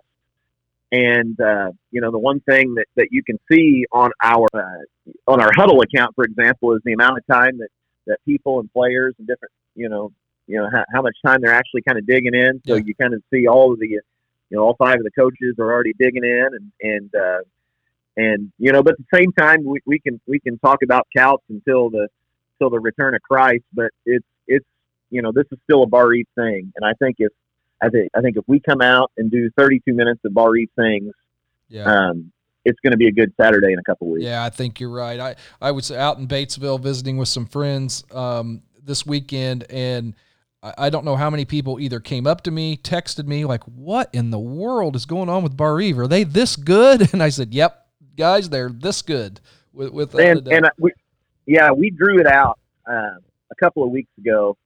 And 0.91 1.39
uh, 1.39 1.71
you 1.91 2.01
know, 2.01 2.11
the 2.11 2.19
one 2.19 2.39
thing 2.39 2.75
that, 2.75 2.85
that 2.95 3.09
you 3.11 3.23
can 3.23 3.39
see 3.51 3.85
on 3.91 4.11
our 4.23 4.47
uh, 4.53 4.83
on 5.27 5.39
our 5.39 5.51
Hudl 5.51 5.83
account, 5.83 6.15
for 6.15 6.23
example, 6.23 6.73
is 6.73 6.81
the 6.83 6.93
amount 6.93 7.17
of 7.19 7.27
time 7.27 7.59
that 7.59 7.69
that 8.07 8.17
people 8.25 8.59
and 8.59 8.71
players 8.73 9.13
and 9.19 9.27
different, 9.27 9.51
you 9.75 9.87
know, 9.87 10.11
you 10.47 10.57
know 10.57 10.67
how, 10.71 10.83
how 10.91 11.01
much 11.03 11.15
time 11.23 11.41
they're 11.41 11.53
actually 11.53 11.83
kind 11.83 11.99
of 11.99 12.07
digging 12.07 12.33
in. 12.33 12.61
So 12.65 12.75
Yeah. 12.75 12.81
you 12.85 12.95
kind 12.95 13.13
of 13.13 13.21
see 13.31 13.47
all 13.47 13.71
of 13.71 13.79
the, 13.79 13.87
you 13.87 14.01
know, 14.49 14.61
all 14.63 14.75
five 14.79 14.95
of 14.95 15.03
the 15.03 15.11
coaches 15.11 15.55
are 15.59 15.71
already 15.71 15.93
digging 15.99 16.23
in, 16.23 16.47
and 16.53 16.71
and 16.81 17.15
uh, 17.15 17.41
and 18.17 18.51
you 18.57 18.71
know, 18.71 18.81
but 18.81 18.93
at 18.93 18.99
the 18.99 19.17
same 19.17 19.31
time, 19.33 19.63
we, 19.63 19.79
we 19.85 19.99
can 19.99 20.19
we 20.27 20.39
can 20.39 20.57
talk 20.57 20.79
about 20.83 21.07
Kouts 21.15 21.43
until 21.49 21.91
the 21.91 22.07
until 22.55 22.71
the 22.71 22.79
return 22.79 23.13
of 23.13 23.21
Christ, 23.21 23.63
but 23.73 23.91
it's 24.07 24.25
it's 24.47 24.65
you 25.11 25.21
know 25.21 25.31
this 25.31 25.45
is 25.51 25.59
still 25.65 25.83
a 25.83 25.87
Barr-Reeve 25.87 26.27
thing, 26.33 26.73
and 26.75 26.83
I 26.83 26.93
think 26.93 27.17
if 27.19 27.31
I 27.81 27.89
think 27.89 28.09
I 28.15 28.21
think 28.21 28.37
if 28.37 28.43
we 28.47 28.59
come 28.59 28.81
out 28.81 29.11
and 29.17 29.31
do 29.31 29.49
32 29.57 29.93
minutes 29.93 30.19
of 30.25 30.33
Barr-Reeve 30.33 30.69
things, 30.75 31.13
Yeah. 31.69 31.83
um, 32.09 32.31
it's 32.65 32.79
going 32.83 32.91
to 32.91 32.97
be 32.97 33.07
a 33.07 33.11
good 33.11 33.33
Saturday 33.39 33.71
in 33.73 33.79
a 33.79 33.83
couple 33.83 34.09
weeks. 34.09 34.25
Yeah, 34.25 34.43
I 34.43 34.49
think 34.49 34.79
you're 34.79 34.89
right. 34.91 35.19
I, 35.19 35.35
I 35.61 35.71
was 35.71 35.91
out 35.91 36.17
in 36.17 36.27
Batesville 36.27 36.79
visiting 36.81 37.17
with 37.17 37.29
some 37.29 37.45
friends 37.45 38.03
um, 38.11 38.61
this 38.83 39.05
weekend, 39.05 39.65
and 39.69 40.13
I, 40.61 40.73
I 40.77 40.89
don't 40.89 41.05
know 41.05 41.15
how 41.15 41.29
many 41.29 41.45
people 41.45 41.79
either 41.79 41.99
came 42.01 42.27
up 42.27 42.41
to 42.41 42.51
me, 42.51 42.75
texted 42.75 43.25
me, 43.27 43.45
like, 43.45 43.63
what 43.63 44.09
in 44.13 44.29
the 44.29 44.39
world 44.39 44.95
is 44.97 45.05
going 45.05 45.29
on 45.29 45.41
with 45.41 45.55
Barr-Reeve? 45.55 45.97
Are 45.99 46.07
they 46.07 46.25
this 46.25 46.55
good? 46.57 47.09
And 47.13 47.23
I 47.23 47.29
said, 47.29 47.53
yep, 47.53 47.87
guys, 48.17 48.49
they're 48.49 48.69
this 48.69 49.01
good. 49.01 49.39
With, 49.71 49.93
with 49.93 50.15
and 50.15 50.45
and 50.49 50.65
I- 50.65 50.71
we, 50.77 50.91
yeah, 51.45 51.71
we 51.71 51.89
drew 51.91 52.19
it 52.19 52.27
out 52.27 52.59
uh, 52.87 53.15
a 53.51 53.55
couple 53.59 53.83
of 53.85 53.89
weeks 53.91 54.11
ago. 54.19 54.57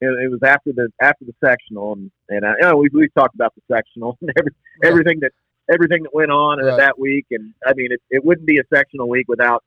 It, 0.00 0.06
it 0.24 0.30
was 0.30 0.40
after 0.44 0.72
the 0.72 0.88
after 1.00 1.24
the 1.24 1.34
sectional, 1.44 1.94
and 1.94 2.10
and 2.28 2.44
I, 2.44 2.50
oh, 2.50 2.54
you 2.60 2.62
know, 2.70 2.76
we 2.76 2.88
we 2.92 3.08
talked 3.10 3.34
about 3.34 3.54
the 3.54 3.62
sectional 3.74 4.16
and 4.20 4.30
every, 4.38 4.52
everything 4.84 5.20
that 5.20 5.32
everything 5.72 6.02
that 6.04 6.14
went 6.14 6.30
on 6.30 6.58
Right. 6.58 6.76
that 6.76 6.98
week, 6.98 7.26
and 7.30 7.52
I 7.66 7.72
mean, 7.74 7.92
it, 7.92 8.00
it 8.10 8.24
wouldn't 8.24 8.46
be 8.46 8.58
a 8.58 8.62
sectional 8.72 9.08
week 9.08 9.26
without 9.28 9.64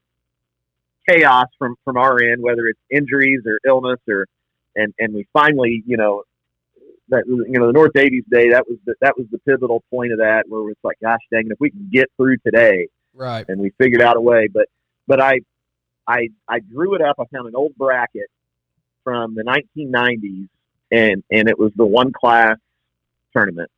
chaos 1.10 1.48
from 1.58 1.76
from 1.84 1.98
our 1.98 2.22
end, 2.22 2.42
whether 2.42 2.68
it's 2.68 2.80
injuries 2.90 3.42
or 3.46 3.60
illness 3.66 4.00
or 4.08 4.26
and 4.76 4.94
and 5.00 5.14
we 5.14 5.28
finally, 5.34 5.84
you 5.86 5.98
know. 5.98 6.24
That 7.10 7.28
was- 7.28 7.46
you 7.50 7.60
know 7.60 7.68
the 7.68 7.74
North 7.74 7.92
Daviess 7.92 8.24
Day 8.32 8.52
that 8.52 8.70
was 8.70 8.78
the, 8.86 8.96
that 9.02 9.18
was 9.18 9.28
the 9.32 9.40
pivotal 9.40 9.84
point 9.90 10.14
of 10.14 10.20
that 10.20 10.46
where 10.48 10.70
it's 10.70 10.80
like 10.82 10.96
gosh 11.02 11.20
dang 11.30 11.48
it 11.48 11.52
if 11.52 11.60
we 11.60 11.70
can 11.70 11.90
get 11.92 12.10
through 12.16 12.38
today 12.38 12.88
right. 13.14 13.44
and 13.50 13.60
we 13.60 13.72
figured 13.78 14.02
out 14.02 14.16
a 14.16 14.22
way. 14.22 14.48
But 14.48 14.68
but 15.08 15.20
I 15.20 15.42
I 16.08 16.30
I 16.48 16.60
drew 16.60 16.96
it 16.96 17.02
up. 17.02 17.18
I 17.20 17.26
found 17.26 17.50
an 17.50 17.56
old 17.56 17.76
bracket 17.76 18.28
from 19.04 19.36
the 19.36 19.44
1990s, 19.44 20.48
and 20.92 21.24
and 21.32 21.48
it 21.50 21.58
was 21.58 21.72
the 21.76 21.86
one 21.86 22.12
class 22.12 22.58
tournament. 23.34 23.70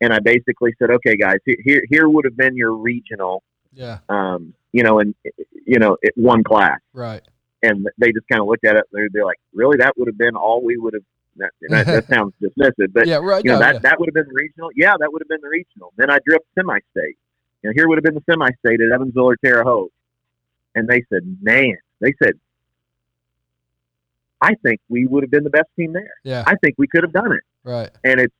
And 0.00 0.12
I 0.12 0.18
basically 0.18 0.74
said, 0.78 0.90
okay, 0.90 1.16
guys, 1.16 1.38
here 1.46 1.82
here, 1.88 2.08
would 2.08 2.24
have 2.24 2.36
been 2.36 2.56
your 2.56 2.72
regional, 2.74 3.42
Yeah, 3.72 3.98
um, 4.08 4.54
you 4.72 4.82
know, 4.82 4.98
and 5.00 5.14
you 5.66 5.78
know, 5.78 5.96
it 6.02 6.12
one 6.16 6.44
class. 6.44 6.78
right. 6.92 7.22
And 7.62 7.88
they 7.96 8.12
just 8.12 8.28
kind 8.30 8.42
of 8.42 8.46
looked 8.46 8.66
at 8.66 8.76
it. 8.76 8.84
They're, 8.92 9.08
they're 9.10 9.24
like, 9.24 9.38
really, 9.54 9.78
that 9.78 9.96
would 9.96 10.06
have 10.06 10.18
been 10.18 10.36
all 10.36 10.62
we 10.62 10.76
would 10.76 10.92
have. 10.94 11.02
That, 11.36 11.50
that, 11.70 11.86
that 11.86 12.06
sounds 12.14 12.32
dismissive, 12.40 12.92
but 12.92 13.08
yeah, 13.08 13.16
right. 13.16 13.42
you 13.42 13.50
know 13.50 13.58
no, 13.58 13.64
that 13.64 13.74
yeah. 13.74 13.80
that 13.80 13.98
would 13.98 14.08
have 14.08 14.14
been 14.14 14.28
the 14.28 14.40
regional. 14.40 14.70
Yeah, 14.76 14.94
that 15.00 15.12
would 15.12 15.20
have 15.22 15.28
been 15.28 15.40
the 15.42 15.48
regional. 15.48 15.92
Then 15.96 16.10
I 16.10 16.18
drew 16.24 16.36
up 16.36 16.42
semi-state. 16.54 17.16
You 17.62 17.70
know, 17.70 17.72
here 17.74 17.88
would 17.88 17.96
have 17.96 18.04
been 18.04 18.14
the 18.14 18.22
semi-state 18.30 18.80
at 18.80 18.92
Evansville 18.92 19.24
or 19.24 19.36
Terre 19.36 19.64
Haute. 19.64 19.90
And 20.74 20.86
they 20.86 21.02
said, 21.10 21.22
man, 21.40 21.76
they 22.00 22.12
said, 22.22 22.34
I 24.44 24.54
think 24.62 24.80
we 24.88 25.06
would 25.06 25.22
have 25.22 25.30
been 25.30 25.44
the 25.44 25.50
best 25.50 25.68
team 25.78 25.92
there. 25.92 26.14
yeah, 26.22 26.44
I 26.46 26.54
think 26.56 26.74
we 26.78 26.86
could 26.86 27.02
have 27.02 27.12
done 27.12 27.32
it. 27.32 27.42
right. 27.64 27.90
And 28.04 28.20
it's 28.20 28.34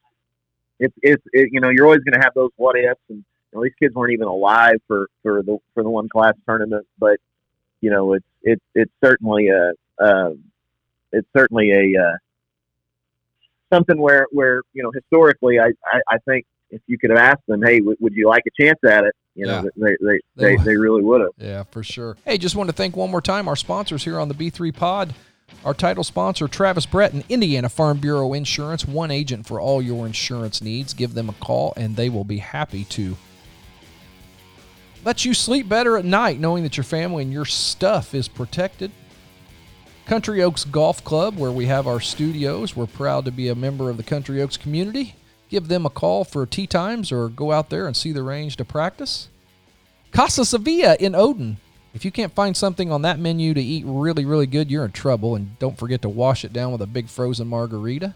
it's 0.78 0.94
it's 1.02 1.22
it, 1.32 1.48
you 1.52 1.60
know 1.60 1.68
you're 1.70 1.84
always 1.86 2.00
going 2.02 2.14
to 2.14 2.24
have 2.24 2.34
those 2.34 2.50
what 2.56 2.76
ifs, 2.76 3.00
and 3.08 3.18
you 3.18 3.24
know, 3.58 3.62
these 3.62 3.72
kids 3.80 3.94
weren't 3.94 4.12
even 4.12 4.26
alive 4.28 4.76
for 4.88 5.08
for 5.22 5.42
the 5.42 5.58
for 5.74 5.82
the 5.82 5.90
one 5.90 6.08
class 6.08 6.34
tournament. 6.46 6.86
But 6.98 7.18
you 7.80 7.90
know, 7.90 8.14
it's 8.14 8.26
it's 8.42 8.64
it's 8.74 8.92
certainly 9.02 9.48
a 9.48 9.72
um, 10.04 10.44
it's 11.12 11.28
certainly 11.36 11.70
a 11.70 12.00
uh, 12.02 12.16
something 13.72 13.98
where 13.98 14.26
where 14.32 14.62
you 14.72 14.82
know 14.82 14.90
historically 14.92 15.58
I, 15.60 15.68
I 15.92 16.00
I 16.10 16.18
think 16.28 16.46
if 16.70 16.80
you 16.86 16.98
could 16.98 17.10
have 17.10 17.18
asked 17.18 17.46
them, 17.46 17.62
hey, 17.62 17.78
w- 17.78 17.96
would 18.00 18.14
you 18.14 18.26
like 18.28 18.42
a 18.46 18.62
chance 18.62 18.78
at 18.84 19.04
it? 19.04 19.14
You 19.36 19.46
know, 19.46 19.62
Yeah. 19.62 19.70
they 19.76 19.96
they 20.00 20.20
They 20.36 20.56
they, 20.56 20.62
they 20.64 20.76
really 20.76 21.02
would 21.02 21.20
have. 21.20 21.30
Yeah, 21.38 21.62
for 21.70 21.82
sure. 21.84 22.16
Hey, 22.24 22.36
just 22.38 22.56
want 22.56 22.68
to 22.68 22.72
thank 22.74 22.96
one 22.96 23.10
more 23.10 23.20
time 23.20 23.46
our 23.48 23.56
sponsors 23.56 24.04
here 24.04 24.18
on 24.18 24.28
the 24.28 24.34
B3 24.34 24.74
Pod. 24.74 25.14
Our 25.64 25.72
title 25.72 26.04
sponsor, 26.04 26.46
Travis 26.46 26.84
Brett 26.84 27.14
and 27.14 27.24
Indiana 27.30 27.70
Farm 27.70 27.98
Bureau 27.98 28.34
Insurance, 28.34 28.86
one 28.86 29.10
agent 29.10 29.46
for 29.46 29.58
all 29.58 29.80
your 29.80 30.04
insurance 30.04 30.60
needs. 30.60 30.92
Give 30.92 31.14
them 31.14 31.30
a 31.30 31.34
call 31.34 31.72
and 31.76 31.96
they 31.96 32.10
will 32.10 32.24
be 32.24 32.38
happy 32.38 32.84
to 32.84 33.16
let 35.04 35.24
you 35.24 35.32
sleep 35.32 35.68
better 35.68 35.96
at 35.96 36.04
night 36.04 36.38
knowing 36.38 36.64
that 36.64 36.76
your 36.76 36.84
family 36.84 37.22
and 37.22 37.32
your 37.32 37.46
stuff 37.46 38.14
is 38.14 38.28
protected. 38.28 38.90
Country 40.06 40.42
Oaks 40.42 40.64
Golf 40.64 41.02
Club, 41.02 41.38
where 41.38 41.50
we 41.50 41.64
have 41.64 41.86
our 41.86 42.00
studios. 42.00 42.76
We're 42.76 42.86
proud 42.86 43.24
to 43.24 43.30
be 43.30 43.48
a 43.48 43.54
member 43.54 43.88
of 43.88 43.96
the 43.96 44.02
Country 44.02 44.42
Oaks 44.42 44.58
community. 44.58 45.14
Give 45.48 45.68
them 45.68 45.86
a 45.86 45.90
call 45.90 46.24
for 46.24 46.44
tee 46.44 46.66
times 46.66 47.10
or 47.10 47.30
go 47.30 47.52
out 47.52 47.70
there 47.70 47.86
and 47.86 47.96
see 47.96 48.12
the 48.12 48.22
range 48.22 48.56
to 48.56 48.66
practice. 48.66 49.28
Casa 50.12 50.44
Sevilla 50.44 50.96
in 51.00 51.14
Odon. 51.14 51.56
If 51.94 52.04
you 52.04 52.10
can't 52.10 52.34
find 52.34 52.56
something 52.56 52.90
on 52.90 53.02
that 53.02 53.20
menu 53.20 53.54
to 53.54 53.62
eat 53.62 53.84
really, 53.86 54.24
really 54.24 54.48
good, 54.48 54.68
you're 54.68 54.84
in 54.84 54.90
trouble. 54.90 55.36
And 55.36 55.56
don't 55.60 55.78
forget 55.78 56.02
to 56.02 56.08
wash 56.08 56.44
it 56.44 56.52
down 56.52 56.72
with 56.72 56.82
a 56.82 56.86
big 56.86 57.08
frozen 57.08 57.46
margarita. 57.46 58.14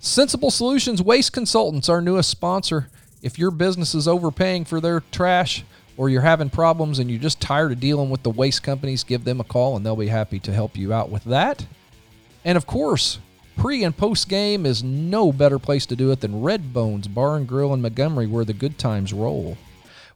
Sensible 0.00 0.50
Solutions 0.50 1.02
Waste 1.02 1.32
Consultants, 1.32 1.88
our 1.88 2.02
newest 2.02 2.28
sponsor. 2.28 2.88
If 3.22 3.38
your 3.38 3.50
business 3.50 3.94
is 3.94 4.06
overpaying 4.06 4.66
for 4.66 4.80
their 4.80 5.00
trash 5.10 5.64
or 5.96 6.10
you're 6.10 6.20
having 6.20 6.50
problems 6.50 6.98
and 6.98 7.10
you're 7.10 7.18
just 7.18 7.40
tired 7.40 7.72
of 7.72 7.80
dealing 7.80 8.10
with 8.10 8.22
the 8.22 8.30
waste 8.30 8.62
companies, 8.62 9.02
give 9.02 9.24
them 9.24 9.40
a 9.40 9.44
call 9.44 9.74
and 9.74 9.84
they'll 9.84 9.96
be 9.96 10.08
happy 10.08 10.38
to 10.40 10.52
help 10.52 10.76
you 10.76 10.92
out 10.92 11.10
with 11.10 11.24
that. 11.24 11.66
And 12.44 12.56
of 12.56 12.66
course, 12.66 13.18
pre 13.56 13.82
and 13.82 13.96
post 13.96 14.28
game 14.28 14.66
is 14.66 14.84
no 14.84 15.32
better 15.32 15.58
place 15.58 15.86
to 15.86 15.96
do 15.96 16.12
it 16.12 16.20
than 16.20 16.42
Red 16.42 16.72
Bones 16.74 17.08
Bar 17.08 17.36
and 17.36 17.48
Grill 17.48 17.72
in 17.72 17.80
Montgomery, 17.80 18.26
where 18.26 18.44
the 18.44 18.52
good 18.52 18.78
times 18.78 19.12
roll. 19.12 19.56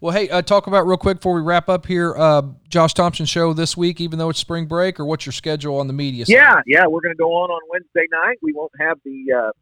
Well, 0.02 0.12
hey, 0.12 0.28
uh, 0.30 0.42
talk 0.42 0.66
about 0.66 0.84
real 0.84 0.96
quick 0.96 1.18
before 1.18 1.34
we 1.34 1.42
wrap 1.42 1.68
up 1.68 1.86
here. 1.86 2.12
Uh, 2.16 2.42
Josh 2.68 2.92
Thompson 2.92 3.24
show 3.24 3.52
this 3.52 3.76
week, 3.76 4.00
even 4.00 4.18
though 4.18 4.30
it's 4.30 4.40
spring 4.40 4.66
break, 4.66 4.98
or 4.98 5.04
what's 5.04 5.24
your 5.24 5.32
schedule 5.32 5.78
on 5.78 5.86
the 5.86 5.92
media? 5.92 6.26
side? 6.26 6.32
Yeah, 6.32 6.60
yeah, 6.66 6.86
we're 6.88 7.02
going 7.02 7.14
to 7.14 7.18
go 7.18 7.30
on 7.34 7.50
on 7.50 7.60
Wednesday 7.70 8.08
night. 8.10 8.36
We 8.42 8.52
won't 8.52 8.72
have 8.80 8.98
the 9.04 9.32
uh, 9.32 9.52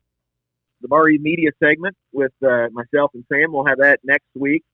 the 0.81 0.89
Murray 0.89 1.19
media 1.19 1.51
segment 1.63 1.95
with 2.15 2.33
uh, 2.43 2.69
myself 2.73 3.11
and 3.13 3.23
Sam. 3.31 3.53
We'll 3.53 3.67
have 3.67 3.81
that 3.81 4.01
next 4.03 4.29
week, 4.35 4.65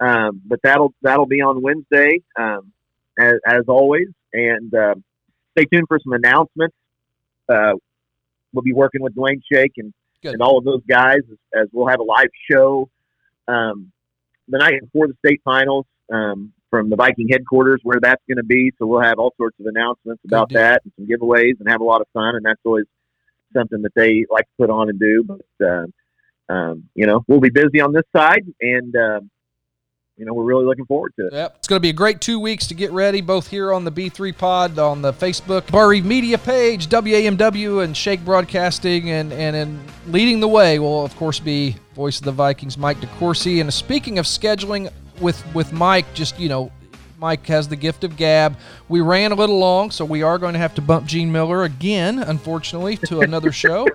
um, 0.00 0.40
but 0.46 0.60
that'll 0.62 0.94
that'll 1.02 1.26
be 1.26 1.42
on 1.42 1.60
Wednesday 1.60 2.22
um, 2.40 2.72
as, 3.20 3.34
as 3.46 3.64
always. 3.68 4.08
And 4.32 4.74
um 4.74 5.04
stay 5.58 5.66
tuned 5.66 5.88
for 5.88 5.98
some 6.02 6.14
announcements. 6.14 6.74
Uh, 7.50 7.74
we'll 8.54 8.62
be 8.62 8.72
working 8.72 9.02
with 9.02 9.14
Dwayne 9.14 9.42
Shake 9.52 9.72
and, 9.76 9.92
Good. 10.22 10.32
and 10.32 10.40
all 10.40 10.56
of 10.56 10.64
those 10.64 10.80
guys 10.88 11.18
as, 11.30 11.64
as 11.64 11.68
we'll 11.70 11.88
have 11.88 12.00
a 12.00 12.02
live 12.02 12.30
show 12.50 12.88
um, 13.46 13.92
the 14.48 14.58
night 14.58 14.80
before 14.80 15.08
the 15.08 15.14
state 15.24 15.40
finals 15.44 15.86
um, 16.12 16.52
from 16.70 16.90
the 16.90 16.96
Viking 16.96 17.28
headquarters 17.30 17.80
where 17.82 18.00
that's 18.00 18.22
going 18.28 18.38
to 18.38 18.44
be. 18.44 18.72
So 18.78 18.86
we'll 18.86 19.02
have 19.02 19.18
all 19.18 19.34
sorts 19.36 19.58
of 19.60 19.66
announcements 19.66 20.22
about 20.24 20.50
that 20.50 20.82
and 20.84 20.92
some 20.96 21.06
giveaways 21.06 21.60
and 21.60 21.68
have 21.68 21.80
a 21.80 21.84
lot 21.84 22.00
of 22.00 22.06
fun. 22.12 22.36
And 22.36 22.44
that's 22.44 22.60
always 22.64 22.86
something 23.54 23.82
that 23.82 23.94
they 23.94 24.24
like 24.30 24.44
to 24.44 24.52
put 24.58 24.70
on 24.70 24.88
and 24.88 24.98
do. 24.98 25.24
But 25.24 25.66
uh, 25.66 25.86
um, 26.48 26.88
you 26.94 27.06
know, 27.06 27.24
we'll 27.28 27.40
be 27.40 27.50
busy 27.50 27.80
on 27.80 27.92
this 27.92 28.04
side, 28.14 28.44
and 28.60 28.94
um, 28.96 29.30
you 30.22 30.26
know, 30.26 30.34
we're 30.34 30.44
really 30.44 30.64
looking 30.64 30.86
forward 30.86 31.12
to 31.18 31.26
it. 31.26 31.32
Yep. 31.32 31.56
It's 31.58 31.66
going 31.66 31.78
to 31.78 31.82
be 31.82 31.88
a 31.88 31.92
great 31.92 32.20
two 32.20 32.38
weeks 32.38 32.68
to 32.68 32.74
get 32.74 32.92
ready, 32.92 33.20
both 33.20 33.48
here 33.48 33.72
on 33.72 33.82
the 33.84 33.90
B3 33.90 34.38
Pod, 34.38 34.78
on 34.78 35.02
the 35.02 35.12
Facebook 35.12 35.68
Barr-Reeve 35.72 36.04
Media 36.04 36.38
page, 36.38 36.88
WAMW, 36.88 37.82
and 37.82 37.96
Shake 37.96 38.24
Broadcasting. 38.24 39.10
And, 39.10 39.32
and 39.32 39.56
in 39.56 39.80
leading 40.06 40.38
the 40.38 40.46
way 40.46 40.78
will, 40.78 41.04
of 41.04 41.16
course, 41.16 41.40
be 41.40 41.74
Voice 41.96 42.20
of 42.20 42.24
the 42.24 42.30
Vikings, 42.30 42.78
Mike 42.78 42.98
DeCourcy. 42.98 43.60
And 43.60 43.74
speaking 43.74 44.20
of 44.20 44.26
scheduling 44.26 44.92
with, 45.20 45.44
with 45.56 45.72
Mike, 45.72 46.06
just, 46.14 46.38
you 46.38 46.48
know, 46.48 46.70
Mike 47.18 47.44
has 47.48 47.66
the 47.66 47.74
gift 47.74 48.04
of 48.04 48.16
gab. 48.16 48.56
We 48.88 49.00
ran 49.00 49.32
a 49.32 49.34
little 49.34 49.58
long, 49.58 49.90
so 49.90 50.04
we 50.04 50.22
are 50.22 50.38
going 50.38 50.52
to 50.52 50.60
have 50.60 50.76
to 50.76 50.80
bump 50.80 51.04
Gene 51.04 51.32
Miller 51.32 51.64
again, 51.64 52.20
unfortunately, 52.20 52.96
to 53.08 53.22
another 53.22 53.50
show. 53.52 53.88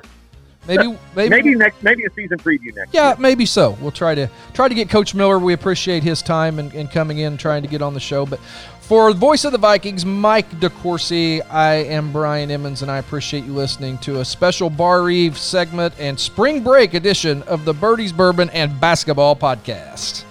Maybe, 0.67 0.97
maybe, 1.15 1.29
Maybe 1.29 1.55
next, 1.55 1.81
maybe 1.81 2.03
a 2.03 2.11
season 2.11 2.37
preview 2.37 2.75
next. 2.75 2.93
yeah, 2.93 3.09
year. 3.09 3.15
maybe 3.19 3.45
so. 3.45 3.77
We'll 3.81 3.91
try 3.91 4.15
to 4.15 4.29
try 4.53 4.67
to 4.67 4.75
get 4.75 4.89
Coach 4.89 5.15
Miller. 5.15 5.39
We 5.39 5.53
appreciate 5.53 6.03
his 6.03 6.21
time 6.21 6.59
and, 6.59 6.73
and 6.73 6.91
coming 6.91 7.19
in, 7.19 7.37
trying 7.37 7.61
to 7.61 7.67
get 7.67 7.81
on 7.81 7.93
the 7.93 7.99
show. 7.99 8.25
But 8.25 8.39
for 8.81 9.11
the 9.11 9.19
Voice 9.19 9.43
of 9.43 9.51
the 9.51 9.57
Vikings, 9.57 10.05
Mike 10.05 10.49
DeCourcy, 10.59 11.41
I 11.51 11.73
am 11.73 12.11
Brian 12.11 12.49
Emmons, 12.51 12.81
and 12.81 12.91
I 12.91 12.97
appreciate 12.99 13.43
you 13.43 13.51
listening 13.53 13.97
to 13.99 14.21
a 14.21 14.25
special 14.25 14.69
Barr-Reeve 14.69 15.37
segment 15.37 15.93
and 15.99 16.17
spring 16.19 16.63
break 16.63 16.93
edition 16.93 17.43
of 17.43 17.65
the 17.65 17.73
Birdies 17.73 18.13
Bourbon 18.13 18.49
and 18.51 18.79
Basketball 18.79 19.35
Podcast. 19.35 20.23